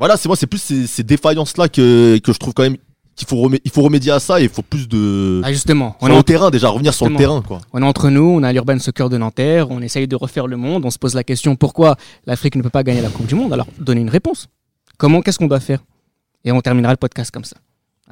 voilà 0.00 0.16
c'est 0.16 0.28
moi 0.28 0.34
c'est 0.36 0.48
plus 0.48 0.60
ces, 0.60 0.88
ces 0.88 1.04
défaillances 1.04 1.56
là 1.56 1.68
que, 1.68 2.18
que 2.18 2.32
je 2.32 2.38
trouve 2.38 2.52
quand 2.54 2.64
même 2.64 2.76
qu'il 3.16 3.28
faut, 3.28 3.36
remé- 3.36 3.60
il 3.64 3.70
faut 3.70 3.82
remédier 3.82 4.12
à 4.12 4.18
ça 4.20 4.40
et 4.40 4.44
il 4.44 4.48
faut 4.48 4.62
plus 4.62 4.88
de 4.88 5.42
Ah, 5.44 5.52
justement, 5.52 5.94
on 6.00 6.06
sur 6.06 6.14
est, 6.14 6.18
en- 6.18 6.22
terrain 6.22 6.50
déjà 6.50 6.68
revenir 6.70 6.94
sur 6.94 7.06
le 7.08 7.16
terrain 7.16 7.42
quoi 7.42 7.60
on 7.74 7.82
est 7.82 7.86
entre 7.86 8.08
nous, 8.08 8.22
on 8.22 8.42
a 8.42 8.50
l'Urban 8.52 8.78
Soccer 8.78 9.10
de 9.10 9.18
Nanterre, 9.18 9.70
on 9.70 9.82
essaye 9.82 10.08
de 10.08 10.16
refaire 10.16 10.46
le 10.46 10.56
monde, 10.56 10.86
on 10.86 10.90
se 10.90 10.98
pose 10.98 11.14
la 11.14 11.22
question 11.22 11.54
pourquoi 11.54 11.96
l'Afrique 12.26 12.56
ne 12.56 12.62
peut 12.62 12.70
pas 12.70 12.82
gagner 12.82 13.02
la 13.02 13.10
Coupe 13.10 13.26
du 13.26 13.34
Monde? 13.34 13.52
Alors, 13.52 13.66
donnez 13.78 14.00
une 14.00 14.08
réponse. 14.08 14.48
Comment, 14.96 15.20
qu'est-ce 15.20 15.38
qu'on 15.38 15.48
doit 15.48 15.60
faire? 15.60 15.80
Et 16.44 16.52
on 16.52 16.60
terminera 16.62 16.92
le 16.92 16.96
podcast 16.96 17.30
comme 17.30 17.44
ça. 17.44 17.56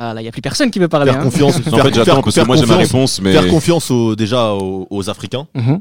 Ah 0.00 0.14
là, 0.14 0.20
il 0.20 0.24
n'y 0.24 0.28
a 0.28 0.32
plus 0.32 0.40
personne 0.42 0.70
qui 0.70 0.78
veut 0.78 0.86
parler. 0.88 1.10
faire 1.10 1.20
hein. 1.20 1.24
confiance 1.24 1.56
En 1.58 1.60
faire- 1.62 1.82
fait, 1.84 1.94
j'attends 1.94 2.22
parce 2.22 2.34
que 2.36 2.46
moi 2.46 2.54
j'ai 2.56 2.62
ma 2.62 2.74
confiance- 2.74 2.92
réponse, 2.92 3.20
mais 3.20 3.32
Faire 3.32 3.48
confiance 3.48 3.90
aux- 3.90 4.14
déjà 4.14 4.52
aux, 4.52 4.86
aux 4.90 5.10
Africains. 5.10 5.48
Mhm. 5.54 5.80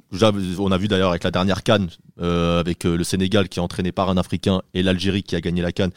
On 0.60 0.72
a 0.72 0.78
vu 0.78 0.88
d'ailleurs 0.88 1.12
avec 1.12 1.24
la 1.24 1.30
dernière 1.32 1.62
Cannes, 1.64 1.88
euh, 2.22 2.60
avec 2.60 2.86
euh, 2.86 2.98
le 2.98 3.04
Sénégal 3.04 3.48
qui 3.48 3.60
est 3.60 3.62
entraîné 3.62 3.92
par 3.92 4.10
un 4.10 4.18
Africain 4.18 4.62
et 4.74 4.82
l'Algérie 4.82 5.22
qui 5.22 5.36
a 5.36 5.42
gagné 5.42 5.62
la 5.62 5.72
Cannes, 5.72 5.92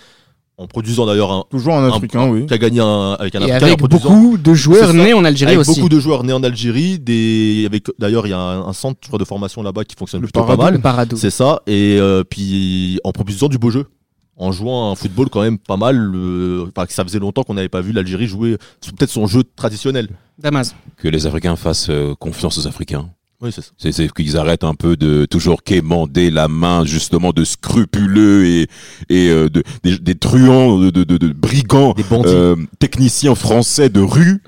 en 0.58 0.66
produisant 0.66 1.06
d'ailleurs 1.06 1.32
un, 1.32 1.44
Toujours 1.50 1.74
un 1.74 1.84
un- 1.84 1.96
Africain, 1.96 2.28
oui. 2.28 2.44
qui 2.44 2.52
a 2.52 2.58
gagné 2.58 2.80
un, 2.80 3.12
avec 3.18 3.34
un 3.34 3.40
Et 3.40 3.44
Africain. 3.44 3.66
avec 3.66 3.72
en 3.72 3.76
produisant- 3.88 4.10
beaucoup 4.10 4.36
de 4.36 4.52
joueurs 4.54 4.92
nés 4.92 5.14
en 5.14 5.24
Algérie 5.24 5.52
avec 5.54 5.60
aussi. 5.66 5.80
beaucoup 5.80 5.88
de 5.88 5.98
joueurs 5.98 6.22
nés 6.22 6.34
en 6.34 6.42
Algérie, 6.42 6.98
des, 6.98 7.62
avec 7.64 7.86
d'ailleurs 7.98 8.26
il 8.26 8.30
y 8.30 8.34
a 8.34 8.38
un, 8.38 8.66
un 8.68 8.72
centre 8.74 8.98
je 9.02 9.08
crois, 9.08 9.18
de 9.18 9.24
formation 9.24 9.62
là-bas 9.62 9.84
qui 9.84 9.96
fonctionne 9.96 10.20
Le 10.20 10.26
plutôt 10.26 10.44
pas 10.44 10.56
mal. 10.56 10.78
C'est 11.16 11.30
ça, 11.30 11.62
et 11.66 11.96
euh, 11.98 12.22
puis 12.24 13.00
en 13.02 13.12
proposant 13.12 13.48
du 13.48 13.56
beau 13.56 13.70
jeu, 13.70 13.86
en 14.40 14.52
jouant 14.52 14.90
un 14.90 14.94
football 14.96 15.28
quand 15.30 15.42
même 15.42 15.58
pas 15.58 15.76
mal. 15.76 15.96
euh, 16.14 16.66
Enfin, 16.68 16.86
que 16.86 16.92
ça 16.92 17.04
faisait 17.04 17.18
longtemps 17.20 17.42
qu'on 17.44 17.54
n'avait 17.54 17.68
pas 17.68 17.80
vu 17.82 17.92
l'Algérie 17.92 18.26
jouer 18.26 18.56
peut-être 18.96 19.10
son 19.10 19.26
jeu 19.26 19.42
traditionnel. 19.54 20.08
Damas. 20.38 20.74
que 20.96 21.06
les 21.08 21.26
Africains 21.26 21.54
fassent 21.56 21.90
euh, 21.90 22.14
confiance 22.18 22.56
aux 22.58 22.66
Africains. 22.66 23.10
Oui, 23.42 23.50
c'est 23.52 23.62
ça. 23.62 23.70
C'est 23.78 24.12
qu'ils 24.12 24.36
arrêtent 24.36 24.64
un 24.64 24.74
peu 24.74 24.96
de 24.96 25.24
toujours 25.24 25.62
quémander 25.62 26.30
la 26.30 26.46
main 26.48 26.84
justement 26.84 27.32
de 27.32 27.44
scrupuleux 27.44 28.44
et, 28.46 28.62
et 29.08 29.28
euh, 29.30 29.48
de, 29.48 29.62
des, 29.82 29.98
des 29.98 30.14
truands, 30.14 30.78
de, 30.78 30.90
de, 30.90 31.04
de- 31.04 31.16
de 31.16 31.32
brigands, 31.32 31.92
Des 31.94 32.04
euh, 32.12 32.56
techniciens 32.78 33.34
français 33.34 33.88
de 33.88 34.00
rue, 34.00 34.42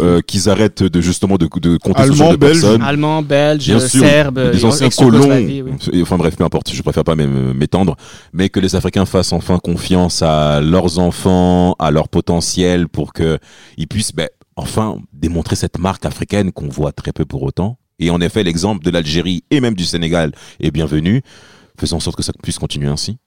euh, 0.00 0.20
qu'ils 0.20 0.48
arrêtent 0.48 0.82
de 0.82 1.00
justement 1.00 1.36
de, 1.36 1.48
de 1.60 1.76
compter 1.76 2.02
ce 2.06 2.12
genre 2.12 2.32
de 2.32 2.36
personnes. 2.36 2.82
Allemands, 2.82 3.22
Belges, 3.22 3.66
Bien 3.66 3.78
sûr, 3.80 4.32
des 4.32 4.64
anciens 4.64 4.88
colons, 4.90 5.28
oui. 5.30 5.62
et- 5.92 6.02
enfin 6.02 6.16
bref, 6.18 6.36
peu 6.36 6.44
importe, 6.44 6.72
je 6.72 6.82
préfère 6.82 7.04
pas 7.04 7.14
m'étendre, 7.16 7.96
mais 8.32 8.48
que 8.48 8.60
les 8.60 8.74
Africains 8.76 9.06
fassent 9.06 9.32
enfin 9.32 9.58
confiance 9.58 10.22
à 10.22 10.60
leurs 10.60 10.98
enfants, 10.98 11.74
à 11.78 11.90
leur 11.90 12.08
potentiel, 12.08 12.88
pour 12.88 13.12
que 13.12 13.38
ils 13.76 13.86
puissent 13.88 14.14
ben, 14.14 14.28
enfin 14.56 14.98
démontrer 15.12 15.56
cette 15.56 15.78
marque 15.78 16.04
africaine 16.04 16.52
qu'on 16.52 16.68
voit 16.68 16.92
très 16.92 17.12
peu 17.12 17.24
pour 17.24 17.42
autant. 17.42 17.78
Et 18.00 18.10
en 18.10 18.20
effet, 18.20 18.44
l'exemple 18.44 18.84
de 18.84 18.90
l'Algérie 18.90 19.42
et 19.50 19.60
même 19.60 19.74
du 19.74 19.84
Sénégal 19.84 20.32
est 20.60 20.70
bienvenu. 20.70 21.22
Faisons 21.80 21.96
en 21.96 22.00
sorte 22.00 22.16
que 22.16 22.22
ça 22.22 22.32
puisse 22.42 22.58
continuer 22.58 22.88
ainsi. 22.88 23.18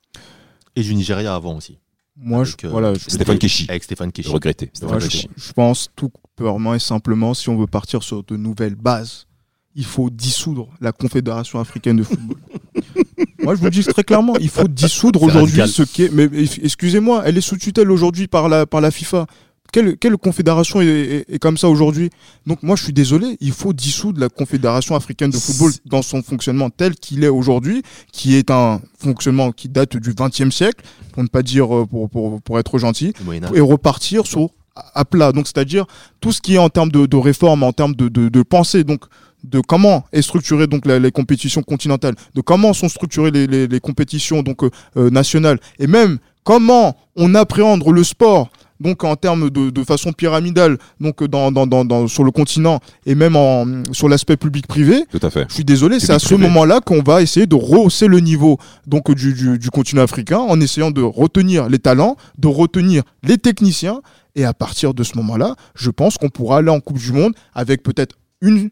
Et 0.78 0.82
du 0.82 0.96
Nigeria 0.96 1.36
avant 1.36 1.58
aussi. 1.58 1.78
Moi, 2.18 2.44
je, 2.44 2.52
Avec, 2.52 2.66
euh, 2.66 2.70
voilà, 2.70 2.94
je, 2.94 3.10
Stéphane 3.10 3.38
Keshi, 3.40 3.66
Avec 3.70 3.84
Stéphane 3.84 4.12
Keshi. 4.12 4.30
regretté. 4.30 4.70
Stéphane 4.74 5.00
je, 5.00 5.08
Keshi. 5.08 5.30
je 5.36 5.52
pense 5.54 5.90
tout 5.96 6.12
purement 6.36 6.74
et 6.76 6.80
simplement, 6.80 7.34
si 7.34 7.50
on 7.50 7.58
veut 7.58 7.68
partir 7.68 8.04
sur 8.04 8.24
de 8.24 8.36
nouvelles 8.36 8.76
bases, 8.76 9.28
il 9.76 9.86
faut 9.86 10.10
dissoudre 10.10 10.70
la 10.82 10.92
Confédération 10.92 11.60
africaine 11.60 11.98
de 11.98 12.04
football. 12.04 12.38
Moi, 13.44 13.56
je 13.56 13.60
vous 13.60 13.66
le 13.66 13.72
dis 13.72 13.84
très 13.84 14.04
clairement, 14.04 14.36
il 14.40 14.50
faut 14.50 14.68
dissoudre 14.68 15.24
aujourd'hui 15.24 15.68
ce 15.68 15.82
qui 15.84 16.04
est. 16.04 16.12
Mais 16.12 16.30
excusez-moi, 16.62 17.24
elle 17.26 17.38
est 17.38 17.42
sous 17.42 17.58
tutelle 17.58 17.90
aujourd'hui 17.90 18.28
par 18.28 18.50
la, 18.50 18.66
par 18.68 18.82
la 18.82 18.92
FIFA. 18.92 19.26
Quelle, 19.72 19.98
quelle 19.98 20.18
confédération 20.18 20.82
est, 20.82 20.86
est- 20.88 21.26
est 21.36 21.40
comme 21.40 21.58
ça 21.58 21.70
aujourd'hui? 21.70 22.10
Donc 22.46 22.62
moi 22.62 22.76
je 22.76 22.84
suis 22.84 22.94
désolé, 22.94 23.38
il 23.40 23.52
faut 23.54 23.72
dissoudre 23.74 24.20
la 24.20 24.28
Confédération 24.30 24.96
africaine 24.96 25.30
de 25.32 25.38
football 25.38 25.72
dans 25.86 26.02
son 26.02 26.22
fonctionnement 26.22 26.70
tel 26.70 26.96
qu'il 26.96 27.24
est 27.24 27.30
aujourd'hui, 27.30 27.82
qui 28.12 28.36
est 28.36 28.52
un 28.52 28.82
fonctionnement 29.00 29.52
qui 29.52 29.70
date 29.70 29.96
du 29.98 30.14
XXe 30.14 30.54
siècle, 30.54 30.84
pour 31.14 31.24
ne 31.24 31.30
pas 31.30 31.42
dire 31.44 31.74
euh, 31.76 31.86
pour, 31.86 32.10
pour, 32.10 32.42
pour 32.42 32.60
être 32.60 32.78
gentil, 32.80 33.14
et 33.56 33.62
repartir 33.62 34.26
sur 34.28 34.50
à 34.94 35.06
plat. 35.06 35.32
Donc 35.32 35.48
c'est-à-dire 35.48 35.86
tout 36.22 36.32
ce 36.32 36.42
qui 36.42 36.56
est 36.56 36.58
en 36.58 36.70
termes 36.70 36.92
de, 36.92 37.06
de 37.06 37.18
réforme, 37.18 37.64
en 37.64 37.72
termes 37.74 37.96
de, 37.96 38.08
de, 38.10 38.30
de 38.30 38.42
pensée, 38.44 38.84
donc 38.84 39.04
de 39.44 39.60
comment 39.60 40.06
est 40.12 40.22
structurée 40.22 40.68
donc 40.68 40.86
la- 40.86 41.00
les 41.00 41.12
compétitions 41.12 41.64
continentales, 41.64 42.16
de 42.36 42.42
comment 42.42 42.74
sont 42.74 42.90
structurées 42.90 43.32
les, 43.32 43.48
les, 43.48 43.68
les 43.68 43.80
compétitions 43.80 44.44
donc 44.44 44.64
euh, 44.64 44.70
euh, 44.98 45.10
nationales, 45.10 45.60
et 45.80 45.88
même 45.88 46.20
comment 46.44 46.96
on 47.16 47.36
appréhende 47.36 47.84
le 47.88 48.04
sport. 48.04 48.50
Donc 48.82 49.04
en 49.04 49.16
termes 49.16 49.50
de, 49.50 49.70
de 49.70 49.84
façon 49.84 50.12
pyramidale, 50.12 50.78
donc 51.00 51.24
dans, 51.24 51.52
dans, 51.52 52.08
sur 52.08 52.24
le 52.24 52.32
continent 52.32 52.80
et 53.06 53.16
même 53.16 53.36
en, 53.36 53.66
sur 53.94 54.10
l'aspect 54.10 54.38
public-privé, 54.38 55.06
Tout 55.10 55.20
à 55.22 55.30
fait. 55.30 55.46
je 55.48 55.54
suis 55.54 55.64
désolé, 55.64 56.00
c'est 56.00 56.14
à 56.14 56.20
ce 56.20 56.36
moment-là 56.36 56.82
qu'on 56.82 57.02
va 57.04 57.22
essayer 57.22 57.46
de 57.46 57.56
rehausser 57.56 58.08
le 58.08 58.20
niveau 58.20 58.58
donc 58.88 59.14
du, 59.14 59.34
du, 59.34 59.60
du 59.60 59.70
continent 59.70 60.02
africain 60.02 60.40
en 60.40 60.60
essayant 60.60 60.92
de 60.92 61.02
retenir 61.02 61.70
les 61.70 61.80
talents, 61.80 62.18
de 62.38 62.48
retenir 62.48 63.04
les 63.24 63.38
techniciens. 63.38 64.02
Et 64.36 64.46
à 64.46 64.54
partir 64.54 64.94
de 64.94 65.04
ce 65.04 65.18
moment-là, 65.18 65.56
je 65.76 65.90
pense 65.90 66.18
qu'on 66.18 66.30
pourra 66.30 66.58
aller 66.60 66.70
en 66.70 66.80
Coupe 66.80 66.98
du 66.98 67.12
Monde 67.12 67.34
avec 67.54 67.84
peut-être 67.84 68.16
une 68.42 68.70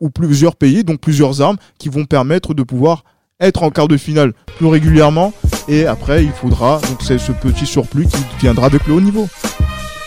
ou 0.00 0.10
plusieurs 0.10 0.54
pays, 0.56 0.84
donc 0.84 1.00
plusieurs 1.00 1.40
armes 1.40 1.56
qui 1.78 1.88
vont 1.88 2.04
permettre 2.04 2.54
de 2.54 2.62
pouvoir 2.62 3.04
être 3.42 3.62
en 3.62 3.70
quart 3.70 3.88
de 3.88 3.96
finale 3.96 4.32
plus 4.56 4.66
régulièrement. 4.66 5.32
Et 5.68 5.86
après, 5.86 6.24
il 6.24 6.32
faudra, 6.32 6.80
donc 6.88 6.98
c'est 7.02 7.18
ce 7.18 7.32
petit 7.32 7.66
surplus 7.66 8.06
qui 8.06 8.22
viendra 8.40 8.66
avec 8.66 8.86
le 8.86 8.94
haut 8.94 9.00
niveau. 9.00 9.28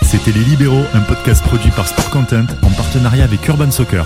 C'était 0.02 0.32
Les 0.32 0.43
Libéraux, 0.45 0.84
un 0.93 1.02
podcast 1.02 1.43
produit 1.43 1.71
par 1.71 1.88
Sport 1.88 2.10
Content 2.10 2.45
en 2.63 2.69
partenariat 2.71 3.24
avec 3.24 3.48
Urban 3.48 3.71
Soccer. 3.71 4.06